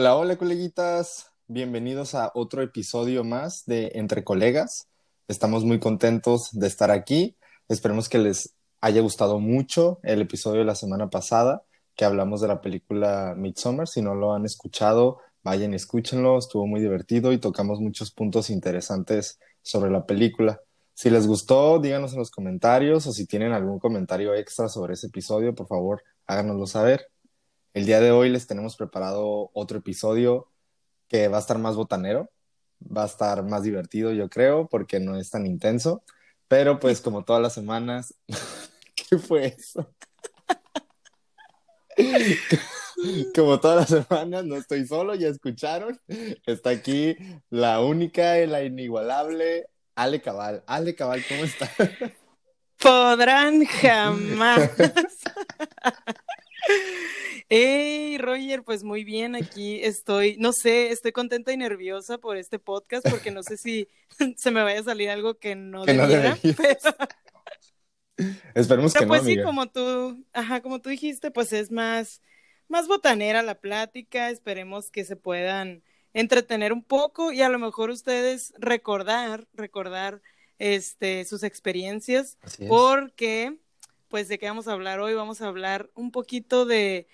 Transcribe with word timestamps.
Hola, 0.00 0.14
hola 0.14 0.36
coleguitas, 0.36 1.32
bienvenidos 1.48 2.14
a 2.14 2.30
otro 2.36 2.62
episodio 2.62 3.24
más 3.24 3.66
de 3.66 3.90
Entre 3.94 4.22
Colegas. 4.22 4.86
Estamos 5.26 5.64
muy 5.64 5.80
contentos 5.80 6.50
de 6.52 6.68
estar 6.68 6.92
aquí. 6.92 7.36
Esperemos 7.66 8.08
que 8.08 8.18
les 8.18 8.54
haya 8.80 9.00
gustado 9.00 9.40
mucho 9.40 9.98
el 10.04 10.22
episodio 10.22 10.60
de 10.60 10.66
la 10.66 10.76
semana 10.76 11.10
pasada 11.10 11.64
que 11.96 12.04
hablamos 12.04 12.40
de 12.40 12.46
la 12.46 12.60
película 12.60 13.34
Midsommar. 13.36 13.88
Si 13.88 14.00
no 14.00 14.14
lo 14.14 14.34
han 14.34 14.44
escuchado, 14.44 15.18
vayan 15.42 15.72
y 15.72 15.76
escúchenlo. 15.76 16.38
Estuvo 16.38 16.64
muy 16.68 16.80
divertido 16.80 17.32
y 17.32 17.38
tocamos 17.38 17.80
muchos 17.80 18.12
puntos 18.12 18.50
interesantes 18.50 19.40
sobre 19.62 19.90
la 19.90 20.06
película. 20.06 20.60
Si 20.94 21.10
les 21.10 21.26
gustó, 21.26 21.80
díganos 21.80 22.12
en 22.12 22.20
los 22.20 22.30
comentarios 22.30 23.04
o 23.08 23.12
si 23.12 23.26
tienen 23.26 23.50
algún 23.50 23.80
comentario 23.80 24.32
extra 24.36 24.68
sobre 24.68 24.94
ese 24.94 25.08
episodio, 25.08 25.56
por 25.56 25.66
favor, 25.66 26.04
háganoslo 26.28 26.68
saber. 26.68 27.10
El 27.78 27.86
día 27.86 28.00
de 28.00 28.10
hoy 28.10 28.28
les 28.28 28.48
tenemos 28.48 28.74
preparado 28.74 29.50
otro 29.52 29.78
episodio 29.78 30.50
que 31.06 31.28
va 31.28 31.36
a 31.36 31.40
estar 31.40 31.58
más 31.58 31.76
botanero, 31.76 32.28
va 32.84 33.04
a 33.04 33.06
estar 33.06 33.44
más 33.44 33.62
divertido, 33.62 34.10
yo 34.10 34.28
creo, 34.28 34.68
porque 34.68 34.98
no 34.98 35.16
es 35.16 35.30
tan 35.30 35.46
intenso. 35.46 36.02
Pero 36.48 36.80
pues 36.80 37.00
como 37.00 37.24
todas 37.24 37.40
las 37.40 37.54
semanas, 37.54 38.14
¿qué 38.96 39.16
fue 39.16 39.54
eso? 39.56 39.88
Como 43.32 43.60
todas 43.60 43.92
las 43.92 44.04
semanas, 44.04 44.44
no 44.44 44.56
estoy 44.56 44.84
solo, 44.84 45.14
ya 45.14 45.28
escucharon. 45.28 46.00
Está 46.46 46.70
aquí 46.70 47.16
la 47.48 47.80
única 47.80 48.40
y 48.40 48.48
la 48.48 48.64
inigualable 48.64 49.68
Ale 49.94 50.20
Cabal. 50.20 50.64
Ale 50.66 50.96
Cabal, 50.96 51.24
¿cómo 51.28 51.44
está? 51.44 51.70
Podrán 52.78 53.64
jamás. 53.66 54.68
Hey, 57.50 58.18
Roger, 58.18 58.62
pues 58.62 58.84
muy 58.84 59.04
bien, 59.04 59.34
aquí 59.34 59.82
estoy, 59.82 60.36
no 60.38 60.52
sé, 60.52 60.90
estoy 60.90 61.12
contenta 61.12 61.50
y 61.50 61.56
nerviosa 61.56 62.18
por 62.18 62.36
este 62.36 62.58
podcast 62.58 63.08
porque 63.08 63.30
no 63.30 63.42
sé 63.42 63.56
si 63.56 63.88
se 64.36 64.50
me 64.50 64.62
vaya 64.62 64.80
a 64.80 64.84
salir 64.84 65.08
algo 65.08 65.38
que 65.38 65.54
no 65.54 65.84
Que 65.84 65.94
debiera, 65.94 66.34
deberías. 66.34 66.40
pero, 66.56 66.96
Esperemos 68.54 68.92
que 68.92 69.06
pues 69.06 69.22
no, 69.22 69.24
sí, 69.24 69.32
amiga. 69.32 69.44
como 69.44 69.66
tú, 69.68 70.24
ajá, 70.32 70.60
como 70.60 70.80
tú 70.80 70.90
dijiste, 70.90 71.30
pues 71.30 71.52
es 71.52 71.70
más, 71.70 72.20
más 72.68 72.86
botanera 72.88 73.42
la 73.42 73.54
plática, 73.54 74.30
esperemos 74.30 74.90
que 74.90 75.04
se 75.04 75.16
puedan 75.16 75.82
entretener 76.12 76.72
un 76.72 76.82
poco 76.82 77.32
y 77.32 77.42
a 77.42 77.48
lo 77.48 77.58
mejor 77.58 77.90
ustedes 77.90 78.52
recordar, 78.58 79.46
recordar, 79.54 80.20
este, 80.58 81.24
sus 81.24 81.44
experiencias 81.44 82.36
porque, 82.66 83.56
pues, 84.08 84.28
¿de 84.28 84.38
qué 84.38 84.46
vamos 84.46 84.66
a 84.68 84.72
hablar 84.72 85.00
hoy? 85.00 85.14
Vamos 85.14 85.40
a 85.40 85.46
hablar 85.46 85.90
un 85.94 86.10
poquito 86.10 86.66
de 86.66 87.06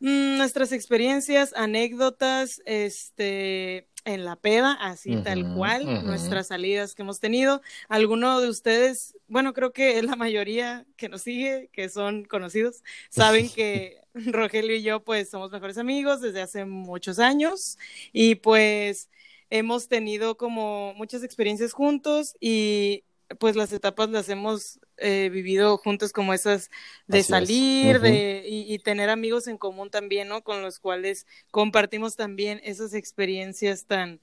nuestras 0.00 0.72
experiencias, 0.72 1.52
anécdotas, 1.54 2.62
este, 2.64 3.88
en 4.04 4.24
la 4.24 4.36
peda, 4.36 4.72
así 4.72 5.16
tal 5.16 5.54
cual, 5.54 6.04
nuestras 6.04 6.48
salidas 6.48 6.94
que 6.94 7.02
hemos 7.02 7.20
tenido. 7.20 7.60
Alguno 7.88 8.40
de 8.40 8.48
ustedes, 8.48 9.14
bueno, 9.28 9.52
creo 9.52 9.72
que 9.72 10.02
la 10.02 10.16
mayoría 10.16 10.86
que 10.96 11.08
nos 11.08 11.22
sigue, 11.22 11.68
que 11.72 11.88
son 11.88 12.24
conocidos, 12.24 12.82
saben 13.10 13.50
que 13.50 14.00
Rogelio 14.14 14.74
y 14.74 14.82
yo, 14.82 15.04
pues, 15.04 15.30
somos 15.30 15.50
mejores 15.52 15.78
amigos 15.78 16.20
desde 16.20 16.42
hace 16.42 16.64
muchos 16.64 17.18
años 17.18 17.78
y 18.12 18.36
pues 18.36 19.10
hemos 19.50 19.88
tenido 19.88 20.36
como 20.36 20.94
muchas 20.94 21.22
experiencias 21.22 21.72
juntos 21.72 22.36
y 22.40 23.04
pues 23.38 23.56
las 23.56 23.72
etapas 23.72 24.10
las 24.10 24.28
hemos 24.28 24.80
eh, 24.96 25.28
vivido 25.30 25.76
juntos 25.78 26.12
como 26.12 26.34
esas 26.34 26.70
de 27.06 27.22
Así 27.22 27.34
es. 27.34 27.48
salir, 27.48 28.00
de 28.00 28.44
y, 28.46 28.72
y 28.72 28.78
tener 28.80 29.10
amigos 29.10 29.46
en 29.46 29.58
común 29.58 29.90
también, 29.90 30.28
¿no? 30.28 30.42
Con 30.42 30.62
los 30.62 30.78
cuales 30.80 31.26
compartimos 31.50 32.16
también 32.16 32.60
esas 32.64 32.94
experiencias 32.94 33.86
tan, 33.86 34.20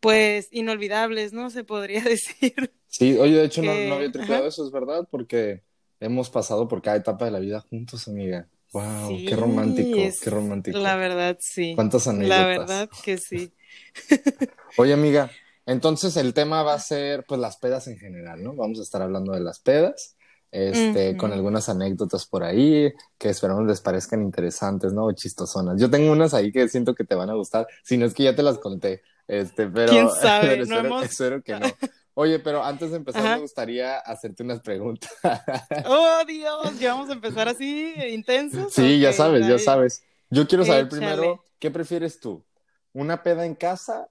pues, 0.00 0.48
inolvidables, 0.52 1.32
¿no? 1.34 1.50
Se 1.50 1.64
podría 1.64 2.02
decir. 2.04 2.72
Sí, 2.86 3.16
oye, 3.18 3.36
de 3.36 3.44
hecho 3.44 3.62
no, 3.62 3.78
que- 3.78 3.82
no 3.82 3.94
había 3.96 4.10
tripeado 4.10 4.46
eso, 4.46 4.64
es 4.64 4.72
verdad, 4.72 5.06
porque 5.10 5.62
hemos 6.00 6.28
pasado 6.30 6.66
por 6.68 6.82
cada 6.82 6.96
etapa 6.96 7.24
de 7.24 7.30
la 7.30 7.38
vida 7.38 7.60
juntos, 7.60 8.08
amiga. 8.08 8.48
Wow, 8.72 9.22
Sí, 9.22 9.24
qué 9.24 9.36
romántico, 9.36 10.00
es- 10.06 10.20
qué 10.20 10.30
romántico. 10.30 10.80
La 10.80 10.96
verdad, 10.96 11.38
sí. 11.40 11.82
¿Cuántas 11.82 12.08
La 12.18 12.46
anécdotas? 12.46 12.46
verdad 12.46 12.90
que 13.02 13.18
sí. 13.18 13.54
Oye, 14.76 14.92
amiga, 14.94 15.39
entonces 15.70 16.16
el 16.16 16.34
tema 16.34 16.62
va 16.62 16.74
a 16.74 16.78
ser, 16.80 17.24
pues, 17.26 17.40
las 17.40 17.56
pedas 17.58 17.86
en 17.86 17.98
general, 17.98 18.42
¿no? 18.42 18.54
Vamos 18.54 18.78
a 18.80 18.82
estar 18.82 19.02
hablando 19.02 19.32
de 19.32 19.40
las 19.40 19.60
pedas, 19.60 20.16
este, 20.50 21.10
Ujú. 21.10 21.18
con 21.18 21.32
algunas 21.32 21.68
anécdotas 21.68 22.26
por 22.26 22.42
ahí 22.42 22.92
que 23.18 23.28
esperamos 23.28 23.66
les 23.66 23.80
parezcan 23.80 24.22
interesantes, 24.22 24.92
¿no? 24.92 25.04
O 25.06 25.12
chistosonas. 25.12 25.80
Yo 25.80 25.88
tengo 25.90 26.10
unas 26.12 26.34
ahí 26.34 26.50
que 26.52 26.68
siento 26.68 26.94
que 26.94 27.04
te 27.04 27.14
van 27.14 27.30
a 27.30 27.34
gustar, 27.34 27.66
si 27.84 27.96
no 27.96 28.06
es 28.06 28.14
que 28.14 28.24
ya 28.24 28.34
te 28.34 28.42
las 28.42 28.58
conté, 28.58 29.02
este, 29.28 29.68
pero, 29.68 29.92
¿Quién 29.92 30.08
sabe? 30.20 30.48
pero 30.48 30.56
No 30.56 30.62
espero, 30.74 30.86
hemos- 30.88 31.04
espero 31.04 31.42
que 31.42 31.52
no. 31.58 31.66
Oye, 32.14 32.40
pero 32.40 32.64
antes 32.64 32.90
de 32.90 32.96
empezar 32.96 33.24
Ajá. 33.24 33.34
me 33.36 33.42
gustaría 33.42 33.96
hacerte 33.98 34.42
unas 34.42 34.60
preguntas. 34.60 35.10
Oh, 35.86 36.24
Dios, 36.26 36.78
ya 36.80 36.94
vamos 36.94 37.08
a 37.10 37.12
empezar 37.12 37.46
así, 37.48 37.94
intensos. 38.10 38.72
Sí, 38.72 38.98
ya 38.98 39.12
sabes, 39.12 39.46
ya 39.46 39.58
sabes. 39.58 40.02
Yo 40.30 40.46
quiero 40.48 40.64
saber 40.64 40.86
Échale. 40.86 41.00
primero, 41.00 41.44
¿qué 41.60 41.70
prefieres 41.70 42.18
tú? 42.20 42.44
¿Una 42.92 43.22
peda 43.22 43.46
en 43.46 43.54
casa 43.54 44.08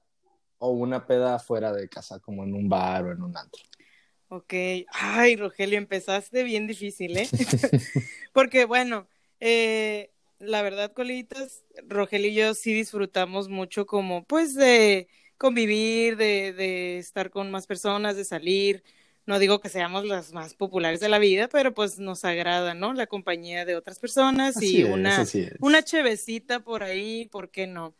o 0.60 0.70
una 0.70 1.06
peda 1.06 1.40
fuera 1.40 1.74
de 1.74 1.90
casa, 1.90 2.20
como 2.20 2.44
en 2.44 2.54
un 2.54 2.70
bar 2.70 3.06
o 3.06 3.12
en 3.12 3.24
un 3.24 3.36
antro? 3.36 3.64
Ok, 4.28 4.54
ay, 4.92 5.36
Rogelio, 5.36 5.78
empezaste 5.78 6.44
bien 6.44 6.68
difícil, 6.68 7.18
¿eh? 7.18 7.28
Porque, 8.34 8.66
bueno, 8.66 9.08
eh, 9.40 10.12
la 10.38 10.62
verdad, 10.62 10.94
colitas, 10.94 11.64
Rogelio 11.88 12.30
y 12.30 12.36
yo 12.36 12.54
sí 12.54 12.74
disfrutamos 12.74 13.50
mucho 13.50 13.88
como, 13.88 14.24
pues, 14.26 14.54
de 14.54 15.08
convivir, 15.38 16.16
de, 16.18 16.54
de 16.54 17.00
estar 17.00 17.32
con 17.32 17.50
más 17.50 17.66
personas, 17.66 18.16
de 18.18 18.26
salir. 18.26 18.84
No 19.26 19.40
digo 19.40 19.60
que 19.62 19.70
seamos 19.70 20.06
las 20.06 20.34
más 20.34 20.54
populares 20.54 21.00
de 21.00 21.10
la 21.10 21.20
vida, 21.20 21.48
pero 21.50 21.74
pues 21.74 22.00
nos 22.00 22.26
agrada, 22.26 22.74
¿no? 22.74 22.94
La 22.94 23.06
compañía 23.06 23.64
de 23.64 23.76
otras 23.76 24.00
personas 24.00 24.58
Así 24.58 24.78
y 24.78 24.82
es, 24.82 24.90
una, 24.90 25.24
una 25.60 25.84
chevecita 25.84 26.62
por 26.62 26.84
ahí, 26.84 27.28
¿por 27.32 27.52
qué 27.52 27.68
no? 27.68 27.94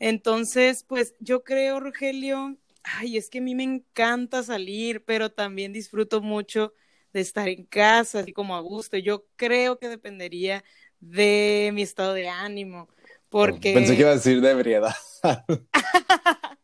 Entonces, 0.00 0.82
pues 0.82 1.14
yo 1.20 1.44
creo, 1.44 1.78
Rogelio, 1.78 2.56
ay, 2.82 3.18
es 3.18 3.28
que 3.28 3.38
a 3.38 3.42
mí 3.42 3.54
me 3.54 3.62
encanta 3.62 4.42
salir, 4.42 5.04
pero 5.04 5.30
también 5.30 5.74
disfruto 5.74 6.22
mucho 6.22 6.72
de 7.12 7.20
estar 7.20 7.48
en 7.48 7.64
casa, 7.66 8.20
así 8.20 8.32
como 8.32 8.56
a 8.56 8.60
gusto. 8.60 8.96
Yo 8.96 9.26
creo 9.36 9.78
que 9.78 9.88
dependería 9.88 10.64
de 11.00 11.70
mi 11.74 11.82
estado 11.82 12.14
de 12.14 12.28
ánimo, 12.28 12.88
porque, 13.28 13.74
Pensé 13.74 13.94
que 13.94 14.00
iba 14.00 14.10
a 14.10 14.16
decir 14.16 14.40
de 14.40 14.50
ebriedad. 14.50 14.94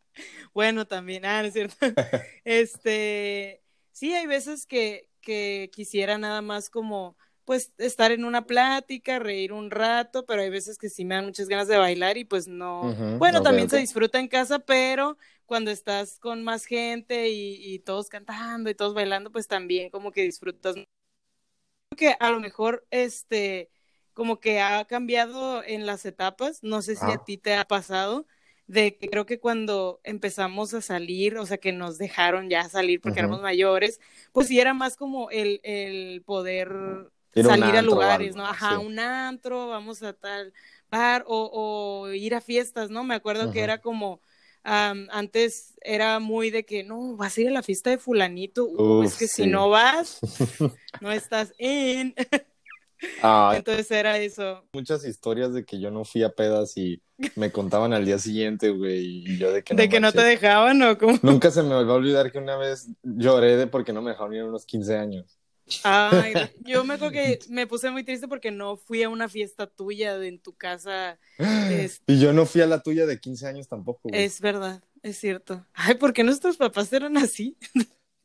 bueno, 0.53 0.87
también, 0.87 1.23
ah, 1.25 1.41
no 1.41 1.47
es 1.47 1.53
cierto. 1.53 1.75
Este, 2.43 3.61
sí, 3.91 4.13
hay 4.13 4.25
veces 4.25 4.65
que, 4.65 5.09
que 5.21 5.69
quisiera 5.71 6.17
nada 6.17 6.41
más 6.41 6.71
como, 6.71 7.17
pues, 7.47 7.71
estar 7.77 8.11
en 8.11 8.25
una 8.25 8.45
plática, 8.45 9.19
reír 9.19 9.53
un 9.53 9.71
rato, 9.71 10.25
pero 10.25 10.41
hay 10.41 10.49
veces 10.49 10.77
que 10.77 10.89
sí 10.89 11.05
me 11.05 11.15
dan 11.15 11.23
muchas 11.27 11.47
ganas 11.47 11.69
de 11.69 11.77
bailar 11.77 12.17
y 12.17 12.25
pues 12.25 12.49
no. 12.49 12.93
Bueno, 13.17 13.41
también 13.41 13.69
se 13.69 13.77
disfruta 13.77 14.19
en 14.19 14.27
casa, 14.27 14.59
pero 14.59 15.17
cuando 15.45 15.71
estás 15.71 16.19
con 16.19 16.43
más 16.43 16.65
gente 16.65 17.29
y, 17.29 17.55
y 17.73 17.79
todos 17.79 18.09
cantando 18.09 18.69
y 18.69 18.75
todos 18.75 18.93
bailando, 18.93 19.31
pues 19.31 19.47
también 19.47 19.89
como 19.89 20.11
que 20.11 20.23
disfrutas. 20.23 20.75
Creo 20.75 20.85
que 21.95 22.17
a 22.19 22.31
lo 22.31 22.41
mejor, 22.41 22.85
este, 22.91 23.69
como 24.13 24.41
que 24.41 24.59
ha 24.59 24.83
cambiado 24.83 25.63
en 25.63 25.85
las 25.85 26.05
etapas, 26.05 26.63
no 26.63 26.81
sé 26.81 26.97
si 26.97 27.05
Ah. 27.05 27.13
a 27.13 27.23
ti 27.23 27.37
te 27.37 27.55
ha 27.55 27.63
pasado, 27.65 28.25
de 28.67 28.97
que 28.97 29.07
creo 29.07 29.25
que 29.25 29.39
cuando 29.39 30.01
empezamos 30.03 30.73
a 30.73 30.81
salir, 30.81 31.37
o 31.37 31.45
sea, 31.45 31.59
que 31.59 31.71
nos 31.71 31.97
dejaron 31.97 32.49
ya 32.49 32.67
salir 32.67 32.99
porque 32.99 33.19
éramos 33.19 33.41
mayores, 33.41 34.01
pues 34.33 34.47
sí 34.47 34.59
era 34.59 34.73
más 34.73 34.97
como 34.97 35.29
el, 35.31 35.61
el 35.63 36.21
poder 36.23 37.09
salir 37.43 37.75
a 37.75 37.79
antro 37.79 37.93
lugares, 37.93 38.35
¿no? 38.35 38.45
Ajá, 38.45 38.77
sí. 38.77 38.85
un 38.85 38.99
antro, 38.99 39.67
vamos 39.67 40.03
a 40.03 40.13
tal 40.13 40.53
bar 40.89 41.23
o, 41.27 41.49
o 42.05 42.11
ir 42.11 42.35
a 42.35 42.41
fiestas, 42.41 42.89
¿no? 42.89 43.03
Me 43.03 43.15
acuerdo 43.15 43.51
que 43.51 43.61
era 43.61 43.81
como, 43.81 44.21
am, 44.63 45.07
antes 45.11 45.75
era 45.81 46.19
muy 46.19 46.49
de 46.49 46.65
que, 46.65 46.83
no, 46.83 47.15
vas 47.15 47.37
a 47.37 47.41
ir 47.41 47.47
a 47.49 47.51
la 47.51 47.63
fiesta 47.63 47.89
de 47.89 47.97
fulanito, 47.97 48.65
uh, 48.65 49.03
es 49.03 49.17
que 49.17 49.27
si 49.27 49.47
no 49.47 49.69
vas, 49.69 50.19
no 51.01 51.11
estás 51.11 51.53
en. 51.57 52.13
Entonces 53.53 53.91
era 53.91 54.17
eso. 54.17 54.63
muchas 54.73 55.05
historias 55.05 55.53
de 55.53 55.63
que 55.63 55.79
yo 55.79 55.91
no 55.91 56.03
fui 56.03 56.23
a 56.23 56.29
pedas 56.29 56.75
y 56.77 56.99
me 57.35 57.51
contaban 57.51 57.93
al 57.93 58.05
día 58.05 58.17
siguiente, 58.17 58.71
güey, 58.71 59.23
y 59.23 59.37
yo 59.37 59.51
de 59.51 59.63
que 59.63 59.75
no 59.75 59.81
de 59.81 59.89
que 59.89 59.99
no 59.99 60.11
te 60.11 60.23
dejaban 60.23 60.81
o 60.81 60.97
como. 60.97 61.19
Nunca 61.21 61.51
se 61.51 61.61
me 61.61 61.75
va 61.75 61.81
a 61.81 61.93
olvidar 61.93 62.31
que 62.31 62.39
una 62.39 62.57
vez 62.57 62.87
lloré 63.03 63.55
de 63.55 63.67
porque 63.67 63.93
no 63.93 64.01
me 64.01 64.11
dejaron 64.11 64.33
ir 64.33 64.41
a 64.41 64.45
unos 64.45 64.65
15 64.65 64.97
años. 64.97 65.36
Ay, 65.83 66.33
yo 66.65 66.83
me 66.83 66.95
acuerdo 66.95 67.13
que 67.13 67.39
me 67.49 67.67
puse 67.67 67.89
muy 67.91 68.03
triste 68.03 68.27
porque 68.27 68.51
no 68.51 68.77
fui 68.77 69.03
a 69.03 69.09
una 69.09 69.27
fiesta 69.29 69.67
tuya 69.67 70.17
de 70.17 70.27
en 70.29 70.39
tu 70.39 70.53
casa. 70.53 71.19
Es- 71.37 72.01
Y 72.07 72.19
yo 72.19 72.33
no 72.33 72.45
fui 72.45 72.61
a 72.61 72.67
la 72.67 72.81
tuya 72.81 73.05
de 73.05 73.19
15 73.19 73.47
años 73.47 73.67
tampoco, 73.67 74.09
güey. 74.09 74.23
Es 74.23 74.39
verdad, 74.41 74.81
es 75.03 75.17
cierto. 75.17 75.65
Ay, 75.73 75.95
¿por 75.95 76.13
qué 76.13 76.23
nuestros 76.23 76.57
papás 76.57 76.91
eran 76.93 77.17
así? 77.17 77.57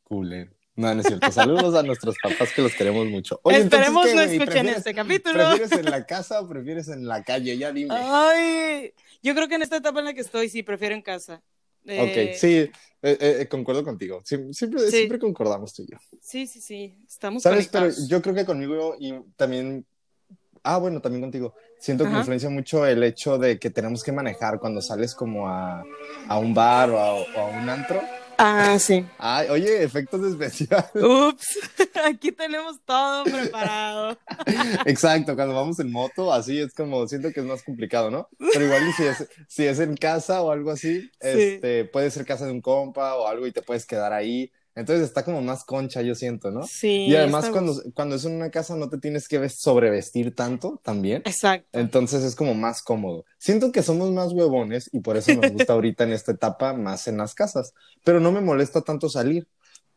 Culero. 0.03 0.51
No, 0.75 0.93
no 0.95 1.01
es 1.01 1.07
cierto. 1.07 1.31
Saludos 1.31 1.75
a 1.75 1.83
nuestros 1.83 2.15
papás 2.21 2.51
que 2.51 2.63
los 2.63 2.73
queremos 2.73 3.05
mucho. 3.07 3.39
Oye, 3.43 3.59
Esperemos 3.59 4.11
no 4.11 4.21
escuchen 4.21 4.67
este 4.69 4.93
capítulo. 4.95 5.49
¿Prefieres 5.49 5.71
en 5.73 5.85
la 5.85 6.03
casa 6.05 6.41
o 6.41 6.49
prefieres 6.49 6.87
en 6.87 7.05
la 7.07 7.23
calle? 7.23 7.55
Ya 7.57 7.71
dime. 7.71 7.93
Ay, 7.95 8.91
yo 9.21 9.35
creo 9.35 9.47
que 9.47 9.55
en 9.55 9.61
esta 9.61 9.77
etapa 9.77 9.99
en 9.99 10.05
la 10.05 10.13
que 10.15 10.21
estoy 10.21 10.49
sí 10.49 10.63
prefiero 10.63 10.95
en 10.95 11.03
casa. 11.03 11.43
Ok, 11.85 12.15
eh, 12.15 12.33
sí, 12.35 12.47
eh, 12.55 12.71
eh, 13.01 13.47
concuerdo 13.49 13.83
contigo. 13.83 14.21
siempre, 14.23 14.89
siempre 14.89 15.19
concordamos 15.19 15.73
tú 15.73 15.83
y 15.83 15.91
yo. 15.91 15.97
Sí, 16.21 16.47
sí, 16.47 16.61
sí, 16.61 16.97
estamos 17.07 17.43
¿Sabes? 17.43 17.67
Pero 17.67 17.89
yo 18.07 18.21
creo 18.21 18.33
que 18.33 18.45
conmigo 18.45 18.95
y 18.99 19.13
también, 19.35 19.85
ah, 20.63 20.77
bueno, 20.77 21.01
también 21.01 21.21
contigo, 21.21 21.53
siento 21.79 22.05
que 22.05 22.11
me 22.11 22.19
influencia 22.19 22.49
mucho 22.49 22.85
el 22.85 23.03
hecho 23.03 23.37
de 23.37 23.59
que 23.59 23.69
tenemos 23.69 24.03
que 24.03 24.11
manejar 24.11 24.59
cuando 24.59 24.81
sales 24.81 25.13
como 25.13 25.49
a, 25.49 25.83
a 26.27 26.37
un 26.37 26.53
bar 26.53 26.89
o 26.89 26.99
a, 26.99 27.13
o 27.13 27.37
a 27.37 27.45
un 27.45 27.69
antro 27.69 28.01
Ah, 28.45 28.77
sí. 28.77 29.05
Ay, 29.19 29.47
oye, 29.49 29.83
efectos 29.83 30.21
especiales. 30.25 30.91
Ups, 30.95 31.59
aquí 32.05 32.33
tenemos 32.33 32.77
todo 32.83 33.23
preparado. 33.23 34.17
Exacto, 34.85 35.33
cuando 35.35 35.55
vamos 35.55 35.79
en 35.79 35.89
moto, 35.89 36.33
así 36.33 36.59
es 36.59 36.73
como, 36.73 37.07
siento 37.07 37.31
que 37.31 37.39
es 37.39 37.45
más 37.45 37.63
complicado, 37.63 38.11
¿no? 38.11 38.27
Pero 38.51 38.65
igual 38.65 38.83
si 38.97 39.03
es, 39.05 39.29
si 39.47 39.65
es 39.65 39.79
en 39.79 39.95
casa 39.95 40.41
o 40.41 40.51
algo 40.51 40.71
así, 40.71 41.09
este, 41.21 41.85
puede 41.85 42.11
ser 42.11 42.25
casa 42.25 42.45
de 42.45 42.51
un 42.51 42.59
compa 42.59 43.15
o 43.15 43.27
algo 43.27 43.47
y 43.47 43.53
te 43.53 43.61
puedes 43.61 43.85
quedar 43.85 44.11
ahí 44.11 44.51
entonces 44.75 45.05
está 45.05 45.23
como 45.23 45.41
más 45.41 45.63
concha, 45.63 46.01
yo 46.01 46.15
siento, 46.15 46.49
¿no? 46.49 46.63
Sí. 46.63 47.05
Y 47.05 47.15
además 47.15 47.49
cuando, 47.49 47.79
cuando 47.93 48.15
es 48.15 48.25
en 48.25 48.33
una 48.33 48.49
casa 48.49 48.75
no 48.75 48.89
te 48.89 48.97
tienes 48.97 49.27
que 49.27 49.47
sobrevestir 49.49 50.33
tanto 50.33 50.81
también. 50.83 51.21
Exacto. 51.25 51.67
Entonces 51.79 52.23
es 52.23 52.35
como 52.35 52.55
más 52.55 52.81
cómodo. 52.81 53.25
Siento 53.37 53.71
que 53.71 53.83
somos 53.83 54.11
más 54.11 54.33
huevones 54.33 54.89
y 54.91 55.01
por 55.01 55.15
eso 55.15 55.33
nos 55.35 55.51
gusta 55.51 55.73
ahorita 55.73 56.05
en 56.05 56.13
esta 56.13 56.31
etapa 56.31 56.73
más 56.73 57.07
en 57.07 57.17
las 57.17 57.35
casas. 57.35 57.73
Pero 58.03 58.19
no 58.19 58.31
me 58.31 58.41
molesta 58.41 58.81
tanto 58.81 59.09
salir. 59.09 59.47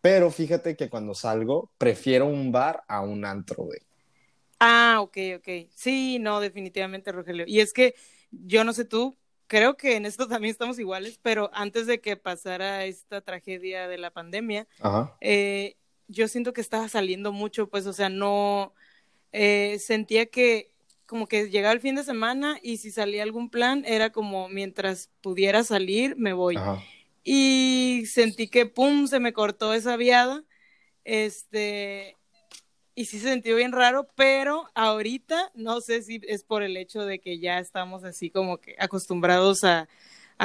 Pero 0.02 0.30
fíjate 0.30 0.76
que 0.76 0.90
cuando 0.90 1.14
salgo 1.14 1.70
prefiero 1.78 2.26
un 2.26 2.52
bar 2.52 2.84
a 2.86 3.00
un 3.00 3.24
antro, 3.24 3.64
güey. 3.64 3.80
Ah, 4.60 4.98
ok, 5.00 5.16
ok. 5.38 5.48
Sí, 5.74 6.18
no, 6.18 6.40
definitivamente, 6.40 7.12
Rogelio. 7.12 7.44
Y 7.46 7.60
es 7.60 7.72
que 7.72 7.94
yo 8.30 8.62
no 8.64 8.72
sé 8.72 8.84
tú, 8.84 9.16
creo 9.46 9.76
que 9.76 9.96
en 9.96 10.06
esto 10.06 10.28
también 10.28 10.52
estamos 10.52 10.78
iguales, 10.78 11.18
pero 11.22 11.50
antes 11.52 11.86
de 11.86 12.00
que 12.00 12.16
pasara 12.16 12.84
esta 12.84 13.20
tragedia 13.20 13.88
de 13.88 13.98
la 13.98 14.10
pandemia, 14.10 14.66
eh, 15.20 15.76
yo 16.08 16.28
siento 16.28 16.52
que 16.52 16.60
estaba 16.60 16.88
saliendo 16.88 17.32
mucho, 17.32 17.68
pues, 17.68 17.86
o 17.86 17.92
sea, 17.92 18.08
no, 18.08 18.74
eh, 19.32 19.78
sentía 19.78 20.26
que 20.26 20.70
como 21.06 21.28
que 21.28 21.48
llegaba 21.50 21.72
el 21.72 21.80
fin 21.80 21.94
de 21.94 22.02
semana 22.02 22.58
y 22.62 22.78
si 22.78 22.90
salía 22.90 23.22
algún 23.22 23.48
plan 23.48 23.84
era 23.86 24.10
como 24.10 24.48
mientras 24.48 25.10
pudiera 25.20 25.62
salir, 25.62 26.16
me 26.16 26.32
voy. 26.32 26.58
Y 27.22 28.04
sentí 28.06 28.48
que, 28.48 28.66
¡pum!, 28.66 29.06
se 29.06 29.20
me 29.20 29.32
cortó 29.32 29.72
esa 29.72 29.96
viada. 29.96 30.44
Este, 31.04 32.16
y 32.98 33.04
sí 33.04 33.20
se 33.20 33.30
sintió 33.30 33.54
bien 33.54 33.72
raro, 33.72 34.08
pero 34.16 34.70
ahorita 34.74 35.52
no 35.54 35.82
sé 35.82 36.00
si 36.02 36.18
es 36.26 36.42
por 36.44 36.62
el 36.62 36.78
hecho 36.78 37.04
de 37.04 37.18
que 37.20 37.38
ya 37.38 37.58
estamos 37.58 38.04
así 38.04 38.30
como 38.30 38.56
que 38.56 38.74
acostumbrados 38.78 39.64
a, 39.64 39.86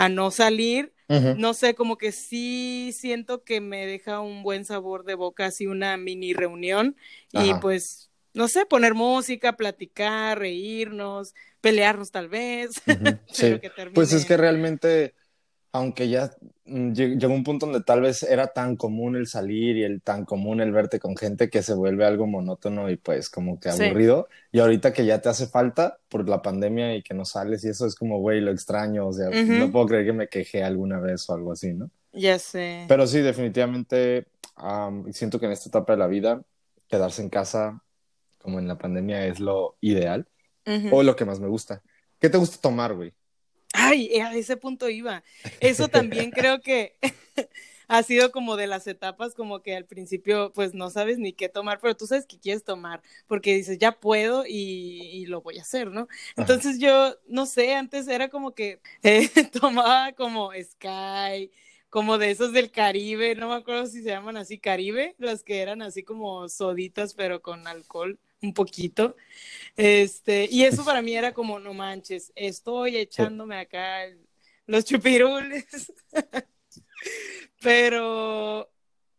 no 0.10 0.32
salir. 0.32 0.94
No 1.10 1.54
sé, 1.54 1.76
como 1.76 1.98
que 1.98 2.14
sí 2.14 2.92
siento 2.94 3.44
que 3.44 3.60
me 3.60 3.86
deja 3.86 4.22
un 4.22 4.44
buen 4.44 4.64
sabor 4.64 5.04
de 5.04 5.16
boca, 5.16 5.46
así 5.46 5.68
una 5.68 5.98
mini 5.98 6.34
reunión. 6.34 6.96
Y 7.34 7.54
pues, 7.56 8.10
no 8.34 8.48
sé, 8.48 8.66
poner 8.66 8.94
música, 8.94 9.58
platicar, 9.58 10.40
reírnos, 10.40 11.34
pelearnos 11.60 12.12
tal 12.12 12.30
vez. 12.30 12.72
Sí. 13.32 13.60
Pues 13.94 14.14
es 14.14 14.26
que 14.26 14.38
realmente 14.38 15.14
aunque 15.74 16.10
ya 16.10 16.32
mm, 16.66 16.92
llegó 16.94 17.34
un 17.34 17.44
punto 17.44 17.66
donde 17.66 17.84
tal 17.84 18.02
vez 18.02 18.24
era 18.24 18.48
tan 18.48 18.76
común 18.76 19.16
el 19.16 19.28
salir 19.28 19.78
y 19.78 19.84
el 19.84 20.02
tan 20.02 20.26
común 20.26 20.60
el 20.62 20.72
verte 20.72 21.00
con 21.00 21.16
gente 21.16 21.50
que 21.50 21.64
se 21.64 21.74
vuelve 21.74 22.06
algo 22.06 22.28
monótono 22.28 22.90
y 22.90 22.98
pues 22.98 23.30
como 23.30 23.60
que 23.60 23.70
aburrido. 23.70 24.28
Y 24.52 24.60
ahorita 24.60 24.94
que 24.94 25.06
ya 25.06 25.22
te 25.22 25.30
hace 25.30 25.48
falta 25.48 26.00
por 26.10 26.28
la 26.28 26.42
pandemia 26.42 26.96
y 26.96 27.04
que 27.04 27.14
no 27.14 27.26
sales 27.26 27.64
y 27.64 27.70
eso 27.70 27.86
es 27.86 27.96
como, 27.96 28.20
güey, 28.20 28.42
lo 28.42 28.52
extraño. 28.52 29.08
O 29.08 29.14
sea, 29.14 29.30
no 29.30 29.72
puedo 29.72 29.86
creer 29.86 30.06
que 30.06 30.14
me 30.14 30.28
quejé 30.28 30.64
alguna 30.64 31.00
vez 31.00 31.30
o 31.30 31.34
algo 31.34 31.54
así, 31.54 31.74
¿no? 31.74 31.90
Ya 32.14 32.38
sé. 32.40 32.86
Pero 32.88 33.08
sí, 33.08 33.20
definitivamente 33.20 34.28
siento 35.12 35.40
que 35.40 35.46
en 35.46 35.54
esta 35.54 35.70
etapa 35.70 35.94
de 35.94 36.00
la 36.00 36.08
vida, 36.08 36.42
quedarse 36.88 37.22
en 37.22 37.30
casa 37.30 37.82
como 38.38 38.60
en 38.60 38.68
la 38.68 38.78
pandemia 38.78 39.26
es 39.26 39.40
lo 39.40 39.78
ideal 39.82 40.28
o 40.92 41.04
lo 41.04 41.16
que 41.16 41.26
más 41.26 41.40
me 41.40 41.48
gusta. 41.48 41.82
¿Qué 42.20 42.30
te 42.30 42.38
gusta 42.38 42.58
tomar, 42.62 42.94
güey? 42.94 43.14
Ay, 43.74 44.20
a 44.20 44.34
ese 44.34 44.58
punto 44.58 44.90
iba. 44.90 45.24
Eso 45.60 45.88
también 45.88 46.32
creo 46.32 46.62
que 46.62 46.98
ha 47.88 48.04
sido 48.04 48.32
como 48.32 48.56
de 48.56 48.68
las 48.68 48.88
etapas, 48.88 49.36
como 49.36 49.62
que 49.62 49.76
al 49.76 49.86
principio 49.86 50.52
pues 50.54 50.74
no 50.74 50.90
sabes 50.90 51.18
ni 51.20 51.34
qué 51.34 51.50
tomar, 51.50 51.80
pero 51.82 51.96
tú 51.96 52.08
sabes 52.08 52.26
que 52.26 52.40
quieres 52.40 52.64
tomar, 52.64 53.02
porque 53.28 53.56
dices, 53.56 53.78
ya 53.80 53.92
puedo 54.00 54.46
y, 54.48 55.26
lo 55.28 55.42
voy 55.42 55.60
a 55.60 55.62
hacer, 55.62 55.92
¿no? 55.92 56.08
Entonces 56.38 56.80
yo, 56.80 57.16
no 57.28 57.46
sé, 57.46 57.74
antes 57.76 58.08
era 58.08 58.30
como 58.30 58.54
que 58.54 58.80
eh, 59.04 59.30
tomaba 59.52 60.14
como 60.14 60.52
Sky, 60.54 61.52
como 61.90 62.18
de 62.18 62.32
esos 62.32 62.54
del 62.54 62.72
Caribe, 62.72 63.36
no 63.36 63.50
me 63.50 63.56
acuerdo 63.56 63.86
si 63.88 64.02
se 64.04 64.10
llaman 64.10 64.38
así 64.38 64.58
Caribe, 64.58 65.16
las 65.18 65.44
que 65.44 65.62
eran 65.62 65.82
así 65.82 66.04
como 66.04 66.48
soditas, 66.50 67.14
pero 67.14 67.42
con 67.42 67.68
alcohol 67.68 68.20
un 68.42 68.54
poquito. 68.54 69.16
Este, 69.76 70.48
y 70.52 70.64
eso 70.64 70.84
para 70.84 71.02
mí 71.02 71.16
era 71.16 71.34
como, 71.34 71.60
no 71.60 71.74
manches, 71.74 72.32
estoy 72.36 72.98
echándome 72.98 73.58
acá 73.58 74.02
los 74.66 74.86
chupirules. 74.86 75.94
Pero 77.62 78.70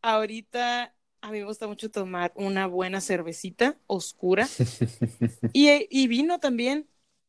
ahorita 0.01 0.95
a 1.21 1.31
mí 1.31 1.39
me 1.39 1.45
gusta 1.45 1.67
mucho 1.67 1.91
tomar 1.91 2.33
una 2.35 2.67
buena 2.67 3.01
cervecita 3.01 3.77
oscura 3.87 4.49
y, 5.53 5.69
y 5.89 6.09
vino 6.09 6.41
también, 6.41 6.89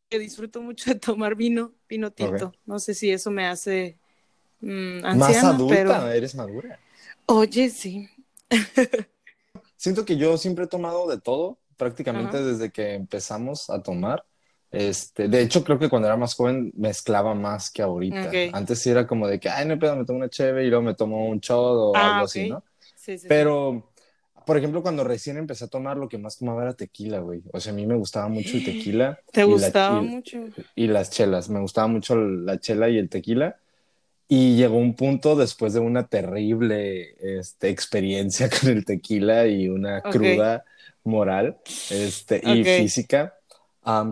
que 0.10 0.20
disfruto 0.20 0.62
mucho 0.62 0.94
de 0.94 1.00
tomar 1.00 1.36
vino, 1.36 1.74
vino 1.88 2.12
tinto. 2.12 2.54
No 2.66 2.80
sé 2.80 2.94
si 2.94 3.12
eso 3.12 3.32
me 3.32 3.46
hace 3.46 3.98
mm, 4.62 5.18
Más 5.18 5.44
adulta, 5.44 6.16
eres 6.16 6.36
madura. 6.36 6.80
Oye, 7.28 7.70
sí. 7.70 8.10
Siento 9.78 10.06
que 10.06 10.18
yo 10.18 10.38
siempre 10.38 10.66
he 10.66 10.68
tomado 10.68 11.08
de 11.10 11.20
todo, 11.20 11.58
prácticamente 11.84 12.42
desde 12.42 12.72
que 12.72 12.94
empezamos 12.94 13.70
a 13.70 13.82
tomar. 13.82 14.24
Este, 14.72 15.28
de 15.28 15.42
hecho, 15.42 15.64
creo 15.64 15.78
que 15.78 15.90
cuando 15.90 16.08
era 16.08 16.18
más 16.18 16.34
joven 16.34 16.72
mezclaba 16.76 17.36
más 17.36 17.70
que 17.70 17.82
ahorita. 17.82 18.32
Antes 18.54 18.80
sí 18.80 18.90
era 18.90 19.06
como 19.06 19.28
de 19.28 19.40
que, 19.40 19.50
ay, 19.50 19.68
no 19.68 19.78
pedo, 19.78 19.96
me 19.96 20.06
tomo 20.06 20.20
una 20.20 20.30
cheve 20.30 20.66
y 20.66 20.70
luego 20.70 20.84
me 20.84 20.96
tomo 20.96 21.28
un 21.28 21.40
shot 21.40 21.76
o 21.78 21.96
ah, 21.96 22.08
algo 22.08 22.26
así, 22.26 22.50
¿no? 22.50 22.64
Sí, 22.96 23.18
sí, 23.18 23.28
Pero, 23.28 23.92
por 24.46 24.58
ejemplo, 24.58 24.82
cuando 24.82 25.04
recién 25.04 25.38
empecé 25.38 25.66
a 25.66 25.68
tomar, 25.68 25.98
lo 25.98 26.08
que 26.08 26.18
más 26.18 26.38
tomaba 26.38 26.64
era 26.64 26.74
tequila, 26.74 27.20
güey. 27.20 27.44
O 27.52 27.60
sea, 27.60 27.74
a 27.74 27.76
mí 27.76 27.86
me 27.86 27.96
gustaba 27.96 28.30
mucho 28.30 28.58
el 28.58 28.64
tequila. 28.64 29.20
¿Te 29.32 29.44
gustaba 29.44 30.02
mucho? 30.02 30.40
Y 30.76 30.88
las 30.88 31.12
chelas. 31.12 31.50
Me 31.50 31.60
gustaba 31.60 31.88
mucho 31.88 32.16
la 32.16 32.60
chela 32.60 32.90
y 32.90 32.98
el 32.98 33.10
tequila. 33.10 33.58
Y 34.36 34.56
llegó 34.56 34.78
un 34.78 34.96
punto 34.96 35.36
después 35.36 35.74
de 35.74 35.80
una 35.80 36.08
terrible 36.08 37.16
este, 37.20 37.70
experiencia 37.70 38.50
con 38.60 38.72
el 38.72 38.84
tequila 38.84 39.46
y 39.46 39.70
una 39.70 40.02
cruda 40.02 40.66
moral 41.04 41.60
este, 41.92 42.42
y 42.44 42.64
física, 42.64 43.36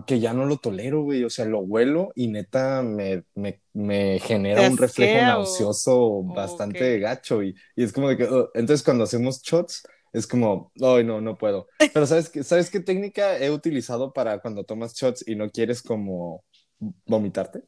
que 0.05 0.19
ya 0.19 0.33
no 0.33 0.45
lo 0.45 0.57
tolero, 0.57 1.01
güey. 1.01 1.23
O 1.23 1.29
sea, 1.31 1.45
lo 1.45 1.61
huelo 1.61 2.11
y 2.13 2.27
neta 2.27 2.83
me, 2.83 3.23
me, 3.33 3.61
me 3.73 4.19
genera 4.19 4.69
un 4.69 4.77
reflejo 4.77 5.25
nauseoso 5.25 6.21
bastante 6.21 6.99
gacho. 6.99 7.41
Y, 7.41 7.55
y, 7.75 7.83
es 7.83 7.91
como 7.91 8.07
de 8.07 8.17
que, 8.17 8.25
entonces 8.53 8.83
cuando 8.83 9.05
hacemos 9.05 9.41
shots, 9.41 9.81
es 10.13 10.27
como, 10.27 10.71
ay, 10.83 11.03
no, 11.03 11.19
no 11.19 11.35
puedo. 11.35 11.67
Pero 11.91 12.05
¿sabes 12.05 12.29
qué, 12.29 12.43
¿sabes 12.43 12.69
qué 12.69 12.79
técnica 12.79 13.39
he 13.39 13.49
utilizado 13.49 14.13
para 14.13 14.37
cuando 14.37 14.65
tomas 14.65 14.93
shots 14.93 15.27
y 15.27 15.33
no 15.33 15.49
quieres 15.49 15.81
como 15.81 16.43
vomitarte? 17.07 17.63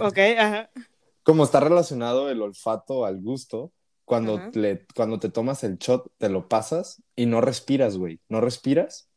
Ok, 0.00 0.18
ajá. 0.36 0.68
Como 1.22 1.44
está 1.44 1.60
relacionado 1.60 2.30
el 2.30 2.42
olfato 2.42 3.04
al 3.04 3.20
gusto, 3.20 3.72
cuando, 4.04 4.50
le, 4.52 4.84
cuando 4.94 5.18
te 5.18 5.30
tomas 5.30 5.64
el 5.64 5.78
shot, 5.78 6.10
te 6.18 6.28
lo 6.28 6.48
pasas 6.48 7.02
y 7.16 7.26
no 7.26 7.40
respiras, 7.40 7.96
güey. 7.96 8.20
No 8.28 8.40
respiras. 8.40 9.08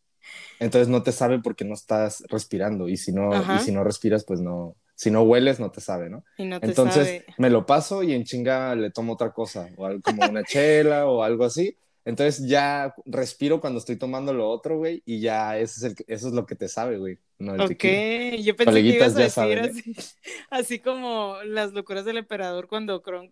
Entonces 0.60 0.88
no 0.88 1.04
te 1.04 1.12
sabe 1.12 1.40
porque 1.40 1.66
no 1.66 1.74
estás 1.74 2.24
respirando. 2.30 2.88
Y 2.88 2.98
si 2.98 3.12
no, 3.12 3.32
y 3.56 3.60
si 3.60 3.72
no 3.72 3.84
respiras, 3.84 4.24
pues 4.26 4.42
no. 4.42 4.76
Si 4.96 5.12
no 5.12 5.24
hueles, 5.24 5.60
no 5.60 5.72
te 5.72 5.82
sabe, 5.82 6.10
¿no? 6.10 6.24
Entonces 6.38 7.26
me 7.38 7.50
lo 7.50 7.66
paso 7.66 8.04
y 8.04 8.14
en 8.14 8.24
chinga 8.24 8.74
le 8.76 8.92
tomo 8.92 9.14
otra 9.14 9.34
cosa, 9.34 9.68
o 9.76 9.86
algo 9.86 10.02
como 10.02 10.26
una 10.26 10.44
chela 10.46 11.08
o 11.08 11.24
algo 11.24 11.44
así. 11.44 11.76
Entonces 12.06 12.48
ya 12.48 12.96
respiro 13.06 13.60
cuando 13.60 13.80
estoy 13.80 13.98
tomando 13.98 14.34
lo 14.34 14.50
otro, 14.50 14.78
güey, 14.78 15.02
y 15.06 15.20
ya 15.20 15.58
eso 15.58 15.86
es, 15.86 15.92
el, 15.92 16.06
eso 16.08 16.28
es 16.28 16.34
lo 16.34 16.46
que 16.46 16.56
te 16.56 16.68
sabe, 16.68 16.98
güey. 16.98 17.18
No 17.40 17.54
ok, 17.54 17.84
yo 18.40 18.56
pensé 18.56 18.82
que 18.82 18.96
ibas 18.96 19.16
a 19.16 19.20
decir 19.20 19.60
así, 19.60 19.96
así, 20.50 20.80
como 20.80 21.38
las 21.44 21.74
locuras 21.74 22.06
del 22.06 22.18
emperador 22.18 22.68
cuando 22.68 23.02
Kronk, 23.02 23.32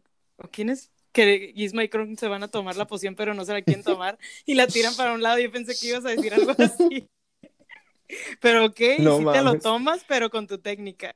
¿quién 0.52 0.70
es? 0.70 0.92
que 1.14 1.54
Gizmo 1.56 1.82
y 1.82 1.90
Kronk 1.90 2.18
se 2.18 2.28
van 2.28 2.44
a 2.44 2.48
tomar 2.50 2.76
la 2.76 2.88
poción, 2.88 3.16
pero 3.16 3.34
no 3.34 3.46
se 3.46 3.54
la 3.54 3.62
quieren 3.62 3.84
tomar 3.84 4.18
y 4.46 4.56
la 4.56 4.68
tiran 4.68 4.96
para 4.96 5.14
un 5.14 5.22
lado. 5.22 5.40
Yo 5.40 5.52
pensé 5.52 5.76
que 5.80 5.88
ibas 5.88 6.04
a 6.06 6.10
decir 6.10 6.34
algo 6.34 6.54
así. 6.58 7.08
Pero 8.42 8.66
ok, 8.66 8.78
si 8.78 9.26
te 9.32 9.42
lo 9.42 9.58
tomas, 9.60 10.04
pero 10.08 10.30
con 10.30 10.46
tu 10.46 10.60
técnica. 10.60 11.16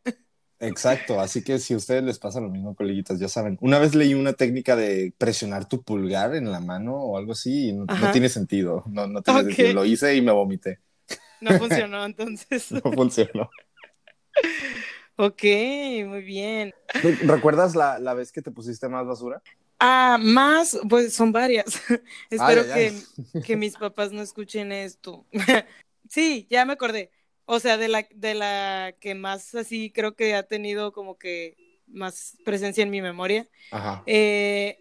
Exacto, 0.59 1.19
así 1.19 1.43
que 1.43 1.59
si 1.59 1.73
a 1.73 1.77
ustedes 1.77 2.03
les 2.03 2.17
pasa 2.17 2.41
lo 2.41 2.49
mismo, 2.49 2.75
coleguitas, 2.75 3.19
ya 3.19 3.27
saben. 3.27 3.57
Una 3.61 3.77
vez 3.79 3.93
leí 3.93 4.13
una 4.15 4.33
técnica 4.33 4.75
de 4.75 5.13
presionar 5.17 5.67
tu 5.67 5.83
pulgar 5.83 6.35
en 6.35 6.51
la 6.51 6.59
mano 6.59 6.95
o 6.95 7.17
algo 7.17 7.33
así 7.33 7.69
y 7.69 7.73
no, 7.73 7.85
no 7.85 8.11
tiene 8.11 8.27
sentido. 8.29 8.83
No, 8.87 9.07
no 9.07 9.21
tiene 9.21 9.41
Ok. 9.41 9.45
sentido. 9.49 9.73
Lo 9.73 9.85
hice 9.85 10.15
y 10.15 10.21
me 10.21 10.31
vomité. 10.31 10.79
No 11.41 11.53
funcionó 11.55 12.03
entonces. 12.05 12.71
No 12.83 12.91
funcionó. 12.93 13.49
Ok, 15.15 15.43
muy 16.05 16.21
bien. 16.21 16.73
¿Recuerdas 17.21 17.75
la, 17.75 17.99
la 17.99 18.13
vez 18.13 18.31
que 18.31 18.41
te 18.41 18.51
pusiste 18.51 18.87
más 18.89 19.05
basura? 19.05 19.41
Ah, 19.79 20.17
más, 20.19 20.77
pues 20.89 21.13
son 21.13 21.31
varias. 21.31 21.65
Espero 22.29 22.63
Ay, 22.63 22.71
ay, 22.71 23.03
que, 23.41 23.41
que 23.43 23.55
mis 23.55 23.75
papás 23.77 24.11
no 24.11 24.21
escuchen 24.21 24.71
esto. 24.71 25.25
sí, 26.09 26.47
ya 26.49 26.65
me 26.65 26.73
acordé. 26.73 27.11
O 27.49 27.59
sea, 27.59 27.77
de 27.77 27.87
la, 27.87 28.05
de 28.13 28.35
la 28.35 28.93
que 28.99 29.15
más 29.15 29.55
así 29.55 29.89
creo 29.89 30.15
que 30.15 30.35
ha 30.35 30.43
tenido 30.43 30.91
como 30.91 31.17
que 31.17 31.81
más 31.87 32.37
presencia 32.43 32.83
en 32.83 32.89
mi 32.89 33.01
memoria. 33.01 33.47
Ajá. 33.71 34.03
Eh, 34.05 34.77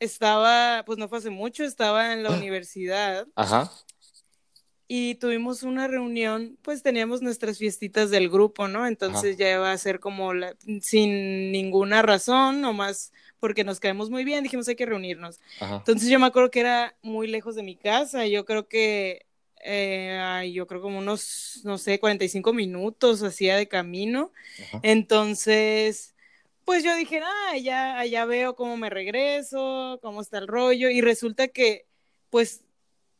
estaba, 0.00 0.82
pues 0.86 0.98
no 0.98 1.08
fue 1.08 1.18
hace 1.18 1.30
mucho, 1.30 1.62
estaba 1.64 2.12
en 2.12 2.22
la 2.22 2.30
universidad 2.36 3.26
Ajá. 3.34 3.70
y 4.88 5.16
tuvimos 5.16 5.62
una 5.62 5.88
reunión, 5.88 6.58
pues 6.62 6.82
teníamos 6.82 7.22
nuestras 7.22 7.58
fiestitas 7.58 8.10
del 8.10 8.28
grupo, 8.30 8.66
¿no? 8.66 8.86
Entonces 8.86 9.36
ya 9.36 9.52
iba 9.52 9.70
a 9.70 9.78
ser 9.78 10.00
como 10.00 10.34
la, 10.34 10.56
sin 10.80 11.52
ninguna 11.52 12.02
razón, 12.02 12.60
nomás 12.60 13.12
porque 13.38 13.64
nos 13.64 13.80
caemos 13.80 14.08
muy 14.08 14.24
bien, 14.24 14.42
dijimos 14.42 14.66
hay 14.68 14.76
que 14.76 14.86
reunirnos. 14.86 15.40
Ajá. 15.60 15.76
Entonces 15.76 16.08
yo 16.08 16.18
me 16.18 16.26
acuerdo 16.26 16.50
que 16.50 16.60
era 16.60 16.96
muy 17.02 17.26
lejos 17.26 17.54
de 17.54 17.62
mi 17.62 17.76
casa, 17.76 18.26
yo 18.26 18.44
creo 18.44 18.68
que, 18.68 19.25
eh, 19.68 20.50
yo 20.52 20.66
creo 20.66 20.80
como 20.80 20.98
unos, 20.98 21.60
no 21.64 21.76
sé, 21.76 21.98
45 21.98 22.52
minutos 22.52 23.22
hacía 23.22 23.56
de 23.56 23.66
camino. 23.66 24.30
Ajá. 24.62 24.80
Entonces, 24.82 26.14
pues 26.66 26.82
yo 26.82 26.94
dije, 26.96 27.20
ah, 27.22 27.56
ya, 27.56 27.98
allá 27.98 28.24
veo 28.24 28.56
cómo 28.56 28.76
me 28.76 28.90
regreso, 28.90 29.98
cómo 30.02 30.20
está 30.20 30.38
el 30.38 30.48
rollo, 30.48 30.90
y 30.90 31.00
resulta 31.00 31.48
que, 31.48 31.86
pues, 32.28 32.64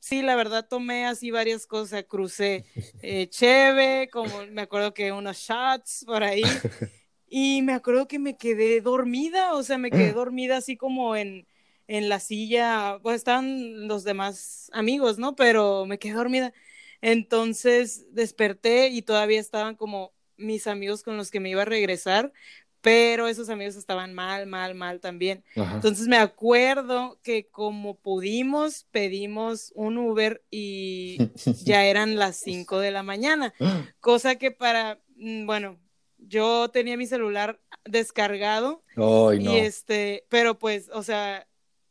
sí, 0.01 0.21
la 0.21 0.35
verdad 0.35 0.67
tomé 0.69 1.07
así 1.07 1.31
varias 1.31 1.67
cosas, 1.67 2.05
crucé 2.09 2.65
eh, 3.03 3.29
cheve, 3.29 4.09
como 4.13 4.47
me 4.51 4.63
acuerdo 4.63 4.93
que 4.93 5.13
unos 5.13 5.39
shots 5.39 6.05
por 6.07 6.25
ahí, 6.25 6.43
y 7.29 7.63
me 7.63 7.73
acuerdo 7.73 8.09
que 8.09 8.19
me 8.19 8.37
quedé 8.37 8.81
dormida, 8.81 9.55
o 9.55 9.63
sea, 9.63 9.79
me 9.79 9.91
quedé 9.91 10.13
dormida 10.13 10.57
así 10.57 10.77
como 10.77 11.15
en, 11.15 11.47
en 11.89 12.09
la 12.09 12.21
silla, 12.21 12.99
pues 13.03 13.17
estaban 13.17 13.87
los 13.87 14.05
demás 14.05 14.71
amigos, 14.73 15.19
¿no? 15.19 15.37
Pero 15.37 15.87
me 15.87 15.99
quedé 15.99 16.15
dormida. 16.15 16.53
Entonces 17.01 18.07
desperté 18.13 18.89
y 18.89 19.03
todavía 19.03 19.41
estaban 19.41 19.77
como 19.77 20.13
mis 20.37 20.67
amigos 20.67 21.03
con 21.03 21.17
los 21.17 21.31
que 21.31 21.41
me 21.41 21.51
iba 21.51 21.63
a 21.63 21.67
regresar, 21.67 22.33
pero 22.81 23.27
esos 23.27 23.49
amigos 23.49 23.77
estaban 23.77 24.15
mal, 24.15 24.47
mal, 24.47 24.75
mal 24.75 25.01
también. 25.01 25.45
Ajá. 25.57 25.75
Entonces 25.77 26.09
me 26.09 26.19
acuerdo 26.19 27.19
que 27.23 27.49
como 27.49 27.97
pudimos, 27.97 28.87
pedimos 28.91 29.73
un 29.75 29.99
Uber 29.99 30.43
y 30.51 31.19
ya 31.65 31.85
eran 31.85 32.17
las 32.17 32.37
5 32.37 32.79
de 32.81 32.91
la 32.91 33.03
mañana, 33.03 33.55
cosa 34.01 34.37
que 34.37 34.51
para, 34.51 35.01
mm, 35.17 35.47
bueno, 35.47 35.79
yo 36.19 36.71
tenía 36.71 36.97
mi 36.97 37.07
celular 37.07 37.61
descargado 37.85 38.83
no. 38.97 39.33
y 39.33 39.57
este, 39.57 40.25
pero 40.29 40.59
pues, 40.59 40.91
o 40.93 41.03
sea, 41.03 41.47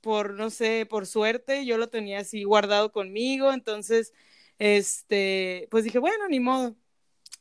por, 0.05 0.35
no 0.35 0.51
sé, 0.51 0.85
por 0.87 1.07
suerte, 1.07 1.65
yo 1.65 1.79
lo 1.79 1.89
tenía 1.89 2.19
así 2.19 2.43
guardado 2.43 2.91
conmigo, 2.91 3.51
entonces, 3.51 4.13
este, 4.59 5.67
pues 5.71 5.83
dije, 5.83 5.97
bueno, 5.97 6.27
ni 6.29 6.39
modo. 6.39 6.75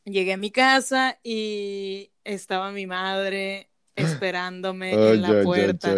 Llegué 0.06 0.32
a 0.32 0.38
mi 0.38 0.50
casa 0.50 1.18
y 1.22 2.10
estaba 2.24 2.72
mi 2.72 2.86
madre 2.86 3.68
esperándome 3.96 4.94
Ay, 4.94 5.16
en 5.16 5.22
la 5.22 5.42
puerta. 5.42 5.94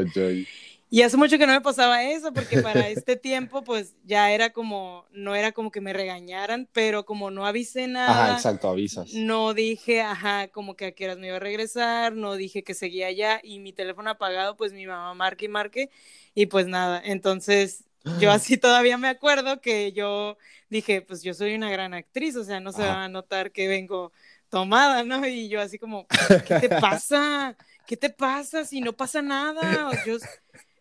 Y 0.88 1.02
hace 1.02 1.16
mucho 1.16 1.38
que 1.38 1.47
no 1.47 1.52
me 1.52 1.61
pasaba 1.61 2.05
eso, 2.05 2.33
porque 2.33 2.59
para 2.59 2.88
este 2.90 3.16
tiempo, 3.16 3.64
pues 3.64 3.97
ya 4.05 4.31
era 4.33 4.50
como, 4.52 5.07
no 5.11 5.35
era 5.35 5.52
como 5.52 5.71
que 5.71 5.81
me 5.81 5.93
regañaran, 5.93 6.69
pero 6.73 7.05
como 7.05 7.31
no 7.31 7.47
avisé 7.47 7.88
Ajá, 8.05 8.31
nada, 8.31 8.31
exacto, 8.31 8.69
avisas. 8.71 9.11
no 9.11 9.55
dije, 9.55 10.02
ajá, 10.02 10.49
como 10.49 10.76
que 10.76 10.87
a 10.87 10.93
qué 10.93 11.05
horas 11.07 11.19
me 11.19 11.28
iba 11.28 11.37
a 11.37 11.40
regresar, 11.40 12.14
no 12.14 12.35
dije 12.35 12.64
que 12.64 12.75
seguía 12.75 13.09
allá 13.09 13.40
y 13.43 13.59
mi 13.61 13.73
teléfono 13.73 14.11
apagado, 14.11 14.57
pues 14.57 14.73
mi 14.73 14.87
mamá 14.87 15.14
marque 15.14 15.47
y 15.47 15.49
marque 15.49 15.90
y 16.35 16.47
pues 16.47 16.66
nada, 16.66 17.00
entonces 17.05 17.85
yo 18.12 18.31
así 18.33 18.57
todavía 18.57 18.99
me 18.99 19.09
acuerdo 19.09 19.61
que 19.61 19.93
yo 19.93 20.38
dije, 20.71 21.02
pues 21.02 21.23
yo 21.23 21.35
soy 21.35 21.55
una 21.55 21.71
gran 21.71 21.95
actriz, 21.95 22.37
o 22.37 22.45
sea, 22.45 22.61
no 22.61 22.73
se 22.73 22.85
Ajá. 22.85 22.87
va 22.87 23.05
a 23.05 23.09
notar 23.09 23.52
que 23.52 23.69
vengo 23.69 24.12
tomada, 24.49 25.02
¿no? 25.05 25.26
Y 25.26 25.49
yo 25.49 25.61
así 25.61 25.78
como, 25.78 26.09
¿qué 26.45 26.55
te 26.55 26.71
pasa? 26.71 27.57
¿Qué 27.85 27.97
te 27.97 28.11
pasa 28.11 28.64
si 28.64 28.81
no 28.81 28.97
pasa 28.97 29.23
nada? 29.23 29.88
O 29.90 29.95
Yo 29.95 30.16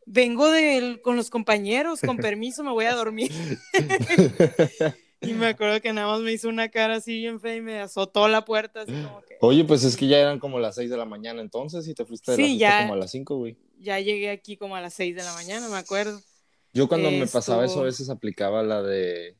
vengo 0.05 0.49
del- 0.51 1.01
con 1.01 1.15
los 1.15 1.29
compañeros, 1.29 1.99
con 2.01 2.17
permiso, 2.17 2.63
me 2.63 2.71
voy 2.71 2.85
a 2.85 2.95
dormir. 2.95 3.31
Y 5.21 5.33
me 5.33 5.47
acuerdo 5.47 5.81
que 5.81 5.91
nada 5.91 6.07
más 6.07 6.21
me 6.21 6.31
hizo 6.33 6.49
una 6.49 6.69
cara 6.69 6.97
así 6.97 7.17
bien 7.17 7.39
fea 7.39 7.55
y 7.55 7.61
me 7.61 7.79
azotó 7.79 8.27
la 8.27 8.45
puerta, 8.45 8.81
así 8.81 8.91
como 8.91 9.21
que 9.23 9.37
Oye, 9.41 9.63
pues 9.63 9.83
es 9.83 9.97
que 9.97 10.07
ya 10.07 10.19
eran 10.19 10.37
como 10.37 10.59
las 10.59 10.75
6 10.75 10.87
de 10.89 10.97
la 10.97 11.05
mañana 11.05 11.41
entonces 11.41 11.87
y 11.87 11.95
te 11.95 12.05
fuiste 12.05 12.31
de 12.33 12.37
Sí, 12.37 12.57
ya. 12.59 12.81
como 12.81 12.93
a 12.93 12.97
las 12.97 13.09
5, 13.11 13.35
güey. 13.37 13.57
ya 13.79 13.99
llegué 13.99 14.29
aquí 14.29 14.55
como 14.55 14.75
a 14.75 14.81
las 14.81 14.93
6 14.93 15.15
de 15.15 15.23
la 15.23 15.33
mañana, 15.33 15.67
me 15.67 15.77
acuerdo. 15.77 16.21
Yo 16.73 16.87
cuando 16.87 17.09
me 17.09 17.25
pasaba 17.25 17.65
eso 17.65 17.79
a 17.79 17.83
veces 17.85 18.09
aplicaba 18.11 18.61
la 18.61 18.83
de 18.83 19.35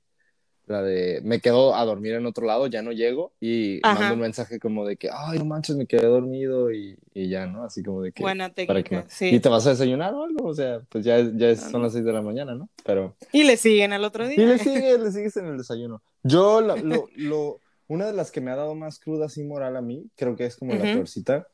la 0.67 0.81
de 0.81 1.21
me 1.23 1.39
quedo 1.41 1.75
a 1.75 1.85
dormir 1.85 2.13
en 2.13 2.25
otro 2.25 2.45
lado, 2.45 2.67
ya 2.67 2.81
no 2.81 2.91
llego 2.91 3.33
y 3.39 3.79
Ajá. 3.83 3.93
mando 3.99 4.15
un 4.15 4.21
mensaje 4.21 4.59
como 4.59 4.85
de 4.85 4.97
que 4.97 5.09
ay, 5.11 5.37
no 5.39 5.45
manches, 5.45 5.75
me 5.75 5.85
quedé 5.85 6.07
dormido 6.07 6.71
y, 6.71 6.97
y 7.13 7.29
ya, 7.29 7.45
¿no? 7.45 7.63
Así 7.63 7.83
como 7.83 8.01
de 8.01 8.11
que 8.11 8.23
Buena 8.23 8.45
para 8.49 8.55
que 8.55 8.65
técnica, 8.65 8.95
no- 9.03 9.05
sí. 9.09 9.27
¿Y 9.35 9.39
te 9.39 9.49
vas 9.49 9.65
a 9.67 9.71
desayunar 9.71 10.13
o 10.13 10.23
algo? 10.23 10.47
O 10.47 10.53
sea, 10.55 10.81
pues 10.89 11.05
ya, 11.05 11.19
ya 11.35 11.49
es- 11.49 11.61
son 11.61 11.81
las 11.83 11.93
6 11.93 12.03
de 12.05 12.13
la 12.13 12.21
mañana, 12.21 12.55
¿no? 12.55 12.69
Pero 12.83 13.15
Y 13.31 13.43
le 13.43 13.57
siguen 13.57 13.93
al 13.93 14.03
otro 14.03 14.27
día. 14.27 14.41
Y 14.41 14.45
le 14.47 14.57
sigues, 14.59 14.99
le 14.99 15.11
sigues 15.11 15.37
en 15.37 15.45
el 15.47 15.57
desayuno. 15.57 16.01
Yo, 16.23 16.61
lo, 16.61 16.75
lo, 16.77 17.07
lo- 17.15 17.59
una 17.87 18.07
de 18.07 18.13
las 18.13 18.31
que 18.31 18.41
me 18.41 18.49
ha 18.51 18.55
dado 18.55 18.73
más 18.73 18.97
cruda 18.99 19.27
así 19.27 19.43
moral 19.43 19.77
a 19.77 19.81
mí, 19.81 20.09
creo 20.15 20.35
que 20.35 20.45
es 20.45 20.55
como 20.57 20.73
la 20.73 20.85
Ujú. 20.85 20.93
peorcita. 20.93 21.47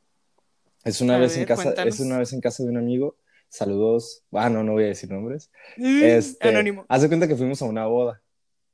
Es 0.85 1.01
una 1.01 1.17
A 1.17 1.19
vez 1.19 1.33
en 1.35 1.41
ver, 1.41 1.47
casa, 1.49 1.63
cuéntanos. 1.63 1.93
es 1.95 1.99
una 1.99 2.17
vez 2.17 2.31
en 2.33 2.41
casa 2.41 2.63
de 2.63 2.69
un 2.69 2.77
amigo. 2.77 3.17
Saludos. 3.49 4.23
Ah, 4.31 4.49
no, 4.49 4.63
no 4.63 4.71
voy 4.71 4.85
a 4.85 4.87
decir 4.87 5.11
nombres. 5.11 5.51
Mm, 5.77 6.01
Este, 6.03 6.47
Anónimo. 6.47 6.85
haz 6.87 7.01
de 7.01 7.09
cuenta 7.09 7.27
que 7.27 7.35
fuimos 7.35 7.61
a 7.61 7.65
una 7.65 7.85
boda. 7.85 8.21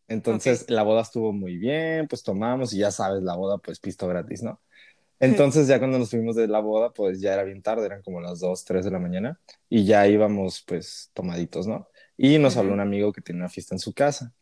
Entonces, 0.07 0.69
la 0.69 0.83
boda 0.83 1.01
estuvo 1.01 1.33
muy 1.33 1.57
bien, 1.57 2.07
pues 2.07 2.23
tomamos 2.23 2.73
y 2.73 2.79
ya 2.79 2.91
sabes, 2.91 3.23
la 3.23 3.35
boda, 3.35 3.57
pues 3.57 3.79
pisto 3.79 4.07
gratis, 4.07 4.43
¿no? 4.43 4.59
Entonces, 5.19 5.67
ya 5.67 5.79
cuando 5.79 5.97
nos 5.97 6.11
fuimos 6.11 6.35
de 6.35 6.47
la 6.47 6.59
boda, 6.59 6.91
pues 6.93 7.19
ya 7.19 7.33
era 7.33 7.43
bien 7.43 7.61
tarde, 7.61 7.85
eran 7.85 8.01
como 8.03 8.21
las 8.21 8.39
2, 8.39 8.63
3 8.65 8.85
de 8.85 8.91
la 8.91 8.99
mañana 8.99 9.39
y 9.69 9.85
ya 9.85 10.07
íbamos, 10.07 10.63
pues, 10.67 11.11
tomaditos, 11.13 11.67
¿no? 11.67 11.87
Y 12.17 12.37
nos 12.37 12.57
habló 12.57 12.73
un 12.73 12.79
amigo 12.79 13.11
que 13.11 13.21
tiene 13.21 13.41
una 13.41 13.49
fiesta 13.49 13.75
en 13.75 13.79
su 13.79 13.93
casa. 13.93 14.33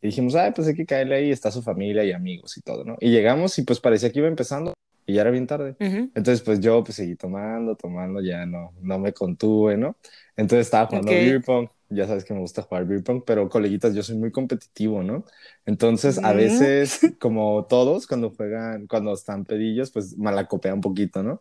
Y 0.00 0.08
dijimos, 0.08 0.34
ay, 0.34 0.52
pues 0.54 0.68
hay 0.68 0.74
que 0.74 0.84
caerle 0.86 1.16
ahí, 1.16 1.30
está 1.30 1.50
su 1.50 1.62
familia 1.62 2.04
y 2.04 2.12
amigos 2.12 2.56
y 2.58 2.60
todo, 2.62 2.84
¿no? 2.84 2.96
Y 3.00 3.10
llegamos 3.10 3.58
y 3.58 3.62
pues 3.62 3.80
parecía 3.80 4.12
que 4.12 4.18
iba 4.18 4.28
empezando 4.28 4.74
y 5.06 5.14
ya 5.14 5.22
era 5.22 5.30
bien 5.30 5.46
tarde. 5.46 5.76
Ujú. 5.80 6.10
Entonces, 6.14 6.42
pues 6.42 6.60
yo 6.60 6.82
pues 6.84 6.96
seguí 6.96 7.16
tomando, 7.16 7.74
tomando, 7.76 8.20
ya 8.20 8.44
no, 8.44 8.72
no 8.80 8.98
me 8.98 9.12
contuve, 9.12 9.76
¿no? 9.76 9.96
Entonces 10.36 10.66
estaba 10.66 10.86
jugando 10.86 11.10
Ok. 11.12 11.16
beer 11.16 11.42
pong, 11.42 11.68
ya 11.90 12.06
sabes 12.06 12.24
que 12.24 12.34
me 12.34 12.40
gusta 12.40 12.62
jugar 12.62 12.86
beer 12.86 13.04
pong, 13.04 13.22
pero 13.24 13.48
coleguitas, 13.48 13.94
yo 13.94 14.02
soy 14.02 14.16
muy 14.16 14.32
competitivo, 14.32 15.02
¿no? 15.02 15.24
Entonces, 15.66 16.18
a 16.24 16.32
veces, 16.32 17.00
como 17.20 17.66
todos, 17.66 18.06
cuando 18.06 18.30
juegan, 18.30 18.86
cuando 18.86 19.12
están 19.14 19.44
pedillos, 19.44 19.90
pues 19.92 20.16
malacopea 20.18 20.74
un 20.74 20.80
poquito, 20.80 21.22
¿no? 21.22 21.40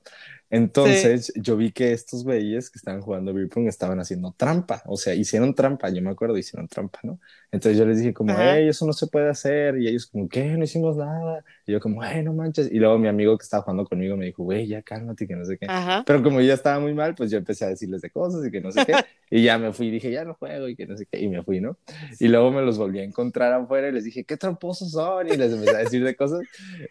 Entonces, 0.50 1.33
yo 1.35 1.57
vi 1.57 1.71
que 1.71 1.93
estos 1.93 2.23
güeyes 2.23 2.69
que 2.69 2.77
estaban 2.77 3.01
jugando 3.01 3.33
beer 3.33 3.50
pong 3.50 3.67
estaban 3.67 4.00
haciendo 4.00 4.33
trampa, 4.38 4.83
o 4.85 4.97
sea, 4.97 5.15
hicieron 5.15 5.55
trampa, 5.55 5.89
yo 5.89 6.01
me 6.03 6.12
acuerdo, 6.12 6.38
hicieron 6.38 6.67
trampa, 6.67 7.00
¿no? 7.01 7.19
Entonces 7.51 7.77
yo 7.77 7.85
les 7.85 7.97
dije 8.00 8.13
como, 8.13 8.38
hey, 8.39 8.67
eso 8.67 8.85
no 8.85 8.93
se 8.93 9.07
puede 9.07 9.29
hacer, 9.29 9.79
y 9.79 9.88
ellos 9.88 10.05
como, 10.05 10.29
¿qué? 10.29 10.55
No 10.55 10.63
hicimos 10.63 10.95
nada, 10.97 11.43
y 11.65 11.71
yo 11.71 11.79
como, 11.79 12.03
ay, 12.03 12.23
no 12.23 12.33
manches, 12.33 12.71
y 12.71 12.77
luego 12.77 13.00
mi 13.00 13.07
amigo 13.07 13.35
que 13.38 13.43
estaba 13.43 13.63
jugando 13.63 13.85
conmigo 13.85 14.15
me 14.15 14.25
dijo, 14.25 14.43
güey, 14.43 14.67
ya 14.67 14.83
cálmate, 14.83 15.27
que 15.27 15.35
no 15.35 15.43
sé 15.45 15.57
qué. 15.57 15.65
Ajá. 15.67 16.03
Pero 16.05 16.21
como 16.21 16.39
yo 16.39 16.53
estaba 16.53 16.79
muy 16.79 16.93
mal, 16.93 17.15
pues 17.15 17.31
yo 17.31 17.39
empecé 17.39 17.65
a 17.65 17.69
decirles 17.69 18.01
de 18.01 18.12
cosas 18.12 18.45
y 18.45 18.51
que 18.51 18.62
no 18.62 18.71
sé 18.71 18.82
qué. 18.85 18.93
Y 19.29 19.41
ya 19.43 19.57
me 19.57 19.73
fui, 19.73 19.89
dije, 19.89 20.11
ya 20.11 20.25
no 20.25 20.35
juego 20.35 20.67
y 20.67 20.75
que 20.75 20.85
no 20.85 20.95
sé 20.95 21.07
qué. 21.11 21.19
Y 21.19 21.27
me 21.27 21.41
fui, 21.43 21.59
¿no? 21.59 21.77
Y 22.19 22.27
luego 22.27 22.51
me 22.51 22.61
los 22.61 22.77
volví 22.77 22.99
a 22.99 23.03
encontrar 23.03 23.51
afuera 23.53 23.89
y 23.89 23.91
les 23.91 24.03
dije, 24.03 24.23
qué 24.25 24.37
tramposos 24.37 24.91
son. 24.91 25.27
Y 25.27 25.35
les 25.35 25.51
empecé 25.51 25.75
a 25.75 25.79
decir 25.79 26.03
de 26.03 26.15
cosas. 26.15 26.41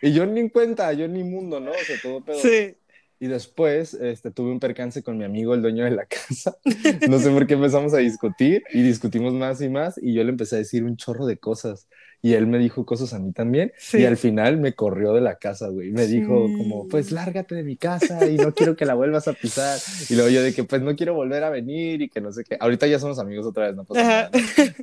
Y 0.01 0.13
yo 0.13 0.27
ni 0.27 0.41
en 0.41 0.49
cuenta, 0.49 0.93
yo 0.93 1.07
ni 1.07 1.23
mundo, 1.23 1.61
¿no? 1.61 1.71
O 1.71 1.85
sea, 1.87 1.97
todo 2.03 2.21
pedo. 2.25 2.39
Sí. 2.41 2.75
Y 3.23 3.29
después 3.29 3.95
este, 3.95 4.33
tuve 4.33 4.51
un 4.51 4.59
percance 4.59 5.05
con 5.05 5.17
mi 5.17 5.23
amigo, 5.23 5.55
el 5.55 5.63
dueño 5.63 5.85
de 5.85 5.93
la 5.93 6.07
casa. 6.07 6.57
No 7.09 7.21
sé 7.21 7.31
por 7.31 7.47
qué 7.47 7.55
empezamos 7.55 7.95
a 7.95 7.99
discutir 7.99 8.65
y 8.73 8.83
discutimos 8.83 9.33
más 9.33 9.63
y 9.63 9.69
más 9.69 9.97
y 9.97 10.13
yo 10.13 10.25
le 10.25 10.31
empecé 10.31 10.57
a 10.57 10.59
decir 10.59 10.83
un 10.83 10.97
chorro 10.97 11.25
de 11.27 11.37
cosas 11.37 11.87
y 12.25 12.35
él 12.35 12.47
me 12.47 12.59
dijo 12.59 12.87
cosas 12.87 13.13
a 13.15 13.19
mí 13.19 13.33
también 13.33 13.73
y 13.93 14.05
al 14.05 14.17
final 14.17 14.57
me 14.57 14.75
corrió 14.75 15.13
de 15.13 15.21
la 15.21 15.37
casa, 15.37 15.69
güey. 15.69 15.91
Me 15.91 16.07
dijo 16.07 16.47
como, 16.57 16.87
pues 16.87 17.11
lárgate 17.11 17.57
de 17.57 17.65
mi 17.65 17.77
casa 17.77 18.29
y 18.31 18.37
no 18.37 18.55
quiero 18.55 18.77
que 18.77 18.87
la 18.87 18.95
vuelvas 18.95 19.27
a 19.27 19.33
pisar. 19.33 19.77
Y 20.09 20.15
luego 20.15 20.31
yo 20.31 20.41
de 20.41 20.55
que 20.55 20.63
pues 20.63 20.83
no 20.83 20.95
quiero 20.95 21.15
volver 21.15 21.43
a 21.43 21.51
venir 21.51 22.01
y 22.01 22.09
que 22.09 22.21
no 22.21 22.31
sé 22.31 22.45
qué. 22.45 22.57
Ahorita 22.61 22.87
ya 22.87 23.01
somos 23.01 23.19
amigos 23.19 23.45
otra 23.45 23.67
vez, 23.67 23.75
no 23.75 23.85
pasa 23.85 24.03
nada. 24.03 24.31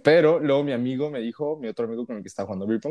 Pero 0.03 0.39
luego 0.41 0.65
mi 0.65 0.74
amigo 0.74 1.10
me 1.10 1.22
dijo, 1.22 1.58
mi 1.58 1.69
otro 1.69 1.86
amigo 1.86 2.05
con 2.05 2.17
el 2.17 2.24
que 2.24 2.27
estaba 2.27 2.48
jugando 2.48 2.67
beer 2.67 2.81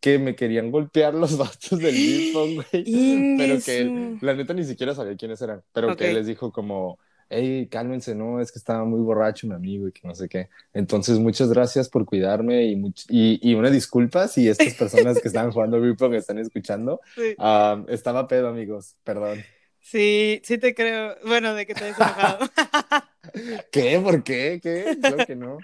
que 0.00 0.18
me 0.18 0.34
querían 0.34 0.70
golpear 0.70 1.12
los 1.12 1.36
vatos 1.36 1.78
del 1.78 1.94
beer 1.94 2.32
güey. 2.32 3.36
Pero 3.36 3.60
que 3.62 3.78
él, 3.78 4.18
la 4.22 4.32
neta 4.32 4.54
ni 4.54 4.64
siquiera 4.64 4.94
sabía 4.98 5.16
quiénes 5.16 5.40
eran, 5.40 5.62
pero 5.72 5.96
que 5.96 6.08
él 6.08 6.14
les 6.14 6.26
dijo 6.26 6.52
como 6.52 6.98
hey, 7.30 7.68
cálmense, 7.70 8.14
no, 8.14 8.40
es 8.40 8.50
que 8.50 8.58
estaba 8.58 8.84
muy 8.84 9.00
borracho 9.00 9.46
mi 9.46 9.54
amigo 9.54 9.88
y 9.88 9.92
que 9.92 10.06
no 10.06 10.14
sé 10.14 10.28
qué. 10.28 10.48
Entonces, 10.72 11.18
muchas 11.18 11.50
gracias 11.50 11.88
por 11.88 12.04
cuidarme 12.04 12.64
y, 12.64 13.40
y, 13.42 13.54
una 13.54 13.70
disculpa 13.70 14.28
si 14.28 14.48
estas 14.48 14.74
personas 14.74 15.20
que 15.20 15.28
estaban 15.28 15.50
jugando 15.50 15.80
Beer 15.80 15.96
me 16.08 16.16
están 16.16 16.38
escuchando. 16.38 17.00
estaba 17.88 18.26
pedo, 18.26 18.48
amigos, 18.48 18.96
perdón. 19.04 19.44
Sí, 19.80 20.40
sí 20.44 20.58
te 20.58 20.74
creo. 20.74 21.16
Bueno, 21.24 21.54
de 21.54 21.66
que 21.66 21.74
te 21.74 21.84
hayas 21.84 21.98
enojado. 21.98 22.50
¿Qué? 23.72 24.00
¿Por 24.00 24.22
qué? 24.22 24.60
¿Qué? 24.62 24.98
Creo 25.00 25.26
que 25.26 25.36
no. 25.36 25.58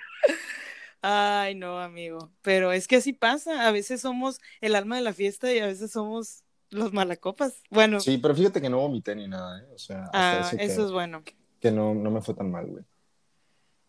Ay, 1.03 1.55
no, 1.55 1.79
amigo. 1.79 2.33
Pero 2.41 2.73
es 2.73 2.89
que 2.89 2.97
así 2.97 3.13
pasa. 3.13 3.67
A 3.67 3.73
veces 3.73 4.01
somos 4.01 4.41
el 4.63 4.75
alma 4.75 4.97
de 4.97 5.03
la 5.03 5.13
fiesta 5.13 5.53
y 5.53 5.59
a 5.59 5.67
veces 5.67 5.91
somos 5.91 6.44
los 6.75 6.93
malacopas. 6.93 7.63
Bueno. 7.71 8.01
Sí, 8.01 8.19
pero 8.19 8.35
fíjate 8.35 8.61
que 8.61 8.69
no 8.69 8.79
vomité 8.79 9.15
ni 9.15 9.29
nada, 9.29 9.61
¿eh? 9.61 9.67
O 9.75 9.79
sea, 9.79 10.11
ah, 10.13 10.51
eso 10.59 10.85
es 10.85 10.93
bueno 10.93 11.23
que 11.65 11.71
no, 11.71 11.95
no 11.95 12.11
me 12.11 12.21
fue 12.21 12.35
tan 12.35 12.51
mal, 12.51 12.67
güey. 12.67 12.85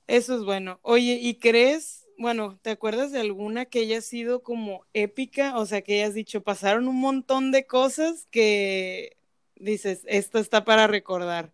Eso 0.07 0.33
es 0.33 0.45
bueno. 0.45 0.79
Oye, 0.81 1.19
¿y 1.21 1.39
crees, 1.39 2.07
bueno, 2.17 2.57
¿te 2.61 2.69
acuerdas 2.69 3.11
de 3.11 3.19
alguna 3.19 3.65
que 3.65 3.79
haya 3.79 3.99
sido 3.99 4.43
como 4.43 4.85
épica? 4.93 5.57
O 5.57 5.65
sea, 5.65 5.81
que 5.81 5.95
hayas 5.95 6.13
dicho, 6.13 6.41
pasaron 6.41 6.87
un 6.87 7.01
montón 7.01 7.51
de 7.51 7.67
cosas 7.67 8.29
que 8.31 9.17
dices, 9.57 10.03
esto 10.05 10.39
está 10.39 10.63
para 10.63 10.87
recordar. 10.87 11.51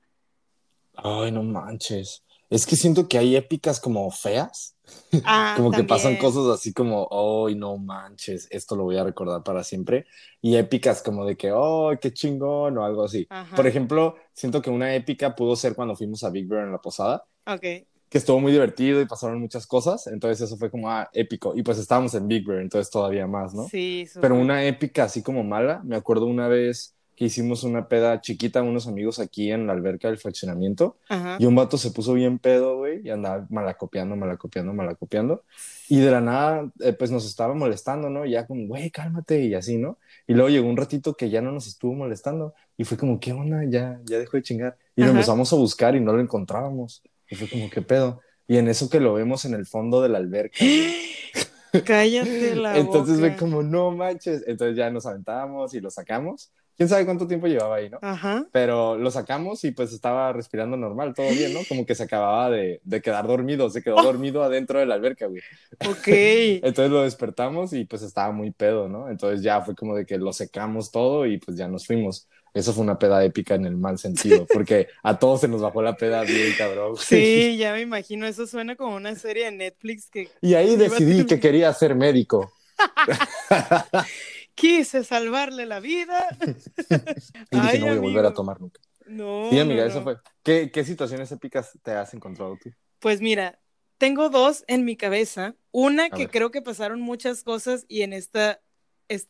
Ay, 0.94 1.32
no 1.32 1.42
manches. 1.42 2.24
Es 2.52 2.66
que 2.66 2.76
siento 2.76 3.08
que 3.08 3.18
hay 3.18 3.36
épicas 3.36 3.80
como 3.80 4.12
feas. 4.12 4.78
Ah, 5.24 5.54
como 5.56 5.72
que 5.72 5.86
pasan 5.86 6.18
cosas 6.18 6.48
así 6.48 6.74
como, 6.74 7.08
ay, 7.12 7.56
no 7.56 7.78
manches, 7.78 8.48
esto 8.50 8.76
lo 8.76 8.84
voy 8.84 8.98
a 8.98 9.06
recordar 9.06 9.42
para 9.42 9.64
siempre. 9.64 10.06
Y 10.42 10.56
épicas 10.58 11.02
como 11.02 11.26
de 11.26 11.38
que, 11.38 11.52
oh, 11.54 11.92
qué 12.02 12.12
chingón 12.12 12.78
o 12.78 12.84
algo 12.84 13.06
así. 13.06 13.26
Por 13.56 13.68
ejemplo, 13.68 14.16
siento 14.34 14.62
que 14.62 14.70
una 14.70 14.94
épica 14.94 15.34
pudo 15.34 15.56
ser 15.56 15.76
cuando 15.76 15.96
fuimos 15.96 16.26
a 16.26 16.30
Big 16.30 16.46
Bear 16.48 16.66
en 16.66 16.74
la 16.74 16.82
posada. 16.82 17.26
Ok. 17.46 17.62
Que 17.62 18.18
estuvo 18.18 18.40
muy 18.42 18.52
divertido 18.52 19.00
y 19.00 19.06
pasaron 19.06 19.40
muchas 19.40 19.66
cosas. 19.66 20.08
Entonces 20.08 20.42
eso 20.42 20.58
fue 20.58 20.70
como, 20.70 20.90
ah, 20.90 21.10
épico. 21.14 21.54
Y 21.56 21.64
pues 21.64 21.78
estábamos 21.78 22.14
en 22.16 22.28
Big 22.28 22.46
Bear, 22.46 22.62
entonces 22.62 22.92
todavía 22.92 23.28
más, 23.28 23.54
¿no? 23.54 23.68
Sí. 23.70 24.08
Pero 24.20 24.36
una 24.36 24.66
épica 24.66 25.06
así 25.06 25.22
como 25.22 25.44
mala, 25.44 25.82
me 25.86 25.96
acuerdo 25.96 26.26
una 26.26 26.50
vez 26.50 26.96
hicimos 27.26 27.64
una 27.64 27.88
peda 27.88 28.20
chiquita, 28.20 28.64
unos 28.64 28.88
amigos 28.88 29.20
aquí 29.20 29.52
en 29.52 29.68
la 29.68 29.74
alberca 29.74 30.08
del 30.08 30.18
fraccionamiento, 30.18 30.98
y 31.40 31.46
un 31.46 31.56
vato 31.56 31.78
se 31.78 31.92
puso 31.92 32.14
bien 32.14 32.40
pedo, 32.40 32.78
güey, 32.78 33.02
y 33.06 33.10
andaba 33.10 33.46
malacopiando, 33.50 34.16
malacopiando, 34.16 34.74
malacopiando, 34.74 35.44
y 35.88 36.00
de 36.00 36.10
la 36.10 36.22
nada, 36.22 36.72
eh, 36.80 36.94
pues 36.94 37.12
nos 37.12 37.26
estaba 37.26 37.54
molestando, 37.54 38.10
¿no? 38.10 38.26
Y 38.26 38.32
ya 38.32 38.48
como, 38.48 38.66
güey, 38.68 38.90
cálmate, 38.90 39.44
y 39.44 39.54
así, 39.54 39.78
¿no? 39.78 40.00
Y 40.26 40.34
luego 40.34 40.50
llegó 40.50 40.68
un 40.68 40.78
ratito 40.78 41.14
que 41.14 41.30
ya 41.30 41.42
no 41.42 41.52
nos 41.52 41.68
estuvo 41.68 41.94
molestando, 41.94 42.54
y 42.76 42.86
fue 42.86 42.98
como, 42.98 43.20
¿qué 43.20 43.34
onda? 43.34 43.64
Ya, 43.66 44.00
ya 44.06 44.18
dejó 44.18 44.38
de 44.38 44.44
chingar. 44.44 44.78
Y 44.96 45.02
nos 45.02 45.12
empezamos 45.12 45.54
a 45.54 45.56
buscar 45.56 45.96
y 45.96 46.00
no 46.00 46.14
lo 46.14 46.22
encontrábamos, 46.22 47.04
y 47.30 47.36
fue 47.36 47.48
como, 47.48 47.70
¿qué 47.70 47.82
pedo? 47.82 48.22
Y 48.48 48.58
en 48.58 48.68
eso 48.68 48.90
que 48.90 49.00
lo 49.00 49.14
vemos 49.14 49.46
en 49.46 49.54
el 49.54 49.66
fondo 49.66 50.02
de 50.02 50.10
la 50.10 50.18
alberca. 50.18 50.58
Cállate 51.86 52.56
la 52.56 52.78
Entonces 52.80 53.20
fue 53.20 53.36
como, 53.38 53.64
no 53.64 53.92
manches. 53.92 54.44
Entonces 54.46 54.76
ya 54.76 54.90
nos 54.90 55.06
aventábamos 55.06 55.74
y 55.74 55.80
lo 55.80 55.90
sacamos 55.90 56.52
quién 56.82 56.90
sabe 56.90 57.06
cuánto 57.06 57.28
tiempo 57.28 57.46
llevaba 57.46 57.76
ahí, 57.76 57.92
¿no? 57.92 58.00
Ajá. 58.02 58.44
Pero 58.52 58.98
lo 58.98 59.12
sacamos 59.12 59.64
y 59.66 59.70
pues 59.70 59.94
estaba 59.94 60.34
respirando 60.34 60.78
normal, 60.78 61.14
todo 61.14 61.30
bien, 61.30 61.54
¿no? 61.54 61.60
Como 61.70 61.86
que 61.86 61.94
se 61.94 62.02
acababa 62.02 62.50
de, 62.50 62.82
de 62.84 63.02
quedar 63.04 63.28
dormido, 63.28 63.70
se 63.70 63.84
quedó 63.84 64.02
dormido 64.02 64.42
adentro 64.42 64.80
de 64.80 64.88
la 64.88 64.96
alberca, 64.96 65.28
güey. 65.28 65.44
Ok. 65.88 66.08
Entonces 66.08 66.90
lo 66.90 67.04
despertamos 67.04 67.72
y 67.74 67.86
pues 67.86 68.02
estaba 68.02 68.32
muy 68.32 68.50
pedo, 68.50 68.90
¿no? 68.90 69.12
Entonces 69.12 69.44
ya 69.44 69.62
fue 69.62 69.76
como 69.76 69.96
de 69.96 70.08
que 70.08 70.18
lo 70.18 70.34
secamos 70.34 70.90
todo 70.90 71.28
y 71.28 71.38
pues 71.38 71.56
ya 71.56 71.68
nos 71.68 71.86
fuimos. 71.86 72.28
Eso 72.52 72.74
fue 72.74 72.84
una 72.84 72.98
peda 72.98 73.24
épica 73.24 73.54
en 73.54 73.66
el 73.66 73.78
mal 73.78 74.00
sentido, 74.00 74.48
porque 74.52 74.88
a 75.04 75.20
todos 75.20 75.42
se 75.42 75.48
nos 75.48 75.62
bajó 75.62 75.84
la 75.84 75.96
peda 75.96 76.24
bien, 76.24 76.52
cabrón. 76.58 76.98
Sí, 76.98 77.58
ya 77.58 77.74
me 77.74 77.82
imagino, 77.82 78.26
eso 78.26 78.48
suena 78.48 78.76
como 78.76 78.96
una 78.96 79.14
serie 79.14 79.46
de 79.46 79.52
Netflix 79.52 80.10
que... 80.10 80.30
Y 80.42 80.56
ahí 80.56 80.78
decidí 80.78 81.28
que 81.28 81.40
quería 81.40 81.72
ser 81.74 81.94
médico. 81.94 82.52
quise 84.62 85.04
salvarle 85.04 85.66
la 85.66 85.80
vida. 85.80 86.28
y 87.52 87.60
dije, 87.60 87.80
no 87.80 87.88
voy 87.88 87.98
a 87.98 88.00
volver 88.00 88.26
a 88.28 88.34
tomar 88.34 88.62
nunca. 88.62 88.80
No. 89.08 89.50
Sí, 89.50 89.60
amiga, 89.60 89.86
eso 89.86 90.04
fue. 90.04 90.18
¿Qué, 90.44 90.70
¿Qué, 90.72 90.86
situaciones 90.86 91.32
épicas 91.32 91.72
te 91.82 91.92
has 91.92 92.14
encontrado 92.14 92.58
tú? 92.62 92.70
Pues 93.00 93.22
mira, 93.22 93.60
tengo 93.98 94.30
dos 94.30 94.64
en 94.68 94.86
mi 94.86 94.96
cabeza. 94.96 95.56
Una 95.72 96.12
que 96.12 96.28
creo 96.28 96.52
que 96.52 96.62
pasaron 96.62 97.02
muchas 97.02 97.44
cosas 97.44 97.86
y 97.88 98.04
en 98.04 98.14
esta 98.14 98.62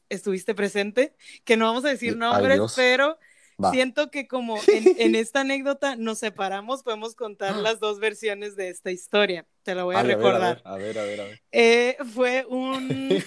estuviste 0.09 0.53
presente, 0.53 1.15
que 1.43 1.57
no 1.57 1.65
vamos 1.65 1.85
a 1.85 1.89
decir 1.89 2.15
nombres, 2.15 2.59
pero 2.75 3.17
siento 3.71 4.11
que 4.11 4.27
como 4.27 4.57
en, 4.67 5.15
esta 5.15 5.41
anécdota 5.41 5.95
nos 5.95 6.19
separamos, 6.19 6.83
podemos 6.83 7.15
contar 7.15 7.55
las 7.55 7.79
dos 7.79 7.99
versiones 7.99 8.55
de 8.55 8.69
esta 8.69 8.91
historia. 8.91 9.47
Te 9.63 9.73
la 9.73 9.83
voy 9.83 9.95
a, 9.95 10.03
recordar. 10.03 10.61
A 10.65 10.75
ver, 10.75 10.99
a 10.99 11.03
ver, 11.03 11.21
a 11.21 11.23
ver. 11.23 11.41
Eh, 11.51 11.97
fue 12.13 12.45
un... 12.47 13.09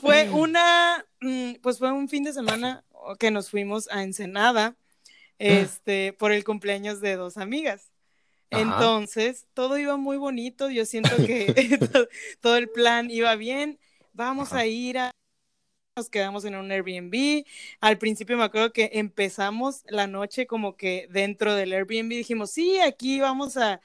fue 0.00 0.28
una, 0.30 1.04
mm, 1.20 1.54
pues 1.62 1.78
fue 1.78 1.92
un 1.92 2.08
fin 2.08 2.24
de 2.24 2.32
semana 2.32 2.84
que 3.18 3.30
nos 3.30 3.50
fuimos 3.50 3.88
a 3.90 4.02
Ensenada, 4.02 4.76
este, 5.38 6.12
por 6.12 6.32
el 6.32 6.44
cumpleaños 6.44 7.00
de 7.00 7.16
dos 7.16 7.36
amigas. 7.36 7.90
Entonces, 8.50 9.46
todo 9.54 9.78
iba 9.78 9.96
muy 9.96 10.16
bonito, 10.16 10.70
yo 10.70 10.84
siento 10.84 11.16
que 11.16 11.46
todo 12.40 12.56
el 12.56 12.68
plan 12.68 13.10
iba 13.10 13.34
bien, 13.36 13.78
vamos 14.12 14.52
a 14.52 14.66
ir 14.66 14.98
a 14.98 15.10
nos 15.96 16.08
quedamos 16.08 16.44
en 16.44 16.54
un 16.54 16.70
Airbnb. 16.70 17.44
Al 17.80 17.98
principio 17.98 18.36
me 18.36 18.44
acuerdo 18.44 18.72
que 18.72 18.90
empezamos 18.94 19.82
la 19.88 20.06
noche 20.06 20.46
como 20.46 20.76
que 20.76 21.06
dentro 21.10 21.54
del 21.54 21.72
Airbnb 21.72 22.08
dijimos, 22.08 22.50
sí, 22.50 22.78
aquí 22.80 23.20
vamos 23.20 23.56
a, 23.56 23.80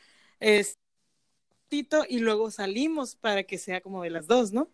y 2.07 2.19
luego 2.19 2.51
salimos 2.51 3.15
para 3.15 3.43
que 3.43 3.57
sea 3.57 3.81
como 3.81 4.03
de 4.03 4.09
las 4.09 4.27
dos, 4.27 4.53
¿no? 4.53 4.69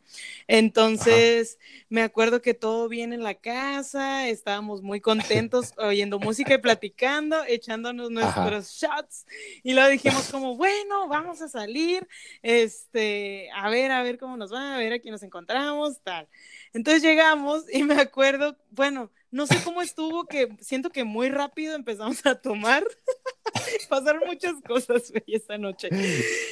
Entonces, 0.47 1.57
me 1.89 2.01
acuerdo 2.03 2.41
que 2.41 2.53
todo 2.53 2.87
bien 2.87 3.13
en 3.13 3.23
la 3.23 3.33
casa, 3.33 4.27
estábamos 4.27 4.81
muy 4.81 5.01
contentos 5.01 5.73
oyendo 5.77 6.19
música 6.19 6.53
y 6.53 6.57
platicando, 6.59 7.43
echándonos 7.45 8.11
nuestros 8.11 8.69
shots 8.71 9.25
y 9.63 9.73
luego 9.73 9.89
dijimos 9.89 10.29
como, 10.29 10.55
bueno, 10.57 11.07
vamos 11.07 11.41
a 11.41 11.47
salir, 11.47 12.07
este, 12.41 13.49
a 13.55 13.69
ver, 13.69 13.91
a 13.91 14.03
ver 14.03 14.17
cómo 14.17 14.37
nos 14.37 14.53
va, 14.53 14.75
a 14.75 14.77
ver 14.77 14.93
a 14.93 14.99
quién 14.99 15.13
nos 15.13 15.23
encontramos, 15.23 16.01
tal. 16.03 16.27
Entonces 16.73 17.01
llegamos 17.01 17.63
y 17.71 17.83
me 17.83 17.95
acuerdo, 17.95 18.57
bueno, 18.69 19.11
no 19.31 19.47
sé 19.47 19.57
cómo 19.63 19.81
estuvo, 19.81 20.25
que 20.25 20.55
siento 20.59 20.89
que 20.89 21.03
muy 21.03 21.29
rápido 21.29 21.75
empezamos 21.75 22.25
a 22.25 22.35
tomar. 22.35 22.83
Pasaron 23.89 24.23
muchas 24.27 24.55
cosas, 24.67 25.11
güey, 25.11 25.23
esa 25.27 25.57
noche. 25.57 25.89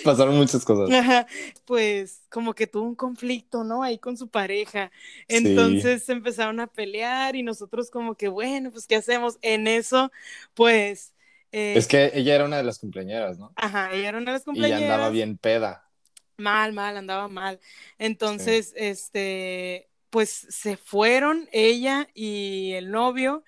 Pasaron 0.04 0.36
muchas 0.36 0.64
cosas. 0.66 1.26
Pues 1.66 2.22
como 2.30 2.54
que 2.54 2.68
tuvo 2.68 2.84
un 2.86 2.96
conflicto, 2.96 3.64
¿no? 3.64 3.84
Ahí 3.84 3.98
con 3.98 4.18
su 4.18 4.28
pareja. 4.28 4.92
Entonces 5.28 6.08
empezaron 6.10 6.60
a 6.60 6.68
pelear 6.68 7.36
y 7.36 7.44
nosotros 7.44 7.90
como 7.90 8.16
que, 8.16 8.28
bueno, 8.28 8.72
pues 8.72 8.88
¿qué 8.88 8.96
hacemos? 8.96 9.38
En 9.42 9.68
eso, 9.68 10.12
pues... 10.54 11.14
Eh, 11.52 11.74
es 11.76 11.88
que 11.88 12.12
ella 12.14 12.36
era 12.36 12.46
una 12.46 12.58
de 12.58 12.64
las 12.64 12.78
cumpleañeras, 12.78 13.40
¿no? 13.40 13.52
Ajá, 13.56 13.92
ella 13.92 14.10
era 14.10 14.18
una 14.20 14.32
de 14.32 14.38
las 14.38 14.44
cumpleañeras. 14.44 14.82
Y 14.82 14.86
andaba 14.86 15.10
bien 15.10 15.38
peda. 15.38 15.90
Mal, 16.38 16.74
mal, 16.74 16.96
andaba 16.96 17.28
mal. 17.28 17.60
Entonces, 17.98 18.74
este, 18.78 19.90
pues 20.10 20.30
se 20.30 20.78
fueron 20.78 21.50
ella 21.52 22.08
y 22.14 22.74
el 22.74 22.92
novio 22.92 23.44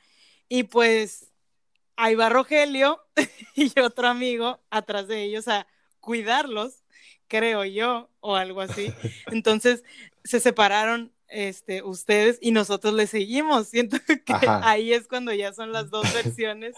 y 0.50 0.64
pues 0.64 1.31
ahí 2.02 2.16
va 2.16 2.30
Rogelio 2.30 3.00
y 3.56 3.80
otro 3.80 4.08
amigo 4.08 4.60
atrás 4.72 5.08
de 5.08 5.24
ellos 5.24 5.48
a 5.48 5.68
cuidarlos, 6.00 6.84
creo 7.28 7.64
yo, 7.64 8.10
o 8.20 8.36
algo 8.36 8.62
así. 8.62 8.92
Entonces 9.28 9.84
se 10.24 10.40
separaron 10.40 11.14
este, 11.28 11.84
ustedes 11.84 12.40
y 12.42 12.52
nosotros 12.52 12.96
le 12.96 13.06
seguimos. 13.06 13.68
Siento 13.68 13.98
que 14.26 14.34
ahí 14.64 14.94
es 14.94 15.08
cuando 15.08 15.32
ya 15.32 15.54
son 15.54 15.72
las 15.72 15.92
dos 15.92 16.12
versiones, 16.14 16.76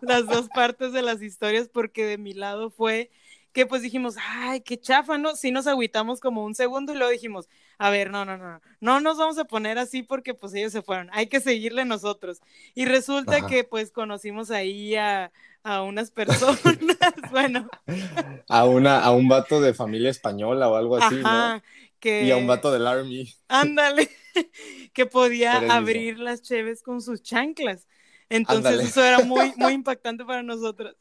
las 0.00 0.26
dos 0.26 0.48
partes 0.48 0.92
de 0.92 1.02
las 1.02 1.22
historias, 1.22 1.68
porque 1.68 2.04
de 2.04 2.18
mi 2.18 2.34
lado 2.34 2.70
fue 2.70 3.10
que 3.56 3.64
pues 3.64 3.80
dijimos, 3.80 4.16
ay, 4.20 4.60
qué 4.60 4.78
chafa, 4.78 5.16
¿no? 5.16 5.34
Sí 5.34 5.50
nos 5.50 5.66
agüitamos 5.66 6.20
como 6.20 6.44
un 6.44 6.54
segundo 6.54 6.92
y 6.92 6.96
luego 6.96 7.10
dijimos, 7.10 7.48
a 7.78 7.88
ver, 7.88 8.10
no, 8.10 8.26
no, 8.26 8.36
no, 8.36 8.60
no 8.80 9.00
nos 9.00 9.16
vamos 9.16 9.38
a 9.38 9.46
poner 9.46 9.78
así 9.78 10.02
porque 10.02 10.34
pues 10.34 10.52
ellos 10.52 10.72
se 10.72 10.82
fueron, 10.82 11.08
hay 11.10 11.28
que 11.28 11.40
seguirle 11.40 11.86
nosotros. 11.86 12.42
Y 12.74 12.84
resulta 12.84 13.46
que 13.46 13.64
pues 13.64 13.92
conocimos 13.92 14.50
ahí 14.50 14.94
a, 14.96 15.32
a 15.62 15.80
unas 15.84 16.10
personas, 16.10 16.60
bueno. 17.30 17.66
A, 18.46 18.66
una, 18.66 19.00
a 19.00 19.10
un 19.12 19.26
vato 19.26 19.62
de 19.62 19.72
familia 19.72 20.10
española 20.10 20.68
o 20.68 20.76
algo 20.76 20.98
así, 20.98 21.14
¿no? 21.14 21.62
Que... 21.98 22.24
Y 22.24 22.32
a 22.32 22.36
un 22.36 22.46
vato 22.46 22.70
del 22.70 22.86
Army. 22.86 23.32
Ándale, 23.48 24.10
que 24.92 25.06
podía 25.06 25.74
abrir 25.74 26.18
las 26.18 26.42
cheves 26.42 26.82
con 26.82 27.00
sus 27.00 27.22
chanclas. 27.22 27.86
Entonces 28.28 28.80
eso 28.80 29.04
era 29.04 29.20
muy, 29.20 29.52
muy 29.56 29.72
impactante 29.72 30.24
para 30.24 30.42
nosotros. 30.42 30.96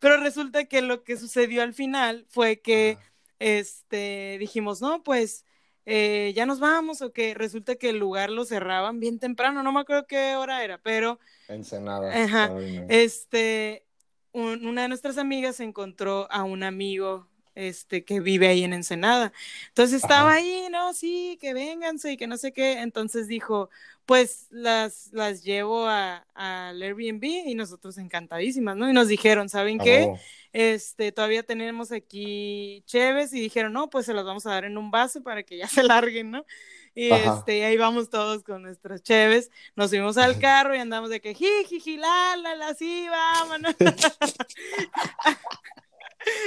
Pero 0.00 0.18
resulta 0.18 0.64
que 0.64 0.82
lo 0.82 1.02
que 1.04 1.16
sucedió 1.16 1.62
al 1.62 1.74
final 1.74 2.26
fue 2.28 2.60
que 2.60 2.98
este, 3.38 4.36
dijimos, 4.38 4.80
no, 4.80 5.02
pues 5.02 5.44
eh, 5.86 6.32
ya 6.34 6.46
nos 6.46 6.60
vamos 6.60 7.02
o 7.02 7.12
que 7.12 7.34
resulta 7.34 7.76
que 7.76 7.90
el 7.90 7.98
lugar 7.98 8.30
lo 8.30 8.44
cerraban 8.44 9.00
bien 9.00 9.18
temprano, 9.18 9.62
no 9.62 9.72
me 9.72 9.80
acuerdo 9.80 10.06
qué 10.06 10.36
hora 10.36 10.62
era, 10.64 10.78
pero... 10.78 11.18
Ensenada. 11.48 12.24
Ajá, 12.24 12.52
este, 12.88 13.84
una 14.32 14.82
de 14.82 14.88
nuestras 14.88 15.18
amigas 15.18 15.60
encontró 15.60 16.30
a 16.30 16.44
un 16.44 16.62
amigo 16.62 17.27
este, 17.58 18.04
que 18.04 18.20
vive 18.20 18.46
ahí 18.46 18.62
en 18.62 18.72
Ensenada. 18.72 19.32
Entonces 19.68 20.00
estaba 20.00 20.34
ahí, 20.34 20.68
no, 20.70 20.94
sí, 20.94 21.38
que 21.40 21.54
vénganse 21.54 22.12
y 22.12 22.16
que 22.16 22.28
no 22.28 22.36
sé 22.36 22.52
qué. 22.52 22.80
Entonces 22.80 23.26
dijo, 23.26 23.68
pues 24.06 24.46
las, 24.50 25.08
las 25.12 25.42
llevo 25.42 25.86
a, 25.86 26.24
al 26.34 26.80
Airbnb 26.80 27.24
y 27.24 27.56
nosotros 27.56 27.98
encantadísimas, 27.98 28.76
¿no? 28.76 28.88
Y 28.88 28.92
nos 28.92 29.08
dijeron, 29.08 29.48
¿saben 29.48 29.80
qué? 29.80 30.12
Este, 30.52 31.10
todavía 31.10 31.42
tenemos 31.42 31.90
aquí 31.90 32.84
cheves 32.86 33.34
y 33.34 33.40
dijeron, 33.40 33.72
no, 33.72 33.90
pues 33.90 34.06
se 34.06 34.14
las 34.14 34.24
vamos 34.24 34.46
a 34.46 34.50
dar 34.50 34.64
en 34.64 34.78
un 34.78 34.92
vaso 34.92 35.24
para 35.24 35.42
que 35.42 35.58
ya 35.58 35.66
se 35.66 35.82
larguen, 36.06 36.30
¿no? 36.30 36.46
Y 36.94 37.10
este, 37.10 37.64
ahí 37.64 37.76
vamos 37.76 38.08
todos 38.08 38.44
con 38.44 38.62
nuestras 38.62 39.02
cheves, 39.02 39.50
nos 39.74 39.90
subimos 39.90 40.16
al 40.16 40.38
carro 40.40 40.76
y 40.76 40.78
andamos 40.78 41.10
de 41.10 41.20
que 41.20 41.34
jiji, 41.34 41.96
la, 41.96 42.36
la, 42.36 42.54
la, 42.54 42.74
sí, 42.74 43.08
vámonos. 43.08 43.74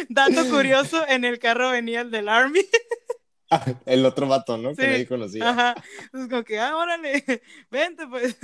Dato 0.09 0.45
curioso, 0.49 1.05
en 1.07 1.25
el 1.25 1.39
carro 1.39 1.71
venía 1.71 2.01
el 2.01 2.11
del 2.11 2.29
Army. 2.29 2.61
el 3.85 4.05
otro 4.05 4.27
vato, 4.27 4.57
¿no? 4.57 4.75
Que 4.75 4.87
nadie 4.87 5.07
conocía. 5.07 5.49
Ajá. 5.49 5.75
Es 6.13 6.27
como 6.29 6.43
que, 6.43 6.59
ah, 6.59 6.75
órale, 6.77 7.23
vente, 7.71 8.07
pues. 8.07 8.37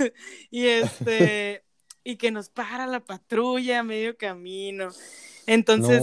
Y 0.50 0.66
este, 0.66 1.64
y 2.04 2.16
que 2.16 2.30
nos 2.30 2.48
para 2.48 2.86
la 2.86 3.00
patrulla 3.00 3.80
a 3.80 3.82
medio 3.82 4.16
camino. 4.16 4.90
Entonces, 5.48 6.02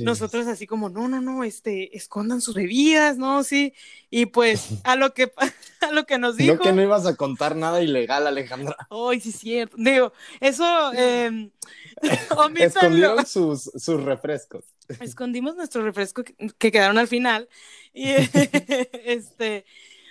nosotros 0.00 0.48
así 0.48 0.66
como, 0.66 0.88
no, 0.88 1.06
no, 1.06 1.20
no, 1.20 1.44
este, 1.44 1.96
escondan 1.96 2.40
sus 2.40 2.56
bebidas, 2.56 3.16
¿no? 3.16 3.44
Sí. 3.44 3.72
Y 4.10 4.26
pues, 4.26 4.66
a 4.84 4.96
lo 4.96 5.14
que, 5.14 5.32
a 5.80 5.92
lo 5.92 6.06
que 6.06 6.18
nos 6.18 6.36
dijo. 6.36 6.56
No 6.56 6.60
que 6.60 6.72
no 6.72 6.82
ibas 6.82 7.06
a 7.06 7.14
contar 7.14 7.54
nada 7.54 7.80
ilegal, 7.82 8.26
Alejandra. 8.26 8.76
Ay, 8.90 9.20
sí, 9.20 9.30
cierto. 9.30 9.76
Digo, 9.78 10.12
eso, 10.40 10.92
eh, 10.96 11.52
Escondieron 12.56 13.24
sus, 13.24 13.62
sus 13.62 14.02
refrescos. 14.02 14.64
Escondimos 15.00 15.54
nuestros 15.54 15.84
refrescos 15.84 16.24
que, 16.58 16.72
quedaron 16.72 16.98
al 16.98 17.06
final. 17.06 17.48
Y 17.92 18.10
este, 19.04 19.64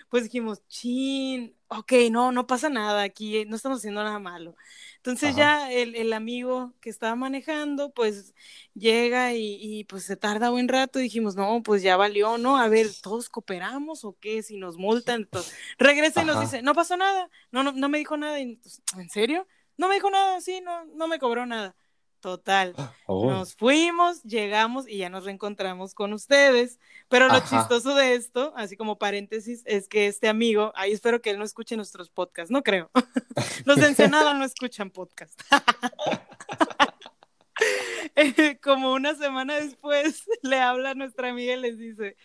pues 0.10 0.23
dijimos, 0.23 0.65
chin, 0.69 1.54
ok, 1.67 1.91
no, 2.12 2.32
no 2.32 2.47
pasa 2.47 2.69
nada 2.69 3.04
aquí, 3.04 3.43
no 3.45 3.58
estamos 3.58 3.80
haciendo 3.80 4.04
nada 4.04 4.19
malo. 4.19 4.56
Entonces 5.03 5.35
ya 5.35 5.69
el, 5.69 5.97
el, 5.97 6.13
amigo 6.13 6.73
que 6.79 6.89
estaba 6.89 7.13
manejando, 7.13 7.91
pues 7.93 8.33
llega 8.73 9.33
y, 9.33 9.57
y, 9.59 9.83
pues 9.83 10.05
se 10.05 10.15
tarda 10.15 10.49
buen 10.49 10.69
rato 10.69 10.97
y 10.97 11.03
dijimos, 11.03 11.35
no, 11.35 11.61
pues 11.61 11.81
ya 11.83 11.97
valió, 11.97 12.37
¿no? 12.37 12.55
A 12.57 12.69
ver, 12.69 12.87
¿todos 13.01 13.27
cooperamos 13.27 14.05
o 14.05 14.15
qué? 14.17 14.41
Si 14.43 14.55
nos 14.55 14.77
multan, 14.77 15.23
entonces 15.23 15.53
regresa 15.77 16.21
y 16.21 16.25
nos 16.25 16.39
dice, 16.39 16.61
no 16.61 16.73
pasó 16.73 16.95
nada, 16.95 17.29
no, 17.51 17.63
no, 17.63 17.73
no 17.73 17.89
me 17.89 17.97
dijo 17.97 18.15
nada. 18.15 18.39
Y, 18.39 18.61
¿En 18.97 19.09
serio? 19.09 19.45
No 19.75 19.89
me 19.89 19.95
dijo 19.95 20.09
nada, 20.09 20.39
sí, 20.39 20.61
no, 20.61 20.85
no 20.85 21.09
me 21.09 21.19
cobró 21.19 21.45
nada. 21.45 21.75
Total. 22.23 22.73
Oh. 23.05 23.29
Nos 23.29 23.53
fuimos, 23.53 24.23
llegamos 24.23 24.88
y 24.88 24.99
ya 24.99 25.09
nos 25.09 25.25
reencontramos 25.25 25.93
con 25.93 26.13
ustedes. 26.13 26.79
Pero 27.09 27.27
lo 27.27 27.41
chistoso 27.41 27.95
de 27.95 28.13
esto, 28.13 28.53
así 28.55 28.77
como 28.77 28.97
paréntesis, 28.97 29.62
es 29.65 29.89
que 29.89 30.07
este 30.07 30.29
amigo, 30.29 30.71
ahí 30.77 30.93
espero 30.93 31.21
que 31.21 31.31
él 31.31 31.38
no 31.38 31.43
escuche 31.43 31.75
nuestros 31.75 32.09
podcasts, 32.09 32.49
no 32.49 32.63
creo. 32.63 32.89
Los 33.65 33.75
de 33.75 33.88
Ensenada 33.88 34.33
no 34.33 34.45
escuchan 34.45 34.89
podcast. 34.89 35.38
Como 38.63 38.93
una 38.93 39.15
semana 39.15 39.55
después 39.55 40.23
le 40.43 40.62
habla 40.62 40.91
a 40.91 40.95
nuestra 40.95 41.29
amiga 41.29 41.55
y 41.55 41.59
les 41.59 41.77
dice, 41.77 42.15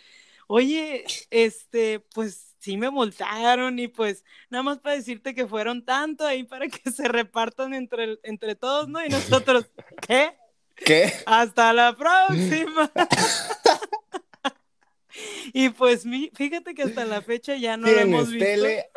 oye, 0.46 1.06
este, 1.30 1.98
pues 2.14 2.47
sí 2.58 2.76
me 2.76 2.90
multaron 2.90 3.78
y 3.78 3.88
pues 3.88 4.24
nada 4.50 4.62
más 4.62 4.78
para 4.78 4.96
decirte 4.96 5.34
que 5.34 5.46
fueron 5.46 5.84
tanto 5.84 6.26
ahí 6.26 6.44
para 6.44 6.68
que 6.68 6.90
se 6.90 7.08
repartan 7.08 7.74
entre, 7.74 8.18
entre 8.22 8.54
todos, 8.54 8.88
¿no? 8.88 9.04
Y 9.04 9.08
nosotros, 9.08 9.66
¿qué? 10.06 10.36
¿Qué? 10.74 11.12
Hasta 11.26 11.72
la 11.72 11.96
próxima. 11.96 12.92
y 15.52 15.70
pues 15.70 16.04
fíjate 16.34 16.74
que 16.74 16.82
hasta 16.82 17.04
la 17.04 17.22
fecha 17.22 17.56
ya 17.56 17.76
no 17.76 17.88
lo 17.88 17.98
hemos 17.98 18.30
visto. 18.30 18.44
Tele? 18.44 18.90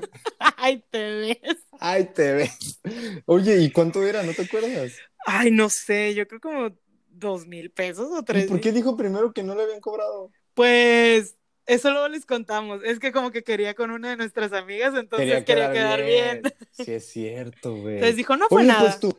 Ay, 0.56 0.82
te 0.90 1.14
ves. 1.14 1.58
Ay, 1.78 2.10
te 2.12 2.32
ves. 2.32 2.80
Oye, 3.26 3.58
¿y 3.58 3.70
cuánto 3.70 4.02
era? 4.02 4.24
¿No 4.24 4.32
te 4.32 4.42
acuerdas? 4.42 4.94
Ay, 5.26 5.50
no 5.50 5.68
sé, 5.68 6.14
yo 6.14 6.26
creo 6.26 6.40
como 6.40 6.70
dos 7.08 7.46
mil 7.46 7.70
pesos 7.70 8.08
o 8.10 8.24
tres. 8.24 8.46
¿Y 8.46 8.48
por 8.48 8.60
qué 8.60 8.72
dijo 8.72 8.96
primero 8.96 9.32
que 9.32 9.42
no 9.42 9.54
le 9.54 9.62
habían 9.62 9.80
cobrado? 9.80 10.32
Pues 10.54 11.36
eso 11.68 11.90
luego 11.90 12.08
les 12.08 12.24
contamos. 12.24 12.80
Es 12.82 12.98
que 12.98 13.12
como 13.12 13.30
que 13.30 13.44
quería 13.44 13.74
con 13.74 13.90
una 13.90 14.08
de 14.08 14.16
nuestras 14.16 14.54
amigas, 14.54 14.94
entonces 14.96 15.44
quería, 15.44 15.70
quedar, 15.70 16.02
bien. 16.02 16.42
Sí, 16.72 16.92
es 16.92 17.10
cierto, 17.10 17.76
güey. 17.76 18.00
Les 18.00 18.16
dijo, 18.16 18.36
no 18.36 18.46
fue 18.48 18.64
nada. 18.64 18.80
Pues 18.80 18.98
tu, 18.98 19.14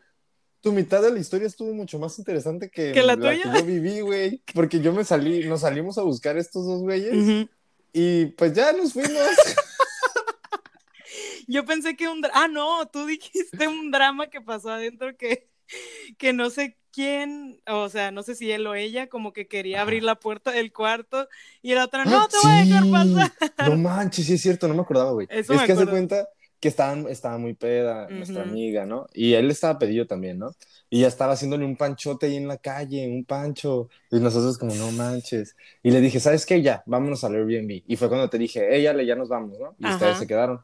tu, 0.60 0.72
mitad 0.72 1.04
de 1.04 1.12
la 1.12 1.20
historia 1.20 1.46
estuvo 1.46 1.72
mucho 1.74 2.00
más 2.00 2.18
interesante 2.18 2.72
que, 2.72 2.92
la, 3.04 3.16
tuya? 3.16 3.44
que 3.44 3.60
yo 3.60 3.66
viví, 3.66 4.02
güey. 4.02 4.42
Porque 4.56 4.82
yo 4.82 4.94
me 4.94 5.04
salí, 5.04 5.48
nos 5.48 5.62
salimos 5.62 6.00
a 6.00 6.02
buscar 6.02 6.38
estos 6.38 6.66
dos 6.66 6.82
güeyes 6.82 7.48
y 7.94 8.26
pues 8.26 8.54
ya 8.54 8.74
nos 8.74 8.94
fuimos. 8.94 9.12
yo 11.48 11.66
pensé 11.66 11.96
que 11.96 12.08
un... 12.08 12.26
Ah, 12.34 12.48
no, 12.48 12.88
tú 12.88 13.06
dijiste 13.06 13.68
un 13.68 13.92
drama 13.92 14.28
que 14.28 14.42
pasó 14.42 14.72
adentro 14.72 15.16
que, 15.16 15.48
que 16.18 16.34
no 16.34 16.50
sé 16.50 16.78
quién, 16.92 17.62
o 17.68 17.90
sea, 17.90 18.12
no 18.12 18.24
sé 18.24 18.36
si 18.36 18.52
él 18.52 18.66
o 18.68 18.76
ella, 18.76 19.08
como 19.08 19.34
que 19.34 19.48
quería 19.48 19.82
abrir 19.82 20.04
la 20.04 20.16
puerta 20.16 20.52
del 20.52 20.74
cuarto 20.74 21.28
y 21.62 21.74
la 21.74 21.86
otra, 21.86 22.06
no 22.06 22.28
te 22.28 22.38
voy 22.42 22.52
a 22.52 22.66
dejar 22.66 22.92
pasar. 22.92 23.70
No 23.70 23.78
manches, 23.78 24.26
sí 24.26 24.34
es 24.34 24.42
cierto, 24.42 24.68
no 24.68 24.74
me 24.74 24.82
acordaba, 24.82 25.12
güey. 25.12 25.28
es 25.30 25.48
que 25.48 25.72
hace 25.72 25.88
cuenta 25.88 26.28
que 26.60 26.68
estaban, 26.68 27.08
estaba 27.08 27.38
muy 27.38 27.54
peda 27.54 28.10
nuestra 28.10 28.44
amiga, 28.44 28.86
¿no? 28.86 29.08
Y 29.14 29.34
él 29.34 29.50
estaba 29.50 29.80
pedido 29.80 30.06
también, 30.08 30.40
¿no? 30.40 30.54
Y 30.90 31.02
ya 31.02 31.08
estaba 31.08 31.34
haciéndole 31.34 31.64
un 31.64 31.78
panchote 31.78 32.26
ahí 32.26 32.36
en 32.36 32.48
la 32.48 32.58
calle, 32.58 33.08
un 33.08 33.24
pancho. 33.24 33.90
Y 34.12 34.20
nosotros 34.20 34.58
como, 34.58 34.76
no 34.76 34.92
manches. 34.92 35.56
Y 35.84 35.92
le 35.92 36.02
dije, 36.02 36.20
¿sabes 36.20 36.46
qué? 36.46 36.62
Ya, 36.62 36.84
vámonos 36.86 37.24
al 37.24 37.36
Airbnb. 37.36 37.84
Y 37.88 37.96
fue 37.96 38.10
cuando 38.10 38.30
te 38.30 38.38
dije, 38.38 38.82
ya, 38.82 39.00
ya 39.02 39.16
nos 39.16 39.30
vamos, 39.30 39.58
¿no? 39.58 39.76
Y 39.78 39.90
ustedes 39.90 40.18
se 40.18 40.28
quedaron. 40.28 40.62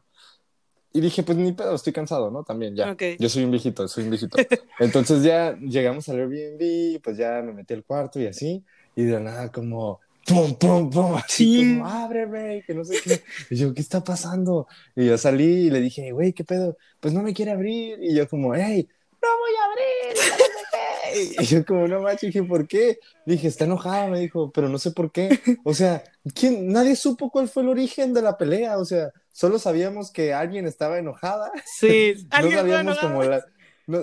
Y 0.96 1.00
dije, 1.02 1.22
pues 1.22 1.36
ni 1.36 1.52
pedo, 1.52 1.74
estoy 1.74 1.92
cansado, 1.92 2.30
¿no? 2.30 2.42
También, 2.42 2.74
ya. 2.74 2.96
Yo 3.18 3.28
soy 3.28 3.44
un 3.44 3.50
viejito, 3.50 3.86
soy 3.86 4.04
un 4.04 4.10
viejito. 4.10 4.38
Entonces 4.80 5.22
ya 5.22 5.54
llegamos 5.58 6.08
al 6.08 6.20
Airbnb, 6.20 7.02
pues 7.02 7.18
ya 7.18 7.42
me 7.42 7.52
metí 7.52 7.74
al 7.74 7.84
cuarto 7.84 8.18
y 8.18 8.26
así. 8.26 8.64
Y 8.94 9.04
de 9.04 9.20
nada, 9.20 9.52
como, 9.52 10.00
pum, 10.26 10.54
pum, 10.54 10.88
pum, 10.88 11.14
así 11.16 11.44
sí. 11.44 11.76
como, 11.76 11.86
ábreme, 11.86 12.64
que 12.66 12.72
no 12.72 12.82
sé 12.82 12.96
qué. 13.04 13.22
Y 13.50 13.56
yo, 13.56 13.74
¿qué 13.74 13.82
está 13.82 14.02
pasando? 14.02 14.68
Y 14.94 15.04
yo 15.04 15.18
salí 15.18 15.66
y 15.66 15.70
le 15.70 15.82
dije, 15.82 16.12
güey, 16.12 16.32
¿qué 16.32 16.44
pedo? 16.44 16.78
Pues 16.98 17.12
no 17.12 17.22
me 17.22 17.34
quiere 17.34 17.50
abrir. 17.50 17.98
Y 18.02 18.14
yo 18.14 18.26
como, 18.26 18.54
hey, 18.54 18.88
no 19.20 19.28
voy 19.38 19.52
a 19.54 19.64
abrir. 19.66 21.36
Y 21.38 21.44
yo 21.44 21.64
como, 21.66 21.86
no 21.88 22.00
macho, 22.00 22.24
dije, 22.24 22.42
¿por 22.42 22.66
qué? 22.66 22.98
Dije, 23.26 23.48
está 23.48 23.64
enojada, 23.64 24.08
me 24.08 24.20
dijo, 24.20 24.50
pero 24.50 24.70
no 24.70 24.78
sé 24.78 24.92
por 24.92 25.12
qué. 25.12 25.40
O 25.62 25.74
sea, 25.74 26.02
¿quién? 26.34 26.68
nadie 26.68 26.96
supo 26.96 27.30
cuál 27.30 27.48
fue 27.48 27.62
el 27.62 27.68
origen 27.68 28.14
de 28.14 28.22
la 28.22 28.38
pelea. 28.38 28.78
O 28.78 28.84
sea, 28.86 29.12
solo 29.36 29.58
sabíamos 29.58 30.10
que 30.10 30.32
alguien 30.32 30.66
estaba 30.66 30.98
enojada. 30.98 31.52
Sí, 31.66 32.26
no 32.42 32.50
sabíamos 32.50 32.98
como 32.98 33.22
la, 33.22 33.44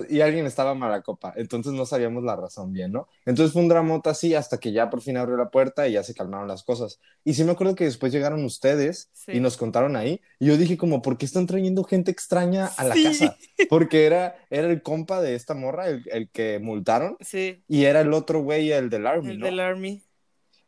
y 0.08 0.20
alguien 0.20 0.46
estaba 0.46 0.74
mala 0.74 1.02
copa, 1.02 1.34
entonces 1.36 1.72
no 1.72 1.84
sabíamos 1.84 2.22
la 2.22 2.36
razón 2.36 2.72
bien, 2.72 2.92
¿no? 2.92 3.08
Entonces 3.26 3.52
fue 3.52 3.60
un 3.60 3.68
dramota 3.68 4.10
así 4.10 4.34
hasta 4.34 4.58
que 4.58 4.70
ya 4.70 4.88
por 4.90 5.02
fin 5.02 5.16
abrió 5.16 5.36
la 5.36 5.50
puerta 5.50 5.88
y 5.88 5.92
ya 5.92 6.04
se 6.04 6.14
calmaron 6.14 6.46
las 6.46 6.62
cosas. 6.62 7.00
Y 7.24 7.34
sí 7.34 7.42
me 7.42 7.52
acuerdo 7.52 7.74
que 7.74 7.84
después 7.84 8.12
llegaron 8.12 8.44
ustedes 8.44 9.10
y 9.26 9.40
nos 9.40 9.56
contaron 9.56 9.96
ahí, 9.96 10.20
y 10.38 10.46
yo 10.46 10.56
dije 10.56 10.78
como, 10.78 11.02
¿por 11.02 11.18
qué 11.18 11.26
están 11.26 11.46
trayendo 11.46 11.82
gente 11.82 12.12
extraña 12.12 12.66
a 12.66 12.84
la 12.84 12.94
casa? 12.94 13.36
Porque 13.68 14.06
era, 14.06 14.36
era 14.50 14.70
el 14.70 14.82
compa 14.82 15.20
de 15.20 15.34
esta 15.34 15.54
morra, 15.54 15.88
el, 15.88 16.04
el 16.12 16.30
que 16.30 16.60
multaron, 16.60 17.16
sí. 17.20 17.62
y 17.66 17.84
era 17.84 18.02
el 18.02 18.12
otro 18.12 18.40
güey, 18.40 18.70
el 18.70 18.88
del 18.88 19.06
Army, 19.06 19.32
El 19.32 19.40
del 19.40 19.58
Army. 19.58 20.03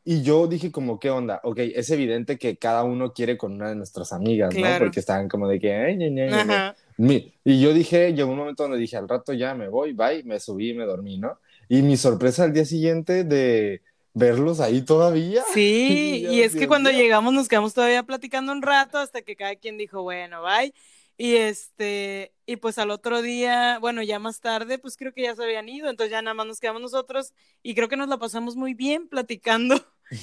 Y 0.09 0.23
yo 0.23 0.47
dije 0.47 0.71
como, 0.71 1.01
¿qué 1.01 1.11
onda? 1.11 1.41
Ok, 1.43 1.59
es 1.59 1.91
evidente 1.91 2.39
que 2.39 2.57
cada 2.57 2.85
uno 2.85 3.13
quiere 3.13 3.37
con 3.37 3.55
una 3.55 3.69
de 3.71 3.75
nuestras 3.75 4.13
amigas, 4.13 4.55
¿no? 4.55 4.67
Porque 4.79 5.01
estaban 5.01 5.29
como 5.29 5.49
de 5.49 5.59
que... 5.59 5.75
Ay, 5.75 5.99
y 7.45 7.61
yo 7.61 7.75
dije, 7.75 8.15
llegó 8.15 8.31
un 8.31 8.39
momento 8.39 8.63
donde 8.63 8.79
dije, 8.79 8.97
al 8.97 9.09
rato 9.09 9.33
ya 9.33 9.55
me 9.55 9.69
voy, 9.69 9.93
bye, 9.93 10.23
me 10.23 10.39
subí 10.39 10.71
y 10.71 10.75
me 10.75 10.85
dormí, 10.85 11.19
¿no? 11.19 11.39
Y 11.69 11.83
mi 11.83 11.97
sorpresa 11.97 12.45
al 12.45 12.53
día 12.53 12.65
siguiente 12.65 13.25
de, 13.25 13.83
verlos 14.17 14.61
ahí 14.61 14.81
todavía. 14.83 15.43
Sí, 15.53 16.21
Dios, 16.21 16.33
y 16.33 16.43
es 16.43 16.57
que 16.57 16.67
cuando 16.67 16.91
llegamos 16.91 17.35
nos 17.35 17.49
quedamos 17.49 17.75
todavía 17.75 18.03
platicando 18.03 18.51
un 18.51 18.63
rato 18.63 18.99
hasta 18.99 19.21
que 19.21 19.37
cada 19.37 19.57
quien 19.57 19.77
dijo, 19.77 20.03
bueno, 20.03 20.43
bye. 20.43 20.73
Y 21.19 21.35
este, 21.37 22.33
y 22.47 22.57
pues 22.57 22.79
al 22.79 22.91
otro 22.91 23.23
día, 23.23 23.79
bueno, 23.79 24.03
ya 24.03 24.19
más 24.19 24.41
tarde, 24.41 24.79
pues 24.79 24.97
creo 24.97 25.13
que 25.13 25.23
ya 25.23 25.35
se 25.35 25.45
habían 25.45 25.69
ido, 25.69 25.89
entonces 25.89 26.11
ya 26.11 26.23
nada 26.23 26.35
más 26.35 26.47
nos 26.47 26.61
quedamos 26.61 26.83
nosotros 26.83 27.33
y 27.63 27.75
creo 27.75 27.89
que 27.89 27.97
nos 27.97 28.09
la 28.09 28.19
pasamos 28.19 28.57
muy 28.57 28.75
bien 28.75 29.09
platicando, 29.09 29.77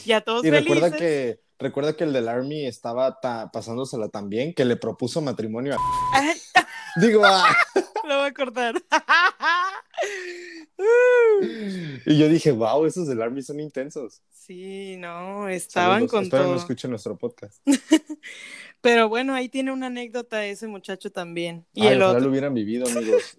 ya 0.06 0.22
todos 0.22 0.44
Y 0.46 0.50
recuerda 0.52 0.92
que, 0.92 1.40
recuerda 1.60 1.96
que 1.96 2.04
el 2.04 2.14
del 2.14 2.28
Army 2.28 2.66
estaba 2.66 3.20
ta- 3.20 3.50
pasándosela 3.52 4.10
tan 4.10 4.30
bien 4.30 4.54
que 4.54 4.66
le 4.66 4.76
propuso 4.76 5.22
matrimonio 5.22 5.76
a... 5.76 6.34
Digo, 7.02 7.24
ah. 7.26 7.56
lo 8.08 8.18
voy 8.20 8.28
a 8.28 8.34
cortar. 8.34 8.76
Y 12.06 12.18
yo 12.18 12.28
dije, 12.28 12.52
wow, 12.52 12.86
esos 12.86 13.08
del 13.08 13.22
Army 13.22 13.42
son 13.42 13.60
intensos. 13.60 14.22
Sí, 14.32 14.98
no, 14.98 15.48
estaban 15.48 15.94
Saludos. 16.08 16.12
con 16.12 16.24
Espero 16.24 16.44
todo. 16.44 16.52
no 16.54 16.60
escuchen 16.60 16.90
nuestro 16.90 17.18
podcast. 17.18 17.62
Pero 18.82 19.08
bueno, 19.08 19.34
ahí 19.34 19.48
tiene 19.48 19.72
una 19.72 19.88
anécdota 19.88 20.46
ese 20.46 20.68
muchacho 20.68 21.12
también. 21.12 21.66
Y 21.74 21.84
Ay, 21.84 21.94
el 21.94 22.02
ojalá 22.02 22.10
otro. 22.18 22.24
lo 22.26 22.30
hubieran 22.32 22.54
vivido, 22.54 22.86
amigos. 22.88 23.38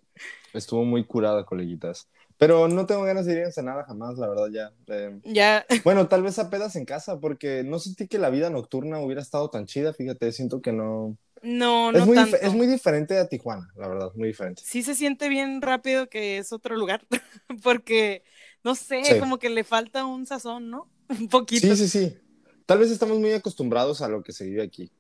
Estuvo 0.55 0.85
muy 0.85 1.05
curada, 1.05 1.45
coleguitas. 1.45 2.09
Pero 2.39 2.69
no 2.69 2.85
tengo 2.87 3.03
ganas 3.05 3.27
de 3.27 3.33
ir 3.35 3.39
a 3.41 3.45
Ensenada 3.45 3.85
jamás, 3.85 4.19
la 4.19 4.29
verdad, 4.29 4.49
ya. 4.53 4.73
Eh, 4.89 5.21
Ya, 5.25 5.65
bueno, 5.85 6.09
tal 6.09 6.23
vez 6.23 6.39
a 6.39 6.51
pedas 6.51 6.77
en 6.77 6.85
casa, 6.85 7.21
porque 7.21 7.63
no 7.65 7.79
sentí 7.79 8.09
que 8.09 8.19
la 8.19 8.31
vida 8.31 8.51
nocturna 8.51 8.99
hubiera 9.01 9.23
estado 9.23 9.51
tan 9.51 9.67
chida, 9.67 9.93
fíjate, 9.93 10.33
siento 10.33 10.61
que 10.61 10.73
no... 10.73 11.17
no, 11.43 11.93
no 11.93 11.99
es, 11.99 12.07
muy 12.07 12.17
tanto. 12.17 12.37
es 12.37 12.53
muy 12.55 12.67
diferente 12.67 13.19
a 13.19 13.29
Tijuana, 13.29 13.69
la 13.77 13.89
verdad, 13.89 14.11
muy 14.17 14.29
diferente. 14.29 14.63
sí 14.65 14.83
se 14.83 14.95
siente 14.95 15.29
bien 15.29 15.63
rápido 15.63 16.09
que 16.09 16.39
es 16.39 16.53
otro 16.53 16.77
lugar, 16.77 17.07
porque, 17.63 18.25
no 18.65 18.75
sé, 18.75 19.03
Sí. 19.05 19.19
como 19.21 19.39
que 19.39 19.49
le 19.51 19.63
falta 19.65 20.05
un 20.05 20.27
sazón, 20.27 20.71
¿no? 20.71 20.91
Un 21.09 21.29
poquito, 21.29 21.67
Sí, 21.69 21.77
sí, 21.77 21.89
sí. 21.89 22.19
Tal 22.67 22.79
vez 22.79 22.91
estamos 22.91 23.19
muy 23.19 23.33
acostumbrados 23.33 24.01
a 24.03 24.09
lo 24.09 24.23
que 24.23 24.33
se 24.33 24.45
vive 24.47 24.63
aquí. 24.63 24.91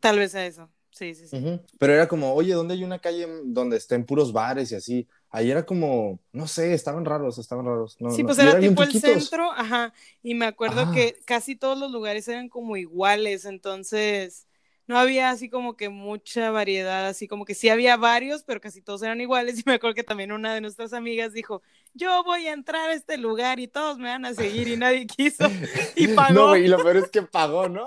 tal 0.00 0.18
vez 0.18 0.34
a 0.34 0.46
eso. 0.46 0.70
Sí, 0.90 1.14
sí, 1.14 1.26
sí. 1.28 1.36
Ujú. 1.36 1.60
Pero 1.78 1.92
era 1.92 2.08
como, 2.08 2.32
oye, 2.34 2.54
¿dónde 2.54 2.74
hay 2.74 2.82
una 2.84 2.98
calle 2.98 3.26
donde 3.44 3.76
estén 3.76 4.04
puros 4.04 4.32
bares 4.32 4.72
y 4.72 4.74
así? 4.76 5.08
Ahí 5.30 5.50
era 5.50 5.66
como, 5.66 6.18
no 6.32 6.46
sé, 6.46 6.72
estaban 6.72 7.04
raros, 7.04 7.36
estaban 7.38 7.66
raros. 7.66 7.96
No, 8.00 8.10
Sí, 8.10 8.24
pues 8.24 8.38
era 8.38 8.58
tipo 8.58 8.82
el 8.82 8.92
centro, 8.92 9.52
ajá, 9.52 9.92
y 10.22 10.34
me 10.34 10.46
acuerdo 10.46 10.82
Ah. 10.86 10.92
que 10.94 11.16
casi 11.26 11.54
todos 11.54 11.78
los 11.78 11.90
lugares 11.92 12.26
eran 12.28 12.48
como 12.48 12.76
iguales, 12.78 13.44
entonces 13.44 14.46
no 14.86 14.98
había 14.98 15.28
así 15.28 15.50
como 15.50 15.76
que 15.76 15.90
mucha 15.90 16.50
variedad, 16.50 17.06
así 17.06 17.28
como 17.28 17.44
que 17.44 17.54
sí 17.54 17.68
había 17.68 17.98
varios, 17.98 18.42
pero 18.42 18.58
casi 18.58 18.80
todos 18.80 19.02
eran 19.02 19.20
iguales, 19.20 19.58
y 19.58 19.62
me 19.66 19.74
acuerdo 19.74 19.94
que 19.94 20.02
también 20.02 20.32
una 20.32 20.54
de 20.54 20.62
nuestras 20.62 20.94
amigas 20.94 21.34
dijo, 21.34 21.60
yo 21.92 22.24
voy 22.24 22.46
a 22.46 22.54
entrar 22.54 22.88
a 22.88 22.94
este 22.94 23.18
lugar 23.18 23.60
y 23.60 23.68
todos 23.68 23.98
me 23.98 24.08
van 24.08 24.24
a 24.24 24.32
seguir, 24.32 24.66
y 24.66 24.78
nadie 24.78 25.06
quiso, 25.06 25.44
y 25.94 26.08
pagó, 26.08 26.32
No, 26.32 26.48
güey, 26.48 26.64
y 26.64 26.68
lo 26.68 26.78
peor 26.78 26.96
es 26.96 27.10
que 27.10 27.20
pagó, 27.20 27.68
¿no? 27.68 27.86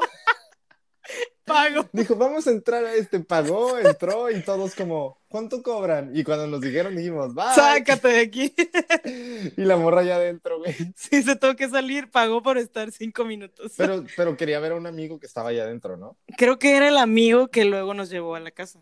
Pagó. 1.45 1.89
Dijo, 1.91 2.15
vamos 2.15 2.47
a 2.47 2.51
entrar 2.51 2.85
a 2.85 2.93
este, 2.93 3.19
pagó, 3.19 3.77
entró 3.77 4.29
y 4.29 4.41
todos 4.41 4.75
como, 4.75 5.17
¿cuánto 5.27 5.61
cobran? 5.61 6.15
Y 6.15 6.23
cuando 6.23 6.47
nos 6.47 6.61
dijeron 6.61 6.95
dijimos, 6.95 7.37
va. 7.37 7.53
Sácate 7.55 8.07
de 8.07 8.19
aquí. 8.19 8.53
Y 9.57 9.61
la 9.63 9.75
morra 9.77 10.03
ya 10.03 10.15
adentro, 10.15 10.59
güey. 10.59 10.73
Sí, 10.95 11.23
se 11.23 11.35
tuvo 11.35 11.55
que 11.55 11.67
salir, 11.67 12.09
pagó 12.09 12.41
por 12.43 12.57
estar 12.57 12.91
cinco 12.91 13.25
minutos. 13.25 13.73
Pero, 13.77 14.05
pero 14.15 14.37
quería 14.37 14.59
ver 14.59 14.73
a 14.73 14.75
un 14.75 14.85
amigo 14.87 15.19
que 15.19 15.25
estaba 15.25 15.49
allá 15.49 15.63
adentro, 15.63 15.97
¿no? 15.97 16.17
Creo 16.37 16.59
que 16.59 16.75
era 16.77 16.87
el 16.87 16.97
amigo 16.97 17.47
que 17.49 17.65
luego 17.65 17.93
nos 17.93 18.09
llevó 18.09 18.35
a 18.35 18.39
la 18.39 18.51
casa. 18.51 18.79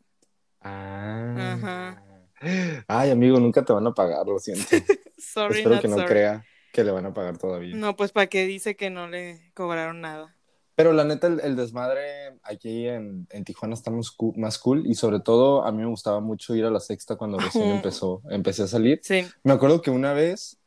Ah. 0.62 1.56
Ajá. 1.56 2.04
Ay, 2.88 3.12
amigo, 3.12 3.40
nunca 3.40 3.64
te 3.64 3.74
van 3.74 3.88
a 3.88 3.94
pagar, 3.94 4.26
lo 4.26 4.40
siento. 4.40 4.64
Sorry, 5.18 5.60
Espero 5.60 5.82
que 5.82 5.88
no 5.88 5.96
sorry. 5.96 6.08
crea 6.08 6.46
que 6.72 6.84
le 6.84 6.92
van 6.92 7.06
a 7.06 7.14
pagar 7.14 7.38
todavía. 7.38 7.76
No, 7.76 7.96
pues 7.96 8.12
para 8.12 8.28
qué 8.28 8.46
dice 8.46 8.76
que 8.76 8.90
no 8.90 9.08
le 9.08 9.52
cobraron 9.54 10.02
nada. 10.02 10.36
Pero 10.80 10.94
la 10.94 11.04
neta, 11.04 11.28
el, 11.28 11.42
el 11.42 11.58
desmadre 11.58 12.40
aquí 12.42 12.88
en, 12.88 13.28
en 13.32 13.44
Tijuana 13.44 13.74
está 13.74 13.92
más 13.92 14.12
cool, 14.12 14.34
más 14.38 14.58
cool 14.58 14.88
y 14.88 14.96
sobre 14.96 15.20
todo 15.20 15.66
a 15.66 15.74
mí 15.74 15.80
me 15.80 15.90
gustaba 15.90 16.22
mucho 16.22 16.56
ir 16.56 16.64
a 16.64 16.72
la 16.72 16.80
sexta 16.80 17.18
cuando 17.18 17.38
recién 17.38 17.68
empezó, 17.68 18.22
empecé 18.30 18.64
a 18.64 18.68
salir. 18.68 19.02
Sí. 19.04 19.26
Me 19.44 19.52
acuerdo 19.52 19.82
que 19.82 19.92
una 19.92 20.14
vez 20.14 20.58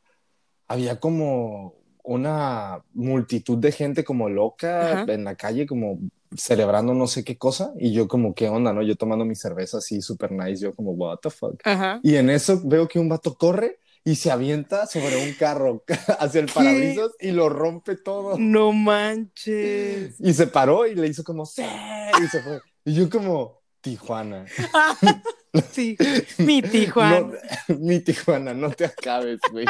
había 0.68 1.00
como 1.00 1.76
una 2.04 2.82
multitud 2.92 3.56
de 3.56 3.72
gente 3.72 4.04
como 4.04 4.28
loca 4.28 5.00
Ajá. 5.02 5.12
en 5.14 5.24
la 5.24 5.34
calle, 5.34 5.66
como 5.66 5.98
celebrando 6.36 6.92
no 6.92 7.06
sé 7.06 7.24
qué 7.24 7.38
cosa, 7.38 7.72
y 7.78 7.94
yo 7.94 8.06
como, 8.06 8.34
¿qué 8.34 8.50
onda, 8.50 8.74
no? 8.74 8.82
Yo 8.82 8.96
tomando 8.96 9.24
mi 9.24 9.34
cerveza 9.34 9.78
así 9.78 10.02
super 10.02 10.30
nice, 10.30 10.62
yo 10.62 10.74
como, 10.74 10.90
what 10.90 11.20
the 11.22 11.30
fuck. 11.30 11.58
Ajá. 11.64 12.00
Y 12.02 12.16
en 12.16 12.28
eso 12.28 12.60
veo 12.62 12.86
que 12.86 12.98
un 12.98 13.08
vato 13.08 13.34
corre 13.34 13.78
y 14.04 14.16
se 14.16 14.30
avienta 14.30 14.86
sobre 14.86 15.16
un 15.24 15.32
carro 15.34 15.84
hacia 16.18 16.40
el 16.40 16.46
parabrisas 16.52 17.10
y 17.20 17.30
lo 17.30 17.48
rompe 17.48 17.96
todo. 17.96 18.36
No 18.38 18.72
manches. 18.72 20.14
Y 20.18 20.34
se 20.34 20.46
paró 20.48 20.86
y 20.86 20.94
le 20.94 21.06
hizo 21.08 21.22
como, 21.24 21.46
sí, 21.46 21.62
y 22.22 22.26
se 22.28 22.42
fue. 22.42 22.60
Y 22.84 22.94
yo 22.94 23.08
como, 23.10 23.60
Tijuana. 23.80 24.46
Sí, 25.70 25.98
mi 26.38 26.62
Tijuana. 26.62 27.20
No, 27.68 27.78
mi 27.78 28.00
Tijuana, 28.00 28.54
no 28.54 28.70
te 28.70 28.86
acabes, 28.86 29.38
güey. 29.50 29.66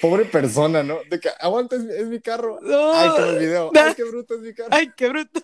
Pobre 0.00 0.24
persona, 0.24 0.82
¿no? 0.82 0.98
De 1.08 1.20
que, 1.20 1.30
aguanta, 1.38 1.76
es, 1.76 1.84
mi- 1.84 1.94
es 1.94 2.06
mi 2.06 2.20
carro. 2.20 2.58
No. 2.60 2.92
Ay, 2.92 3.10
el 3.28 3.38
video. 3.38 3.70
Ay, 3.74 3.94
qué 3.94 4.02
bruto 4.02 4.34
es 4.34 4.40
mi 4.40 4.52
carro. 4.52 4.70
Ay, 4.72 4.90
qué 4.96 5.08
bruto. 5.08 5.40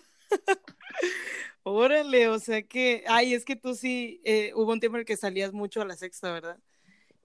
Órale, 1.63 2.29
o 2.29 2.39
sea 2.39 2.63
que, 2.63 3.05
ay, 3.07 3.35
es 3.35 3.45
que 3.45 3.55
tú 3.55 3.75
sí, 3.77 4.21
eh, 4.25 4.53
hubo 4.57 4.73
un 4.73 4.81
tiempo 4.81 4.97
en 4.97 5.01
el 5.01 5.07
que 5.07 5.17
salías 5.17 5.53
mucho 5.53 5.83
a 5.83 5.85
la 5.85 5.97
sexta, 5.97 6.33
¿verdad? 6.33 6.59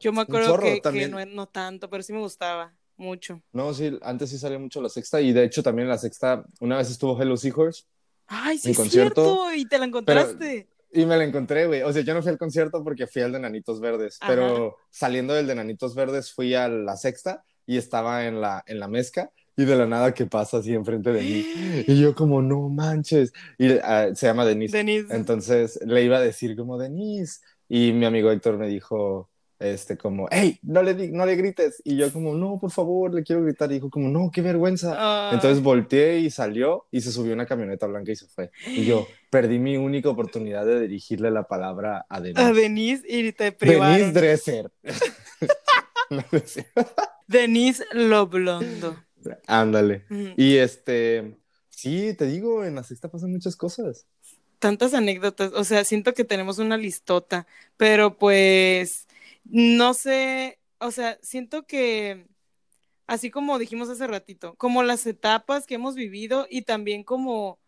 Yo 0.03 0.11
me 0.11 0.21
acuerdo 0.21 0.59
que, 0.59 0.81
que 0.81 1.07
no, 1.07 1.25
no 1.25 1.47
tanto, 1.47 1.89
pero 1.89 2.03
sí 2.03 2.11
me 2.11 2.19
gustaba 2.19 2.73
mucho. 2.97 3.41
No, 3.53 3.73
sí, 3.73 3.97
antes 4.01 4.29
sí 4.29 4.37
salía 4.37 4.59
mucho 4.59 4.81
la 4.81 4.89
sexta 4.89 5.21
y 5.21 5.31
de 5.31 5.45
hecho 5.45 5.63
también 5.63 5.87
la 5.87 5.97
sexta, 5.97 6.45
una 6.59 6.77
vez 6.77 6.91
estuvo 6.91 7.19
Hello 7.19 7.37
Seahorse 7.37 7.83
Ay, 8.27 8.57
sí, 8.57 8.67
En 8.67 8.71
es 8.71 8.77
concierto, 8.77 9.23
cierto, 9.23 9.53
y 9.55 9.65
te 9.65 9.77
la 9.77 9.85
encontraste. 9.85 10.67
y 10.91 11.05
me 11.05 11.17
la 11.17 11.23
encontré, 11.23 11.67
güey. 11.67 11.81
O 11.83 11.93
sea, 11.93 12.01
yo 12.03 12.13
no 12.13 12.21
fui 12.21 12.31
al 12.31 12.37
concierto 12.37 12.83
porque 12.83 13.07
fui 13.07 13.21
al 13.21 13.31
de 13.31 13.39
Nanitos 13.39 13.79
Verdes, 13.79 14.17
Ajá. 14.19 14.31
pero 14.31 14.77
saliendo 14.89 15.33
del 15.33 15.47
de 15.47 15.55
Nanitos 15.55 15.95
Verdes 15.95 16.33
fui 16.33 16.53
a 16.53 16.67
la 16.67 16.97
sexta 16.97 17.43
y 17.65 17.77
estaba 17.77 18.25
en 18.25 18.41
la, 18.41 18.63
en 18.67 18.79
la 18.79 18.87
mezca 18.87 19.31
y 19.55 19.65
de 19.65 19.75
la 19.75 19.85
nada 19.85 20.13
que 20.13 20.25
pasa 20.25 20.57
así 20.57 20.73
enfrente 20.73 21.11
de 21.11 21.21
mí. 21.21 21.45
Y 21.87 21.99
yo 21.99 22.15
como, 22.15 22.41
no 22.41 22.69
manches. 22.69 23.33
Y 23.57 23.71
ah, 23.83 24.09
se 24.13 24.27
llama 24.27 24.45
Denise. 24.45 24.77
Denise. 24.77 25.15
Entonces 25.15 25.79
le 25.85 26.03
iba 26.03 26.17
a 26.17 26.21
decir 26.21 26.55
como, 26.55 26.77
Denise. 26.77 27.41
Y 27.69 27.93
mi 27.93 28.05
amigo 28.05 28.31
Héctor 28.31 28.57
me 28.57 28.67
dijo, 28.67 29.29
este, 29.63 29.97
como, 29.97 30.27
hey, 30.31 30.59
no 30.61 30.83
le, 30.83 31.09
no 31.09 31.25
le 31.25 31.35
grites. 31.35 31.81
Y 31.83 31.95
yo 31.95 32.11
como, 32.11 32.35
no, 32.35 32.59
por 32.59 32.71
favor, 32.71 33.13
le 33.13 33.23
quiero 33.23 33.43
gritar. 33.43 33.71
Y 33.71 33.75
dijo 33.75 33.89
como, 33.89 34.09
no, 34.09 34.29
qué 34.31 34.41
vergüenza. 34.41 35.31
Entonces 35.33 35.63
volteé 35.63 36.19
y 36.19 36.29
salió 36.29 36.85
y 36.91 37.01
se 37.01 37.11
subió 37.11 37.31
a 37.31 37.35
una 37.35 37.45
camioneta 37.45 37.87
blanca 37.87 38.11
y 38.11 38.15
se 38.15 38.27
fue. 38.27 38.51
Y 38.67 38.85
yo 38.85 39.07
perdí 39.29 39.59
mi 39.59 39.77
única 39.77 40.09
oportunidad 40.09 40.65
de 40.65 40.81
dirigirle 40.81 41.31
la 41.31 41.47
palabra 41.47 42.05
a 42.09 42.21
Denise. 42.21 42.41
a 42.41 42.53
Denise 42.53 43.03
y 43.07 43.31
te 43.31 43.51
privaron. 43.51 44.13
Denise 44.13 44.19
Dresser. 44.19 44.71
Denise 47.27 47.85
lo 47.93 48.27
blondo. 48.27 48.95
Ándale. 49.47 50.05
Mm, 50.09 50.27
Y 50.37 50.57
este, 50.57 51.37
sí, 51.69 52.13
te 52.17 52.25
digo, 52.25 52.65
en 52.65 52.75
la 52.75 52.83
sexta 52.83 53.09
pasan 53.09 53.31
muchas 53.31 53.55
cosas. 53.55 54.05
Tantas 54.59 54.93
anécdotas, 54.93 55.51
o 55.53 55.63
sea, 55.63 55.83
siento 55.83 56.13
que 56.13 56.23
tenemos 56.23 56.57
una 56.57 56.77
listota, 56.77 57.47
pero 57.75 58.17
pues 58.17 59.07
no 59.45 59.93
sé, 59.93 60.59
o 60.79 60.91
sea, 60.91 61.17
siento 61.21 61.65
que 61.65 62.27
así 63.07 63.29
como 63.31 63.59
dijimos 63.59 63.89
hace 63.89 64.07
ratito, 64.07 64.55
como 64.55 64.83
las 64.83 65.05
etapas 65.05 65.65
que 65.65 65.75
hemos 65.75 65.95
vivido 65.95 66.47
y 66.49 66.63
también 66.63 67.03
como 67.03 67.59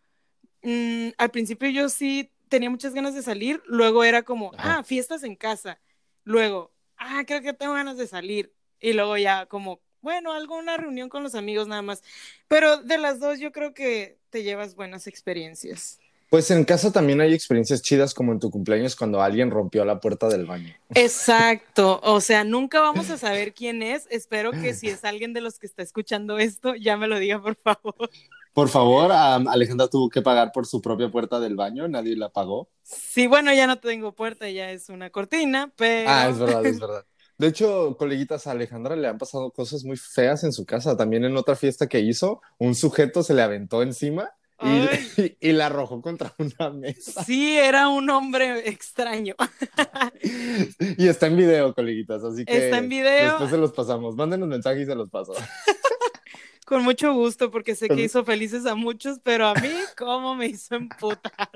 mm, 0.62 1.08
al 1.18 1.30
principio 1.30 1.68
yo 1.70 1.88
sí 1.88 2.32
tenía 2.48 2.70
muchas 2.70 2.94
ganas 2.94 3.14
de 3.14 3.22
salir, 3.22 3.62
luego 3.66 4.04
era 4.04 4.22
como, 4.22 4.52
Ajá. 4.56 4.78
ah, 4.78 4.82
fiestas 4.84 5.22
en 5.24 5.36
casa, 5.36 5.80
luego, 6.24 6.72
ah, 6.96 7.24
creo 7.26 7.42
que 7.42 7.52
tengo 7.52 7.74
ganas 7.74 7.96
de 7.96 8.06
salir 8.06 8.54
y 8.80 8.92
luego 8.92 9.16
ya 9.16 9.46
como, 9.46 9.80
bueno, 10.00 10.32
alguna 10.32 10.76
reunión 10.76 11.08
con 11.08 11.22
los 11.22 11.34
amigos 11.34 11.66
nada 11.68 11.82
más, 11.82 12.02
pero 12.48 12.78
de 12.82 12.98
las 12.98 13.18
dos 13.20 13.40
yo 13.40 13.52
creo 13.52 13.74
que 13.74 14.18
te 14.30 14.42
llevas 14.42 14.74
buenas 14.74 15.06
experiencias. 15.06 15.98
Pues 16.28 16.50
en 16.50 16.64
casa 16.64 16.92
también 16.92 17.20
hay 17.20 17.32
experiencias 17.32 17.82
chidas 17.82 18.12
como 18.12 18.32
en 18.32 18.40
tu 18.40 18.50
cumpleaños 18.50 18.96
cuando 18.96 19.22
alguien 19.22 19.50
rompió 19.50 19.84
la 19.84 20.00
puerta 20.00 20.28
del 20.28 20.44
baño. 20.44 20.74
Exacto, 20.94 22.00
o 22.02 22.20
sea, 22.20 22.42
nunca 22.42 22.80
vamos 22.80 23.10
a 23.10 23.18
saber 23.18 23.54
quién 23.54 23.82
es. 23.82 24.06
Espero 24.10 24.50
que 24.50 24.74
si 24.74 24.88
es 24.88 25.04
alguien 25.04 25.32
de 25.32 25.40
los 25.40 25.58
que 25.58 25.66
está 25.66 25.82
escuchando 25.82 26.38
esto, 26.38 26.74
ya 26.74 26.96
me 26.96 27.06
lo 27.06 27.18
diga, 27.18 27.40
por 27.40 27.56
favor. 27.56 28.10
Por 28.52 28.68
favor, 28.70 29.12
Alejandra 29.12 29.86
tuvo 29.88 30.08
que 30.08 30.22
pagar 30.22 30.50
por 30.50 30.66
su 30.66 30.80
propia 30.80 31.10
puerta 31.10 31.38
del 31.38 31.56
baño, 31.56 31.86
nadie 31.88 32.16
la 32.16 32.30
pagó. 32.30 32.70
Sí, 32.82 33.26
bueno, 33.26 33.52
ya 33.52 33.66
no 33.66 33.78
tengo 33.78 34.12
puerta, 34.12 34.48
ya 34.48 34.70
es 34.70 34.88
una 34.88 35.10
cortina, 35.10 35.72
pero... 35.76 36.08
Ah, 36.10 36.28
es 36.30 36.38
verdad, 36.38 36.64
es 36.64 36.80
verdad. 36.80 37.04
De 37.38 37.48
hecho, 37.48 37.96
coleguitas, 37.98 38.46
a 38.46 38.52
Alejandra 38.52 38.96
le 38.96 39.08
han 39.08 39.18
pasado 39.18 39.50
cosas 39.50 39.84
muy 39.84 39.98
feas 39.98 40.42
en 40.42 40.52
su 40.52 40.64
casa. 40.64 40.96
También 40.96 41.24
en 41.24 41.36
otra 41.36 41.54
fiesta 41.54 41.86
que 41.86 42.00
hizo, 42.00 42.40
un 42.58 42.74
sujeto 42.74 43.22
se 43.22 43.34
le 43.34 43.42
aventó 43.42 43.82
encima 43.82 44.35
y, 45.40 45.52
la 45.52 45.66
arrojó 45.66 46.00
contra 46.00 46.34
una 46.38 46.70
mesa. 46.70 47.22
Sí, 47.24 47.56
era 47.56 47.88
un 47.88 48.08
hombre 48.10 48.68
extraño. 48.68 49.34
Y 50.98 51.08
está 51.08 51.26
en 51.26 51.36
video, 51.36 51.74
coleguitas, 51.74 52.22
así 52.24 52.44
que 52.44 52.64
Está 52.64 52.78
en 52.78 52.88
video. 52.88 53.30
después 53.30 53.50
se 53.50 53.58
los 53.58 53.72
pasamos. 53.72 54.16
Mándenos 54.16 54.48
mensajes 54.48 54.82
y 54.82 54.86
se 54.86 54.94
los 54.94 55.10
paso. 55.10 55.34
Con 56.66 56.82
mucho 56.82 57.12
gusto, 57.14 57.50
porque 57.50 57.74
sé 57.74 57.88
que 57.88 58.02
hizo 58.02 58.24
felices 58.24 58.66
a 58.66 58.74
muchos, 58.74 59.20
pero 59.22 59.46
a 59.46 59.54
mí, 59.54 59.70
¿cómo 59.96 60.34
me 60.34 60.46
hizo 60.46 60.74
emputar? 60.74 61.48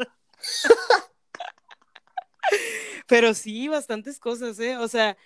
pero 3.08 3.34
sí, 3.34 3.66
bastantes 3.66 4.20
cosas, 4.20 4.60
¿eh? 4.60 4.76
O 4.76 4.86
sea, 4.86 5.16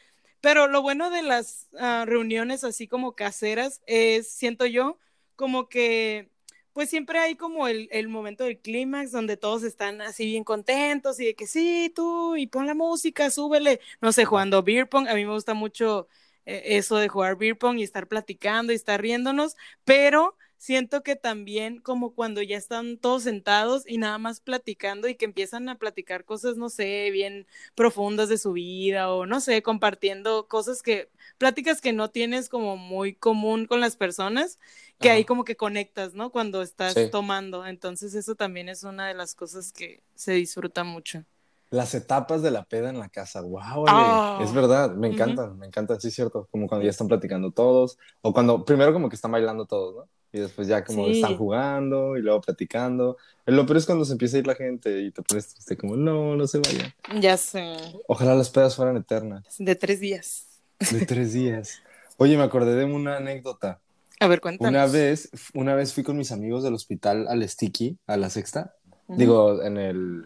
pero 0.40 0.68
lo 0.68 0.80
bueno 0.80 1.10
de 1.10 1.22
las 1.22 1.68
uh, 1.72 2.06
reuniones 2.06 2.64
así 2.64 2.88
como 2.88 3.14
caseras 3.14 3.82
es, 3.86 4.28
siento 4.28 4.64
yo, 4.64 4.98
como 5.36 5.68
que 5.68 6.30
pues 6.74 6.90
siempre 6.90 7.18
hay 7.20 7.36
como 7.36 7.68
el, 7.68 7.88
el 7.92 8.08
momento 8.08 8.44
del 8.44 8.58
clímax 8.60 9.12
donde 9.12 9.38
todos 9.38 9.62
están 9.64 10.02
así 10.02 10.26
bien 10.26 10.44
contentos 10.44 11.18
y 11.20 11.26
de 11.26 11.34
que 11.36 11.46
sí, 11.46 11.92
tú, 11.96 12.36
y 12.36 12.46
pon 12.48 12.66
la 12.66 12.74
música, 12.74 13.30
súbele, 13.30 13.80
no 14.02 14.12
sé, 14.12 14.26
jugando 14.26 14.62
beer 14.62 14.88
pong, 14.88 15.08
a 15.08 15.14
mí 15.14 15.24
me 15.24 15.32
gusta 15.32 15.54
mucho 15.54 16.08
eh, 16.46 16.62
eso 16.76 16.96
de 16.98 17.08
jugar 17.08 17.36
beer 17.38 17.56
pong 17.58 17.78
y 17.78 17.82
estar 17.84 18.08
platicando 18.08 18.72
y 18.72 18.76
estar 18.76 19.00
riéndonos, 19.00 19.56
pero 19.84 20.36
siento 20.64 21.02
que 21.02 21.14
también 21.14 21.78
como 21.78 22.14
cuando 22.14 22.40
ya 22.40 22.56
están 22.56 22.96
todos 22.96 23.24
sentados 23.24 23.82
y 23.86 23.98
nada 23.98 24.16
más 24.16 24.40
platicando 24.40 25.08
y 25.08 25.14
que 25.14 25.26
empiezan 25.26 25.68
a 25.68 25.76
platicar 25.76 26.24
cosas, 26.24 26.56
no 26.56 26.70
sé, 26.70 27.10
bien 27.10 27.46
profundas 27.74 28.30
de 28.30 28.38
su 28.38 28.52
vida 28.52 29.12
o 29.12 29.26
no 29.26 29.40
sé, 29.40 29.62
compartiendo 29.62 30.48
cosas 30.48 30.82
que, 30.82 31.10
pláticas 31.36 31.82
que 31.82 31.92
no 31.92 32.08
tienes 32.08 32.48
como 32.48 32.78
muy 32.78 33.14
común 33.14 33.66
con 33.66 33.82
las 33.82 33.96
personas, 33.96 34.58
que 34.98 35.10
ahí 35.10 35.26
como 35.26 35.44
que 35.44 35.54
conectas, 35.54 36.14
¿no? 36.14 36.30
Cuando 36.30 36.62
estás 36.62 36.94
tomando. 37.10 37.66
Entonces 37.66 38.14
eso 38.14 38.34
también 38.34 38.70
es 38.70 38.84
una 38.84 39.06
de 39.06 39.12
las 39.12 39.34
cosas 39.34 39.70
que 39.70 40.02
se 40.14 40.32
disfruta 40.32 40.82
mucho. 40.82 41.24
Las 41.68 41.94
etapas 41.94 42.40
de 42.40 42.50
la 42.50 42.64
peda 42.64 42.88
en 42.88 42.98
la 42.98 43.10
casa, 43.10 43.42
wow, 43.42 43.84
ah. 43.86 44.40
es 44.42 44.54
verdad, 44.54 44.94
me 44.94 45.08
encantan, 45.08 45.58
me 45.58 45.66
encantan, 45.66 46.00
sí 46.00 46.08
es 46.08 46.14
cierto, 46.14 46.48
como 46.50 46.68
cuando 46.68 46.84
ya 46.84 46.90
están 46.90 47.08
platicando 47.08 47.50
todos, 47.50 47.98
o 48.22 48.32
cuando 48.32 48.64
primero 48.64 48.94
como 48.94 49.10
que 49.10 49.16
están 49.16 49.32
bailando 49.32 49.66
todos, 49.66 49.96
¿no? 49.96 50.13
Y 50.34 50.40
después 50.40 50.66
ya 50.66 50.84
como 50.84 51.06
están 51.06 51.36
jugando 51.36 52.16
y 52.16 52.20
luego 52.20 52.40
platicando. 52.40 53.16
Lo 53.46 53.64
peor 53.66 53.76
es 53.76 53.86
cuando 53.86 54.04
se 54.04 54.10
empieza 54.10 54.36
a 54.36 54.40
ir 54.40 54.46
la 54.48 54.56
gente 54.56 55.00
y 55.02 55.12
te 55.12 55.22
pones 55.22 55.46
triste 55.46 55.76
como, 55.76 55.94
no, 55.94 56.34
no 56.34 56.48
se 56.48 56.58
vayan. 56.58 56.92
Ya 57.20 57.36
sé. 57.36 57.76
Ojalá 58.08 58.34
las 58.34 58.50
pedas 58.50 58.74
fueran 58.74 58.96
eternas. 58.96 59.44
De 59.60 59.76
tres 59.76 60.00
días. 60.00 60.60
De 60.90 61.06
tres 61.06 61.34
días. 61.34 61.80
Oye, 62.16 62.36
me 62.36 62.42
acordé 62.42 62.74
de 62.74 62.84
una 62.84 63.18
anécdota. 63.18 63.78
A 64.18 64.26
ver, 64.26 64.40
cuéntanos. 64.40 64.70
Una 64.70 64.86
vez, 64.86 65.30
una 65.54 65.76
vez 65.76 65.92
fui 65.92 66.02
con 66.02 66.16
mis 66.16 66.32
amigos 66.32 66.64
del 66.64 66.74
hospital 66.74 67.28
al 67.28 67.48
Sticky, 67.48 67.96
a 68.08 68.16
la 68.16 68.28
sexta. 68.28 68.74
Digo, 69.06 69.62
en 69.62 69.76
el... 69.76 70.24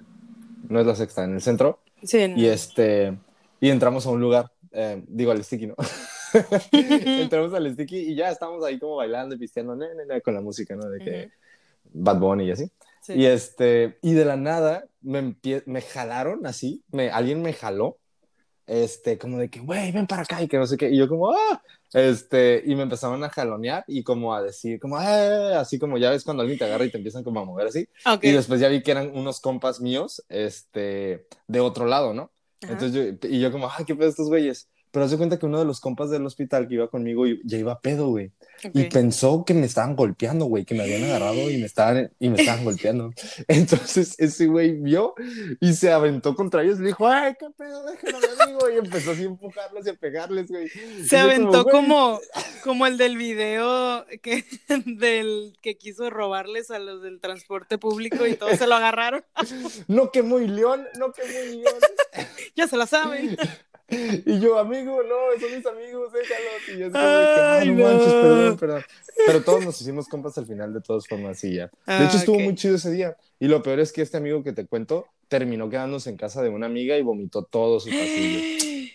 No 0.71 0.81
es 0.81 0.87
la 0.87 0.95
sexta, 0.95 1.25
en 1.25 1.35
el 1.35 1.43
centro. 1.43 1.81
Sí. 2.03 2.33
Y 2.35 2.47
este... 2.47 3.19
Y 3.61 3.69
entramos 3.69 4.07
a 4.07 4.11
un 4.11 4.23
lugar. 4.23 4.51
Eh, 4.73 5.05
digo, 5.07 5.33
al 5.33 5.45
Sticky, 5.45 5.67
¿no? 5.67 5.75
Entramos 6.73 7.53
al 7.55 7.73
sticky 7.73 7.97
y 7.97 8.15
ya 8.15 8.31
estamos 8.31 8.65
ahí 8.65 8.79
como 8.79 8.97
bailando 8.97 9.35
y 9.35 9.39
pisteando 9.39 9.77
con 10.25 10.35
la 10.35 10.41
música, 10.41 10.77
¿no? 10.77 10.89
De 10.89 10.99
que 10.99 11.31
Bad 11.93 12.19
Bunny 12.19 12.45
y 12.45 12.51
así. 12.51 12.71
Y 13.09 13.25
este, 13.25 13.99
y 14.03 14.13
de 14.13 14.25
la 14.25 14.37
nada 14.37 14.85
me, 15.01 15.37
me 15.67 15.81
jalaron 15.81 16.47
así, 16.47 16.83
me, 16.93 17.11
alguien 17.11 17.41
me 17.41 17.53
jaló, 17.53 17.99
este, 18.67 19.17
como 19.17 19.39
de 19.39 19.49
que, 19.49 19.61
güey, 19.61 19.93
ven 19.93 20.07
para 20.07 20.23
acá 20.23 20.43
y 20.43 20.49
que 20.49 20.59
no 20.59 20.67
sé 20.67 20.77
qué. 20.77 20.91
Y 20.91 20.99
yo 20.99 21.09
como, 21.09 21.33
ah, 21.33 21.63
este, 21.95 22.63
y 22.67 22.75
me 22.77 22.83
empezaban 22.83 23.25
a 23.25 23.31
jalonear 23.31 23.83
y 23.87 24.03
como 24.03 24.35
a 24.35 24.43
decir, 24.43 24.79
como, 24.79 25.01
eh", 25.01 25.55
así 25.57 25.79
como 25.79 25.97
ya 25.97 26.11
ves 26.11 26.23
cuando 26.23 26.43
alguien 26.43 26.59
te 26.59 26.67
agarra 26.67 26.85
y 26.85 26.91
te 26.91 26.99
empiezan 26.99 27.25
como 27.25 27.41
a 27.41 27.45
mover 27.47 27.69
así. 27.69 27.89
Y 28.21 28.31
después 28.31 28.61
ya 28.61 28.69
vi 28.69 28.83
que 28.83 28.91
eran 28.91 29.17
unos 29.17 29.41
compas 29.41 29.81
míos, 29.81 30.23
este, 30.29 31.27
de 31.47 31.61
otro 31.61 31.87
lado, 31.87 32.13
¿no? 32.13 32.31
Entonces 32.61 32.93
yo, 32.93 33.29
y 33.29 33.41
yo 33.41 33.51
como, 33.51 33.71
ay, 33.71 33.87
qué 33.87 33.95
pedo 33.95 34.11
estos 34.11 34.29
güeyes. 34.29 34.69
Pero 34.91 35.05
hace 35.05 35.17
cuenta 35.17 35.39
que 35.39 35.47
uno 35.47 35.59
de 35.59 35.65
los 35.65 35.81
compas 35.81 36.11
del 36.11 36.25
hospital 36.25 36.69
que 36.69 36.75
iba 36.75 36.89
conmigo 36.89 37.25
ya 37.45 37.59
iba 37.59 37.81
pedo, 37.81 38.09
güey. 38.09 38.33
Y 38.75 38.85
pensó 38.85 39.45
que 39.45 39.55
me 39.55 39.67
estaban 39.67 39.95
golpeando, 39.95 40.47
güey, 40.47 40.65
que 40.65 40.75
me 40.75 40.83
habían 40.83 41.05
agarrado 41.05 41.51
y 41.51 41.59
me 41.59 41.67
estaban, 41.67 42.11
y 42.19 42.29
me 42.29 42.41
estaban 42.41 42.65
golpeando. 42.65 43.13
Entonces 43.49 44.17
ese 44.19 44.47
güey 44.47 44.73
vio 44.73 45.15
y 45.61 45.75
se 45.75 45.93
aventó 45.93 46.35
contra 46.35 46.63
ellos 46.63 46.81
y 46.81 46.85
dijo, 46.85 47.07
ay, 47.07 47.35
qué 47.39 47.47
pedo, 47.57 47.85
déjenlo, 47.85 48.19
amigo. 48.43 48.71
Y 48.71 48.79
empezó 48.79 49.13
así 49.13 49.23
a 49.23 49.27
empujarlos 49.27 49.87
y 49.87 49.91
a 49.91 49.95
pegarles, 49.95 50.49
güey. 50.49 50.69
Se 51.05 51.19
aventó 51.19 51.65
como, 51.65 52.21
como, 52.65 52.87
el 52.87 52.99
del 52.99 53.17
video 53.17 54.05
que, 54.23 54.45
del, 54.87 55.57
que 55.63 55.77
quiso 55.77 56.11
robarles 56.11 56.71
a 56.71 56.79
los 56.79 57.03
del 57.03 57.21
transporte 57.21 57.79
público 57.79 58.27
y 58.27 58.35
todos 58.35 58.59
se 58.59 58.67
lo 58.67 58.75
agarraron. 58.75 59.25
no 59.89 60.11
que 60.11 60.23
muy 60.23 60.49
león, 60.49 60.87
no 60.99 61.13
que 61.13 61.23
muy 61.23 61.59
león. 61.59 62.29
ya 62.57 62.67
se 62.67 62.77
la 62.77 62.87
saben. 62.87 63.37
Y 63.91 64.39
yo, 64.39 64.59
amigo, 64.59 65.03
no, 65.03 65.41
son 65.41 65.57
mis 65.57 65.67
amigos, 65.67 66.13
déjalos. 66.13 66.69
Y 66.69 66.79
yo, 66.79 66.91
Ay, 66.95 67.71
no, 67.71 67.85
manches, 67.85 68.13
perdón, 68.13 68.57
perdón. 68.59 68.83
Pero 69.27 69.43
todos 69.43 69.65
nos 69.65 69.81
hicimos 69.81 70.09
compas 70.09 70.37
al 70.37 70.47
final, 70.47 70.75
de 70.75 70.81
todas 70.81 71.07
formas, 71.07 71.43
y 71.45 71.55
ya. 71.55 71.67
De 71.67 71.73
ah, 71.87 72.05
hecho, 72.05 72.19
estuvo 72.19 72.39
muy 72.39 72.55
chido 72.55 72.77
ese 72.77 72.91
día. 72.91 73.17
Y 73.41 73.49
lo 73.49 73.63
peor 73.63 73.81
es 73.81 73.93
que 73.93 74.03
este 74.03 74.19
amigo 74.19 74.43
que 74.43 74.53
te 74.53 74.67
cuento 74.67 75.07
terminó 75.29 75.71
quedándose 75.71 76.11
en 76.11 76.17
casa 76.17 76.43
de 76.43 76.51
una 76.51 76.67
amiga 76.67 76.99
y 76.99 77.03
vomitó 77.03 77.45
todo 77.45 77.81
su 77.81 77.89
pasillo. 77.89 78.41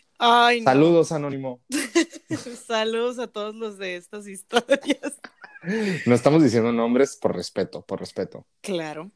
Ay, 0.20 0.64
Saludos, 0.64 1.12
Anónimo. 1.12 1.60
Saludos 2.68 3.20
a 3.20 3.28
todos 3.28 3.56
los 3.56 3.78
de 3.78 3.96
estas 3.96 4.28
historias. 4.28 5.20
No 6.06 6.14
estamos 6.14 6.44
diciendo 6.44 6.72
nombres 6.72 7.18
por 7.18 7.36
respeto, 7.36 7.82
por 7.82 8.00
respeto. 8.00 8.46
Claro. 8.62 9.12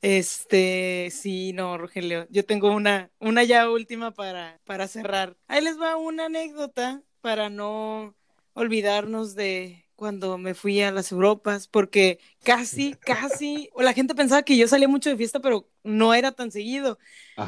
Este, 0.00 1.08
sí, 1.10 1.52
no, 1.52 1.76
Rogelio, 1.76 2.26
yo 2.30 2.44
tengo 2.44 2.72
una, 2.72 3.10
una 3.18 3.42
ya 3.42 3.68
última 3.70 4.12
para, 4.12 4.60
para 4.64 4.86
cerrar. 4.86 5.36
Ahí 5.48 5.62
les 5.62 5.80
va 5.80 5.96
una 5.96 6.26
anécdota 6.26 7.02
para 7.20 7.50
no 7.50 8.14
olvidarnos 8.54 9.34
de 9.34 9.84
cuando 9.96 10.38
me 10.38 10.54
fui 10.54 10.80
a 10.80 10.92
las 10.92 11.10
Europas, 11.10 11.66
porque 11.66 12.20
casi, 12.44 12.94
casi, 13.00 13.68
la 13.76 13.92
gente 13.92 14.14
pensaba 14.14 14.44
que 14.44 14.56
yo 14.56 14.68
salía 14.68 14.86
mucho 14.86 15.10
de 15.10 15.16
fiesta, 15.16 15.40
pero 15.40 15.68
no 15.82 16.14
era 16.14 16.30
tan 16.30 16.52
seguido. 16.52 16.98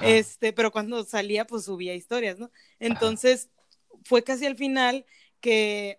Este, 0.03 0.53
pero 0.53 0.73
cuando 0.73 1.05
salía, 1.05 1.47
pues 1.47 1.65
subía 1.65 1.95
historias, 1.95 2.41
¿no? 2.41 2.51
Entonces, 2.81 3.51
fue 4.05 4.25
casi 4.25 4.47
al 4.47 4.57
final 4.57 5.07
que 5.41 5.99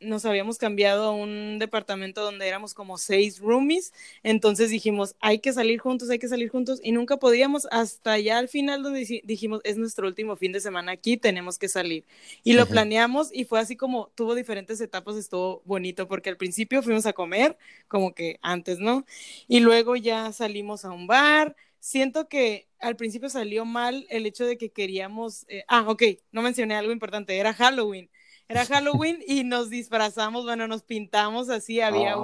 nos 0.00 0.24
habíamos 0.24 0.58
cambiado 0.58 1.04
a 1.04 1.12
un 1.12 1.58
departamento 1.58 2.22
donde 2.22 2.48
éramos 2.48 2.74
como 2.74 2.98
seis 2.98 3.38
roomies, 3.38 3.92
entonces 4.22 4.70
dijimos, 4.70 5.14
hay 5.20 5.38
que 5.38 5.52
salir 5.52 5.78
juntos, 5.78 6.10
hay 6.10 6.18
que 6.18 6.28
salir 6.28 6.48
juntos, 6.48 6.80
y 6.82 6.92
nunca 6.92 7.16
podíamos 7.18 7.66
hasta 7.70 8.18
ya 8.18 8.38
al 8.38 8.48
final 8.48 8.82
donde 8.82 9.22
dijimos, 9.24 9.60
es 9.64 9.76
nuestro 9.76 10.06
último 10.08 10.36
fin 10.36 10.52
de 10.52 10.60
semana 10.60 10.92
aquí, 10.92 11.16
tenemos 11.16 11.58
que 11.58 11.68
salir. 11.68 12.04
Y 12.44 12.54
lo 12.54 12.66
planeamos 12.66 13.30
y 13.32 13.44
fue 13.44 13.60
así 13.60 13.76
como 13.76 14.10
tuvo 14.14 14.34
diferentes 14.34 14.80
etapas, 14.80 15.16
estuvo 15.16 15.62
bonito, 15.64 16.08
porque 16.08 16.30
al 16.30 16.36
principio 16.36 16.82
fuimos 16.82 17.06
a 17.06 17.12
comer, 17.12 17.56
como 17.86 18.14
que 18.14 18.38
antes, 18.42 18.78
¿no? 18.78 19.04
Y 19.46 19.60
luego 19.60 19.96
ya 19.96 20.32
salimos 20.32 20.84
a 20.84 20.90
un 20.90 21.06
bar, 21.06 21.56
siento 21.80 22.28
que 22.28 22.68
al 22.80 22.96
principio 22.96 23.28
salió 23.28 23.64
mal 23.64 24.06
el 24.10 24.26
hecho 24.26 24.44
de 24.46 24.58
que 24.58 24.70
queríamos, 24.70 25.44
eh, 25.48 25.64
ah, 25.68 25.84
ok, 25.88 26.02
no 26.32 26.42
mencioné 26.42 26.74
algo 26.74 26.92
importante, 26.92 27.36
era 27.38 27.54
Halloween 27.54 28.10
era 28.48 28.64
Halloween 28.64 29.22
y 29.26 29.44
nos 29.44 29.68
disfrazamos, 29.68 30.44
bueno, 30.44 30.66
nos 30.66 30.82
pintamos 30.82 31.50
así, 31.50 31.80
había 31.80 32.16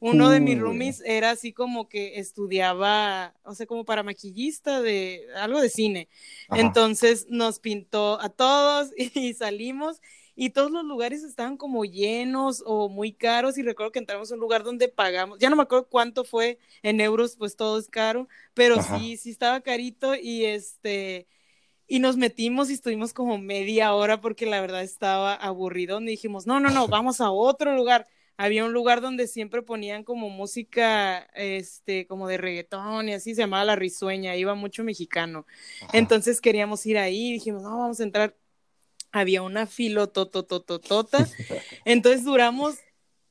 uno 0.00 0.28
de 0.28 0.40
mis 0.40 0.58
roomies 0.58 1.02
era 1.04 1.30
así 1.30 1.52
como 1.52 1.88
que 1.88 2.18
estudiaba, 2.18 3.34
o 3.42 3.54
sea, 3.54 3.66
como 3.66 3.84
para 3.84 4.02
maquillista 4.02 4.82
de 4.82 5.26
algo 5.36 5.60
de 5.60 5.70
cine. 5.70 6.08
Entonces 6.50 7.26
nos 7.30 7.58
pintó 7.58 8.20
a 8.20 8.28
todos 8.28 8.90
y 8.96 9.32
salimos 9.32 10.00
y 10.34 10.50
todos 10.50 10.70
los 10.70 10.84
lugares 10.84 11.22
estaban 11.24 11.56
como 11.56 11.84
llenos 11.84 12.62
o 12.66 12.88
muy 12.88 13.12
caros 13.12 13.58
y 13.58 13.62
recuerdo 13.62 13.92
que 13.92 13.98
entramos 13.98 14.30
a 14.30 14.34
un 14.34 14.40
lugar 14.40 14.64
donde 14.64 14.88
pagamos, 14.88 15.38
ya 15.38 15.50
no 15.50 15.56
me 15.56 15.62
acuerdo 15.62 15.88
cuánto 15.88 16.24
fue 16.24 16.58
en 16.82 17.00
euros, 17.00 17.36
pues 17.36 17.56
todo 17.56 17.78
es 17.78 17.88
caro, 17.88 18.28
pero 18.54 18.82
sí, 18.82 19.16
sí 19.16 19.30
estaba 19.30 19.60
carito 19.60 20.14
y 20.14 20.44
este 20.44 21.26
y 21.86 21.98
nos 21.98 22.16
metimos 22.16 22.70
y 22.70 22.74
estuvimos 22.74 23.12
como 23.12 23.38
media 23.38 23.94
hora 23.94 24.20
porque 24.20 24.46
la 24.46 24.60
verdad 24.60 24.82
estaba 24.82 25.34
aburrido. 25.34 26.00
Y 26.00 26.06
dijimos, 26.06 26.46
no, 26.46 26.60
no, 26.60 26.70
no, 26.70 26.88
vamos 26.88 27.20
a 27.20 27.30
otro 27.30 27.74
lugar. 27.74 28.06
Había 28.36 28.64
un 28.64 28.72
lugar 28.72 29.00
donde 29.00 29.26
siempre 29.28 29.62
ponían 29.62 30.04
como 30.04 30.30
música, 30.30 31.28
este, 31.34 32.06
como 32.06 32.26
de 32.28 32.38
reggaetón 32.38 33.08
y 33.08 33.12
así, 33.12 33.34
se 33.34 33.42
llamaba 33.42 33.64
La 33.64 33.76
Risueña, 33.76 34.36
iba 34.36 34.54
mucho 34.54 34.84
mexicano. 34.84 35.46
Entonces 35.92 36.40
queríamos 36.40 36.84
ir 36.86 36.98
ahí, 36.98 37.32
dijimos, 37.32 37.62
no, 37.62 37.78
vamos 37.78 38.00
a 38.00 38.04
entrar. 38.04 38.36
Había 39.12 39.42
una 39.42 39.66
filo 39.66 40.08
tototototota. 40.08 41.28
Entonces 41.84 42.24
duramos 42.24 42.76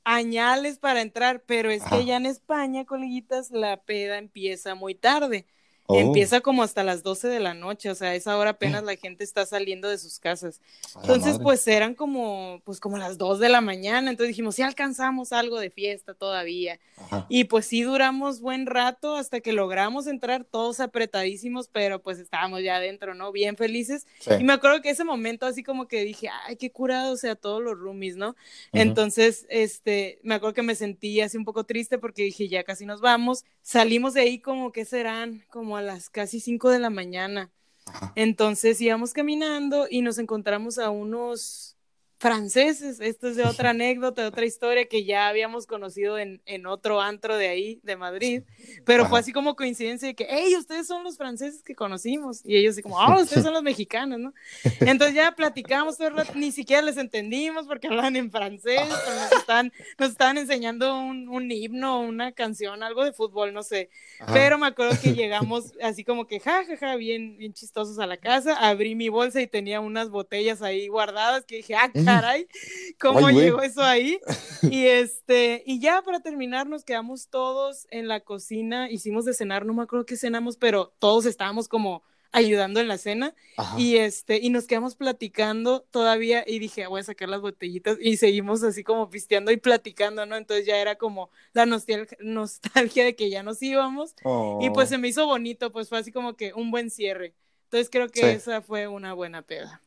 añales 0.03 0.77
para 0.77 1.01
entrar, 1.01 1.43
pero 1.45 1.71
es 1.71 1.83
que 1.83 2.05
ya 2.05 2.17
en 2.17 2.25
España, 2.25 2.85
coleguitas, 2.85 3.51
la 3.51 3.81
peda 3.83 4.17
empieza 4.17 4.75
muy 4.75 4.95
tarde. 4.95 5.47
Oh. 5.91 5.99
Empieza 5.99 6.41
como 6.41 6.63
hasta 6.63 6.83
las 6.83 7.03
12 7.03 7.27
de 7.27 7.39
la 7.39 7.53
noche, 7.53 7.89
o 7.89 7.95
sea, 7.95 8.09
a 8.09 8.15
esa 8.15 8.37
hora 8.37 8.51
apenas 8.51 8.83
la 8.83 8.95
gente 8.95 9.23
está 9.23 9.45
saliendo 9.45 9.89
de 9.89 9.97
sus 9.97 10.19
casas. 10.19 10.61
Entonces, 11.01 11.37
pues 11.39 11.67
eran 11.67 11.95
como, 11.95 12.61
pues 12.63 12.79
como 12.79 12.97
las 12.97 13.17
2 13.17 13.39
de 13.39 13.49
la 13.49 13.61
mañana, 13.61 14.09
entonces 14.09 14.29
dijimos, 14.29 14.55
sí 14.55 14.61
alcanzamos 14.61 15.33
algo 15.33 15.59
de 15.59 15.69
fiesta 15.69 16.13
todavía. 16.13 16.79
Ajá. 16.97 17.25
Y 17.29 17.45
pues 17.45 17.65
sí 17.65 17.81
duramos 17.81 18.41
buen 18.41 18.65
rato 18.65 19.15
hasta 19.15 19.41
que 19.41 19.51
logramos 19.51 20.07
entrar 20.07 20.45
todos 20.45 20.79
apretadísimos, 20.79 21.67
pero 21.67 22.01
pues 22.01 22.19
estábamos 22.19 22.63
ya 22.63 22.77
adentro, 22.77 23.13
¿no? 23.13 23.31
Bien 23.31 23.57
felices. 23.57 24.07
Sí. 24.19 24.31
Y 24.39 24.43
me 24.43 24.53
acuerdo 24.53 24.81
que 24.81 24.89
ese 24.89 25.03
momento 25.03 25.45
así 25.45 25.63
como 25.63 25.87
que 25.87 26.03
dije, 26.03 26.29
ay, 26.45 26.55
qué 26.55 26.71
curado, 26.71 27.13
o 27.13 27.17
sea, 27.17 27.35
todos 27.35 27.61
los 27.61 27.77
roomies, 27.77 28.15
¿no? 28.15 28.29
Ujú. 28.29 28.37
Entonces, 28.73 29.45
este, 29.49 30.19
me 30.23 30.35
acuerdo 30.35 30.53
que 30.53 30.61
me 30.61 30.75
sentí 30.75 31.21
así 31.21 31.37
un 31.37 31.45
poco 31.45 31.65
triste 31.65 31.97
porque 31.97 32.23
dije, 32.23 32.47
ya 32.47 32.63
casi 32.63 32.85
nos 32.85 33.01
vamos. 33.01 33.43
Salimos 33.61 34.13
de 34.13 34.21
ahí 34.21 34.39
como 34.39 34.71
que 34.71 34.85
serán, 34.85 35.43
como 35.49 35.77
a 35.81 35.85
las 35.85 36.09
casi 36.09 36.39
5 36.39 36.69
de 36.69 36.79
la 36.79 36.89
mañana. 36.89 37.51
Ajá. 37.85 38.13
Entonces 38.15 38.79
íbamos 38.79 39.13
caminando 39.13 39.87
y 39.89 40.01
nos 40.01 40.17
encontramos 40.17 40.77
a 40.77 40.89
unos 40.89 41.75
franceses. 42.21 42.99
Esto 42.99 43.29
es 43.29 43.35
de 43.35 43.43
otra 43.43 43.69
anécdota, 43.71 44.21
de 44.21 44.27
otra 44.27 44.45
historia 44.45 44.85
que 44.85 45.03
ya 45.03 45.27
habíamos 45.27 45.65
conocido 45.65 46.19
en, 46.19 46.39
en 46.45 46.67
otro 46.67 47.01
antro 47.01 47.35
de 47.35 47.47
ahí, 47.47 47.79
de 47.81 47.97
Madrid. 47.97 48.43
Pero 48.85 49.07
fue 49.07 49.19
así 49.19 49.33
como 49.33 49.55
coincidencia 49.55 50.07
de 50.07 50.13
que, 50.13 50.27
hey, 50.29 50.55
ustedes 50.55 50.85
son 50.85 51.03
los 51.03 51.17
franceses 51.17 51.63
que 51.63 51.73
conocimos. 51.73 52.41
Y 52.45 52.57
ellos 52.57 52.73
así 52.73 52.83
como, 52.83 52.97
oh, 52.97 53.21
ustedes 53.21 53.43
son 53.43 53.53
los 53.53 53.63
mexicanos, 53.63 54.19
¿no? 54.19 54.33
Entonces 54.81 55.15
ya 55.15 55.31
platicamos 55.31 55.97
todo 55.97 56.09
el 56.09 56.15
rato, 56.15 56.33
ni 56.35 56.51
siquiera 56.51 56.83
les 56.83 56.97
entendimos 56.97 57.65
porque 57.65 57.87
hablaban 57.87 58.15
en 58.15 58.29
francés, 58.29 58.81
pero 58.85 59.15
nos 59.15 59.31
estaban, 59.31 59.73
nos 59.97 60.11
estaban 60.11 60.37
enseñando 60.37 60.99
un, 60.99 61.27
un 61.27 61.51
himno, 61.51 62.01
una 62.01 62.33
canción, 62.33 62.83
algo 62.83 63.03
de 63.03 63.13
fútbol, 63.13 63.51
no 63.51 63.63
sé. 63.63 63.89
Ajá. 64.19 64.31
Pero 64.31 64.59
me 64.59 64.67
acuerdo 64.67 64.95
que 65.01 65.13
llegamos 65.15 65.73
así 65.81 66.03
como 66.03 66.27
que, 66.27 66.39
ja, 66.39 66.63
ja, 66.65 66.77
ja, 66.77 66.95
bien, 66.97 67.37
bien 67.37 67.53
chistosos 67.53 67.97
a 67.97 68.05
la 68.05 68.17
casa. 68.17 68.55
Abrí 68.57 68.93
mi 68.93 69.09
bolsa 69.09 69.41
y 69.41 69.47
tenía 69.47 69.79
unas 69.79 70.11
botellas 70.11 70.61
ahí 70.61 70.87
guardadas 70.87 71.45
que 71.45 71.57
dije, 71.57 71.73
ah. 71.73 71.89
Caray, 72.15 72.47
¿cómo 72.99 73.27
Ay, 73.27 73.35
llegó 73.35 73.61
eso 73.61 73.81
ahí? 73.83 74.19
Y 74.63 74.85
este, 74.87 75.63
y 75.65 75.79
ya 75.79 76.01
para 76.01 76.19
terminar, 76.19 76.67
nos 76.67 76.83
quedamos 76.83 77.27
todos 77.27 77.87
en 77.91 78.07
la 78.07 78.19
cocina, 78.21 78.89
hicimos 78.89 79.25
de 79.25 79.33
cenar, 79.33 79.65
no 79.65 79.73
me 79.73 79.83
acuerdo 79.83 80.05
qué 80.05 80.17
cenamos, 80.17 80.57
pero 80.57 80.93
todos 80.99 81.25
estábamos 81.25 81.67
como 81.67 82.03
ayudando 82.33 82.79
en 82.79 82.87
la 82.87 82.97
cena 82.97 83.35
Ajá. 83.57 83.77
y 83.77 83.97
este 83.97 84.37
y 84.41 84.49
nos 84.51 84.65
quedamos 84.65 84.95
platicando 84.95 85.81
todavía 85.91 86.45
y 86.47 86.59
dije 86.59 86.87
voy 86.87 87.01
a 87.01 87.03
sacar 87.03 87.27
las 87.27 87.41
botellitas 87.41 87.97
y 87.99 88.15
seguimos 88.15 88.63
así 88.63 88.85
como 88.85 89.09
pisteando 89.09 89.51
y 89.51 89.57
platicando 89.57 90.25
no 90.25 90.37
entonces 90.37 90.65
ya 90.65 90.77
era 90.77 90.95
como 90.95 91.29
la 91.51 91.65
nostal- 91.65 92.07
nostalgia 92.21 93.03
de 93.03 93.17
que 93.17 93.29
ya 93.29 93.43
nos 93.43 93.61
íbamos 93.61 94.15
y 94.61 94.69
pues 94.69 94.87
Oh. 94.87 94.91
se 94.91 94.97
me 94.97 95.09
hizo 95.09 95.25
bonito 95.25 95.73
pues 95.73 95.89
fue 95.89 95.97
así 95.97 96.13
como 96.13 96.37
que 96.37 96.53
un 96.53 96.71
buen 96.71 96.89
cierre 96.89 97.33
entonces 97.65 97.89
creo 97.89 98.07
que 98.07 98.21
Sí. 98.21 98.27
esa 98.27 98.61
fue 98.61 98.87
una 98.87 99.11
buena 99.11 99.41
peda 99.41 99.81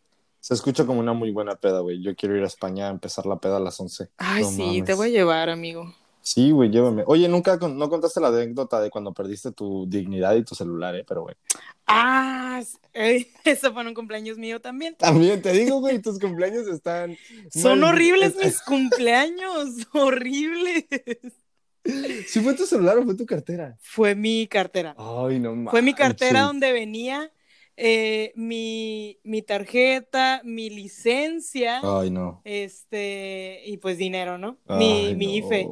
Se 0.44 0.52
escucha 0.52 0.84
como 0.84 1.00
una 1.00 1.14
muy 1.14 1.30
buena 1.30 1.54
peda, 1.56 1.80
güey. 1.80 2.02
Yo 2.02 2.14
quiero 2.14 2.36
ir 2.36 2.42
a 2.42 2.48
España 2.48 2.88
a 2.88 2.90
empezar 2.90 3.24
la 3.24 3.36
peda 3.38 3.56
a 3.56 3.60
las 3.60 3.80
11. 3.80 4.10
ay 4.18 4.42
No 4.42 4.50
sí 4.50 4.62
mames. 4.62 4.84
te 4.84 4.92
voy 4.92 5.08
a 5.08 5.10
llevar 5.10 5.48
amigo 5.48 5.94
Sí, 6.20 6.50
güey, 6.50 6.68
llévame. 6.70 7.02
Oye, 7.06 7.28
nunca 7.30 7.58
con- 7.58 7.78
no 7.78 7.88
contaste 7.88 8.20
la 8.20 8.28
anécdota 8.28 8.78
de 8.82 8.90
cuando 8.90 9.14
perdiste 9.14 9.52
tu 9.52 9.86
dignidad 9.88 10.34
y 10.36 10.44
tu 10.44 10.54
celular, 10.54 10.94
¿eh? 10.96 11.04
Pero, 11.08 11.22
güey. 11.22 11.34
ah 11.86 12.60
eh, 12.92 13.26
eso 13.44 13.72
fue 13.72 13.86
un 13.86 13.94
cumpleaños 13.94 14.36
mío 14.36 14.60
también 14.60 14.96
También 14.96 15.40
te 15.40 15.52
digo, 15.52 15.80
güey, 15.80 16.02
tus 16.02 16.18
cumpleaños 16.18 16.66
están... 16.66 17.16
son 17.50 17.80
mal- 17.80 17.94
horribles 17.94 18.36
es- 18.36 18.44
mis 18.44 18.60
cumpleaños 18.60 19.68
horribles 19.94 20.84
¿Sí 22.26 22.40
fue 22.40 22.52
tu 22.54 22.66
celular 22.66 22.98
o 22.98 23.04
fue 23.04 23.14
tu 23.14 23.24
cartera? 23.26 23.76
fue 23.80 24.14
mi 24.14 24.46
cartera 24.46 24.94
Ay, 24.98 25.38
no 25.38 25.54
mames. 25.54 25.70
Fue 25.70 25.80
mi 25.80 25.94
cartera 25.94 26.42
donde 26.42 26.70
venía 26.72 27.30
eh, 27.76 28.32
mi, 28.36 29.18
mi 29.24 29.42
tarjeta, 29.42 30.40
mi 30.44 30.70
licencia, 30.70 31.80
Ay, 31.82 32.10
no. 32.10 32.40
este, 32.44 33.62
y 33.66 33.76
pues 33.78 33.98
dinero, 33.98 34.38
¿no? 34.38 34.58
Mi, 34.68 35.14
mi 35.14 35.26
no. 35.40 35.46
IFE. 35.46 35.68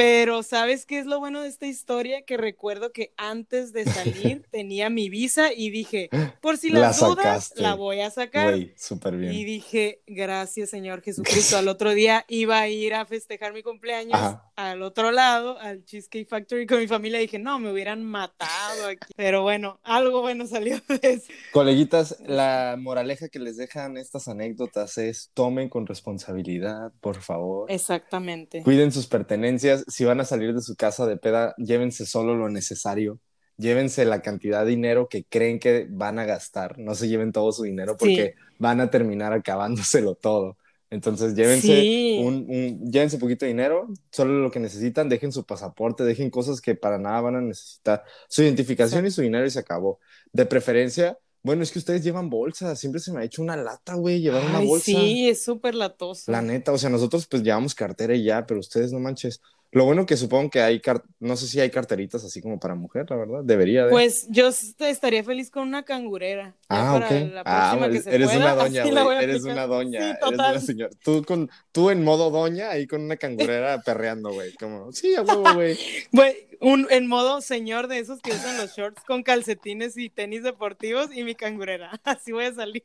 Pero 0.00 0.42
¿sabes 0.42 0.86
qué 0.86 0.98
es 0.98 1.04
lo 1.04 1.18
bueno 1.18 1.42
de 1.42 1.48
esta 1.48 1.66
historia? 1.66 2.22
Que 2.22 2.38
recuerdo 2.38 2.90
que 2.90 3.12
antes 3.18 3.74
de 3.74 3.84
salir 3.84 4.46
tenía 4.50 4.88
mi 4.88 5.10
visa 5.10 5.52
y 5.52 5.68
dije, 5.68 6.08
por 6.40 6.56
si 6.56 6.70
La 6.70 6.80
las 6.80 7.00
dudas, 7.00 7.52
la 7.56 7.74
voy 7.74 8.00
a 8.00 8.10
sacar. 8.10 8.54
Bien. 8.54 9.32
Y 9.32 9.44
dije, 9.44 10.02
gracias 10.06 10.70
Señor 10.70 11.02
Jesucristo. 11.02 11.56
Al 11.58 11.68
otro 11.68 11.92
día 11.92 12.24
iba 12.28 12.60
a 12.60 12.68
ir 12.68 12.94
a 12.94 13.04
festejar 13.04 13.52
mi 13.52 13.62
cumpleaños 13.62 14.14
Ajá. 14.14 14.50
al 14.56 14.82
otro 14.82 15.10
lado, 15.10 15.58
al 15.58 15.84
Cheesecake 15.84 16.26
Factory 16.26 16.66
con 16.66 16.78
mi 16.78 16.86
familia. 16.86 17.18
Dije, 17.18 17.38
no, 17.38 17.58
me 17.58 17.70
hubieran 17.70 18.02
matado 18.02 18.86
aquí. 18.86 19.12
Pero 19.16 19.42
bueno, 19.42 19.80
algo 19.82 20.22
bueno 20.22 20.46
salió 20.46 20.80
de 20.88 21.00
eso. 21.02 21.30
Coleguitas, 21.52 22.18
la 22.26 22.76
moraleja 22.78 23.28
que 23.28 23.38
les 23.38 23.58
dejan 23.58 23.98
estas 23.98 24.28
anécdotas 24.28 24.96
es 24.96 25.30
tomen 25.34 25.68
con 25.68 25.86
responsabilidad, 25.86 26.90
por 27.02 27.20
favor. 27.20 27.70
Exactamente. 27.70 28.62
Cuiden 28.62 28.92
sus 28.92 29.06
pertenencias. 29.06 29.84
Si 29.90 30.04
van 30.04 30.20
a 30.20 30.24
salir 30.24 30.54
de 30.54 30.60
su 30.62 30.76
casa 30.76 31.06
de 31.06 31.16
peda, 31.16 31.54
llévense 31.58 32.06
solo 32.06 32.34
lo 32.36 32.48
necesario. 32.48 33.18
Llévense 33.58 34.04
la 34.06 34.22
cantidad 34.22 34.64
de 34.64 34.70
dinero 34.70 35.08
que 35.08 35.24
creen 35.24 35.58
que 35.58 35.86
van 35.90 36.18
a 36.18 36.24
gastar. 36.24 36.78
No 36.78 36.94
se 36.94 37.08
lleven 37.08 37.32
todo 37.32 37.52
su 37.52 37.64
dinero 37.64 37.96
porque 37.98 38.34
van 38.58 38.80
a 38.80 38.88
terminar 38.90 39.32
acabándoselo 39.34 40.14
todo. 40.14 40.56
Entonces, 40.88 41.34
llévense 41.34 41.66
Sí. 41.82 42.18
un, 42.24 42.46
un- 42.48 42.90
llévense 42.90 43.18
poquito 43.18 43.44
de 43.44 43.50
dinero, 43.52 43.88
solo 44.10 44.40
lo 44.40 44.50
que 44.50 44.58
necesitan, 44.58 45.08
dejen 45.08 45.30
su 45.30 45.44
pasaporte, 45.44 46.02
dejen 46.04 46.30
cosas 46.30 46.60
que 46.60 46.74
para 46.74 46.98
nada 46.98 47.20
van 47.20 47.36
a 47.36 47.40
necesitar. 47.40 48.02
Su 48.28 48.42
identificación 48.42 49.06
y 49.06 49.10
su 49.10 49.20
dinero 49.22 49.46
y 49.46 49.50
se 49.50 49.60
acabó. 49.60 50.00
De 50.32 50.46
preferencia, 50.46 51.16
bueno, 51.44 51.62
es 51.62 51.70
que 51.70 51.78
ustedes 51.78 52.02
llevan 52.02 52.28
bolsa, 52.28 52.74
siempre 52.76 53.00
se 53.00 53.12
me 53.12 53.20
ha 53.20 53.24
hecho 53.24 53.40
una 53.40 53.56
lata, 53.56 53.94
güey, 53.94 54.20
llevar 54.20 54.44
una 54.44 54.58
Ay, 54.58 54.66
bolsa. 54.66 54.84
sí, 54.86 55.28
es 55.28 55.44
súper 55.44 55.74
latoso. 55.76 56.30
La 56.32 56.42
neta, 56.42 56.72
o 56.72 56.78
sea, 56.78 56.90
nosotros 56.90 57.26
pues 57.28 57.42
llevamos 57.42 57.74
cartera 57.74 58.14
y 58.14 58.24
ya, 58.24 58.44
pero 58.46 58.58
ustedes 58.58 58.90
no 58.92 58.98
manches. 58.98 59.40
Lo 59.72 59.84
bueno 59.84 60.04
que 60.04 60.16
supongo 60.16 60.50
que 60.50 60.60
hay, 60.62 60.82
no 61.20 61.36
sé 61.36 61.46
si 61.46 61.60
hay 61.60 61.70
carteritas 61.70 62.24
así 62.24 62.40
como 62.40 62.58
para 62.58 62.74
mujer, 62.74 63.06
la 63.08 63.14
verdad, 63.14 63.40
debería 63.44 63.84
de. 63.84 63.90
Pues 63.90 64.26
yo 64.28 64.48
estaría 64.48 65.22
feliz 65.22 65.48
con 65.48 65.68
una 65.68 65.84
cangurera. 65.84 66.56
Ah, 66.68 66.98
para 67.00 67.06
ok. 67.06 67.32
la 67.32 67.42
Ah, 67.46 67.88
que 67.88 68.02
se 68.02 68.12
eres 68.12 68.30
pueda, 68.30 68.54
una 68.54 68.54
doña, 68.64 69.02
güey. 69.04 69.22
Eres 69.22 69.44
una 69.44 69.66
doña. 69.68 70.00
Sí, 70.00 70.18
eres 70.26 70.38
una 70.38 70.60
señora. 70.60 70.90
Tú, 71.04 71.24
con, 71.24 71.50
tú 71.70 71.90
en 71.90 72.02
modo 72.02 72.30
doña, 72.30 72.70
ahí 72.70 72.88
con 72.88 73.02
una 73.02 73.16
cangurera 73.16 73.80
perreando, 73.84 74.32
güey. 74.32 74.54
Como, 74.54 74.90
sí, 74.90 75.14
a 75.14 75.22
huevo, 75.22 75.54
güey. 75.54 75.78
Güey, 76.12 76.48
un, 76.60 76.88
en 76.90 77.06
modo 77.06 77.40
señor 77.40 77.86
de 77.86 78.00
esos 78.00 78.20
que 78.20 78.32
usan 78.32 78.56
los 78.56 78.76
shorts 78.76 79.04
con 79.04 79.22
calcetines 79.22 79.96
y 79.96 80.10
tenis 80.10 80.42
deportivos 80.42 81.10
y 81.14 81.22
mi 81.22 81.36
cangurera. 81.36 82.00
Así 82.02 82.32
voy 82.32 82.46
a 82.46 82.54
salir. 82.54 82.82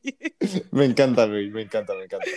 Me 0.72 0.86
encanta, 0.86 1.26
güey. 1.26 1.50
Me 1.50 1.64
encanta, 1.64 1.96
me 1.96 2.04
encanta. 2.04 2.28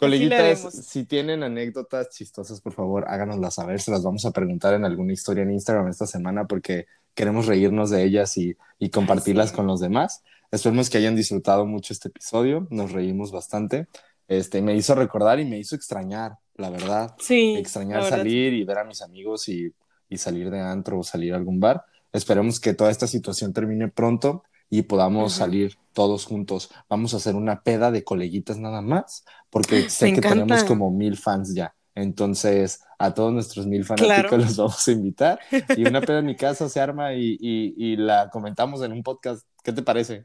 Le 0.00 0.06
Coleguitas, 0.06 0.86
si 0.86 1.04
tienen 1.04 1.42
anécdotas 1.42 2.10
chistosas, 2.10 2.60
por 2.60 2.72
favor, 2.72 3.04
háganoslas 3.06 3.54
saber. 3.54 3.80
Se 3.80 3.90
las 3.90 4.02
vamos 4.02 4.24
a 4.24 4.32
preguntar 4.32 4.74
en 4.74 4.84
alguna 4.84 5.12
historia 5.12 5.42
en 5.42 5.52
Instagram 5.52 5.88
esta 5.88 6.06
semana 6.06 6.46
porque 6.46 6.86
queremos 7.14 7.46
reírnos 7.46 7.90
de 7.90 8.02
ellas 8.04 8.36
y, 8.36 8.56
y 8.78 8.90
compartirlas 8.90 9.50
sí. 9.50 9.56
con 9.56 9.66
los 9.66 9.80
demás. 9.80 10.22
Esperemos 10.50 10.90
que 10.90 10.98
hayan 10.98 11.16
disfrutado 11.16 11.66
mucho 11.66 11.92
este 11.92 12.08
episodio. 12.08 12.66
Nos 12.70 12.92
reímos 12.92 13.32
bastante. 13.32 13.86
Este, 14.28 14.60
me 14.62 14.74
hizo 14.74 14.94
recordar 14.94 15.40
y 15.40 15.44
me 15.44 15.58
hizo 15.58 15.76
extrañar, 15.76 16.36
la 16.56 16.70
verdad. 16.70 17.14
Sí. 17.18 17.56
extrañar 17.56 18.02
verdad, 18.02 18.18
salir 18.18 18.52
y 18.52 18.64
ver 18.64 18.78
a 18.78 18.84
mis 18.84 19.02
amigos 19.02 19.48
y, 19.48 19.72
y 20.08 20.18
salir 20.18 20.50
de 20.50 20.60
antro 20.60 20.98
o 20.98 21.02
salir 21.02 21.32
a 21.32 21.36
algún 21.36 21.60
bar. 21.60 21.84
Esperemos 22.12 22.60
que 22.60 22.74
toda 22.74 22.90
esta 22.90 23.06
situación 23.06 23.52
termine 23.52 23.88
pronto 23.88 24.44
y 24.72 24.82
podamos 24.84 25.34
salir 25.34 25.76
todos 25.92 26.24
juntos. 26.24 26.70
Vamos 26.88 27.12
a 27.12 27.18
hacer 27.18 27.34
una 27.34 27.62
peda 27.62 27.90
de 27.90 28.04
coleguitas 28.04 28.56
nada 28.58 28.80
más, 28.80 29.24
porque 29.50 29.90
sé 29.90 30.06
Me 30.06 30.12
que 30.12 30.18
encanta. 30.20 30.46
tenemos 30.46 30.64
como 30.64 30.90
mil 30.90 31.18
fans 31.18 31.54
ya. 31.54 31.74
Entonces, 31.94 32.80
a 32.98 33.12
todos 33.12 33.34
nuestros 33.34 33.66
mil 33.66 33.84
fanáticos 33.84 34.28
Claro. 34.30 34.36
los 34.38 34.56
vamos 34.56 34.88
a 34.88 34.92
invitar. 34.92 35.40
Y 35.76 35.84
una 35.86 36.00
peda 36.06 36.20
en 36.20 36.26
mi 36.26 36.36
casa 36.36 36.70
se 36.70 36.80
arma 36.80 37.12
y, 37.12 37.36
y, 37.38 37.74
y 37.76 37.96
la 37.96 38.30
comentamos 38.30 38.82
en 38.82 38.92
un 38.92 39.02
podcast. 39.02 39.46
¿Qué 39.62 39.74
te 39.74 39.82
parece? 39.82 40.24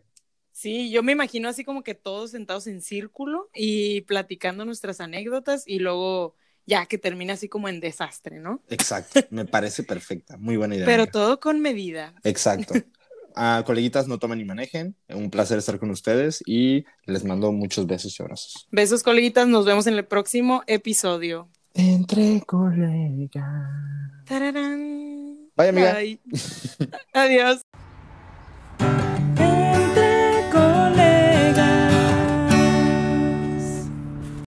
Sí, 0.54 0.90
yo 0.92 1.04
me 1.04 1.12
imagino 1.12 1.50
así 1.50 1.66
como 1.66 1.84
que 1.84 1.94
todos 1.94 2.32
sentados 2.32 2.68
en 2.68 2.82
círculo 2.82 3.50
y 3.54 4.02
platicando 4.02 4.64
nuestras 4.66 5.02
anécdotas 5.02 5.68
y 5.68 5.80
luego 5.80 6.36
ya 6.66 6.86
que 6.86 6.98
termina 6.98 7.34
así 7.34 7.48
como 7.50 7.70
en 7.70 7.80
desastre, 7.82 8.40
¿no? 8.40 8.64
Exacto, 8.70 9.20
me 9.30 9.46
parece 9.46 9.84
perfecta. 9.84 10.38
Muy 10.38 10.58
buena 10.58 10.76
idea. 10.76 10.86
Pero 10.86 11.04
amiga. 11.04 11.12
todo 11.12 11.40
con 11.40 11.60
medida. 11.62 12.16
Exacto. 12.24 12.74
Ah, 13.40 13.64
coleguitas, 13.66 14.08
no 14.08 14.18
tomen 14.18 14.40
ni 14.40 14.46
manejen. 14.46 14.96
Un 15.10 15.30
placer 15.30 15.60
estar 15.60 15.78
con 15.78 15.92
ustedes 15.92 16.42
y 16.46 16.86
les 17.06 17.24
mando 17.24 17.52
muchos 17.52 17.86
besos 17.86 18.20
y 18.20 18.24
abrazos. 18.24 18.68
Besos, 18.72 19.04
coleguitas. 19.04 19.48
Nos 19.48 19.66
vemos 19.66 19.86
en 19.86 19.94
el 19.94 20.06
próximo 20.06 20.64
episodio. 20.66 21.48
Entre 21.76 22.42
colegas. 22.42 23.46
Tararán. 24.26 25.38
Bye, 25.56 25.70
amiga. 25.70 25.94
Bye. 25.94 26.20
Adiós. 27.14 27.62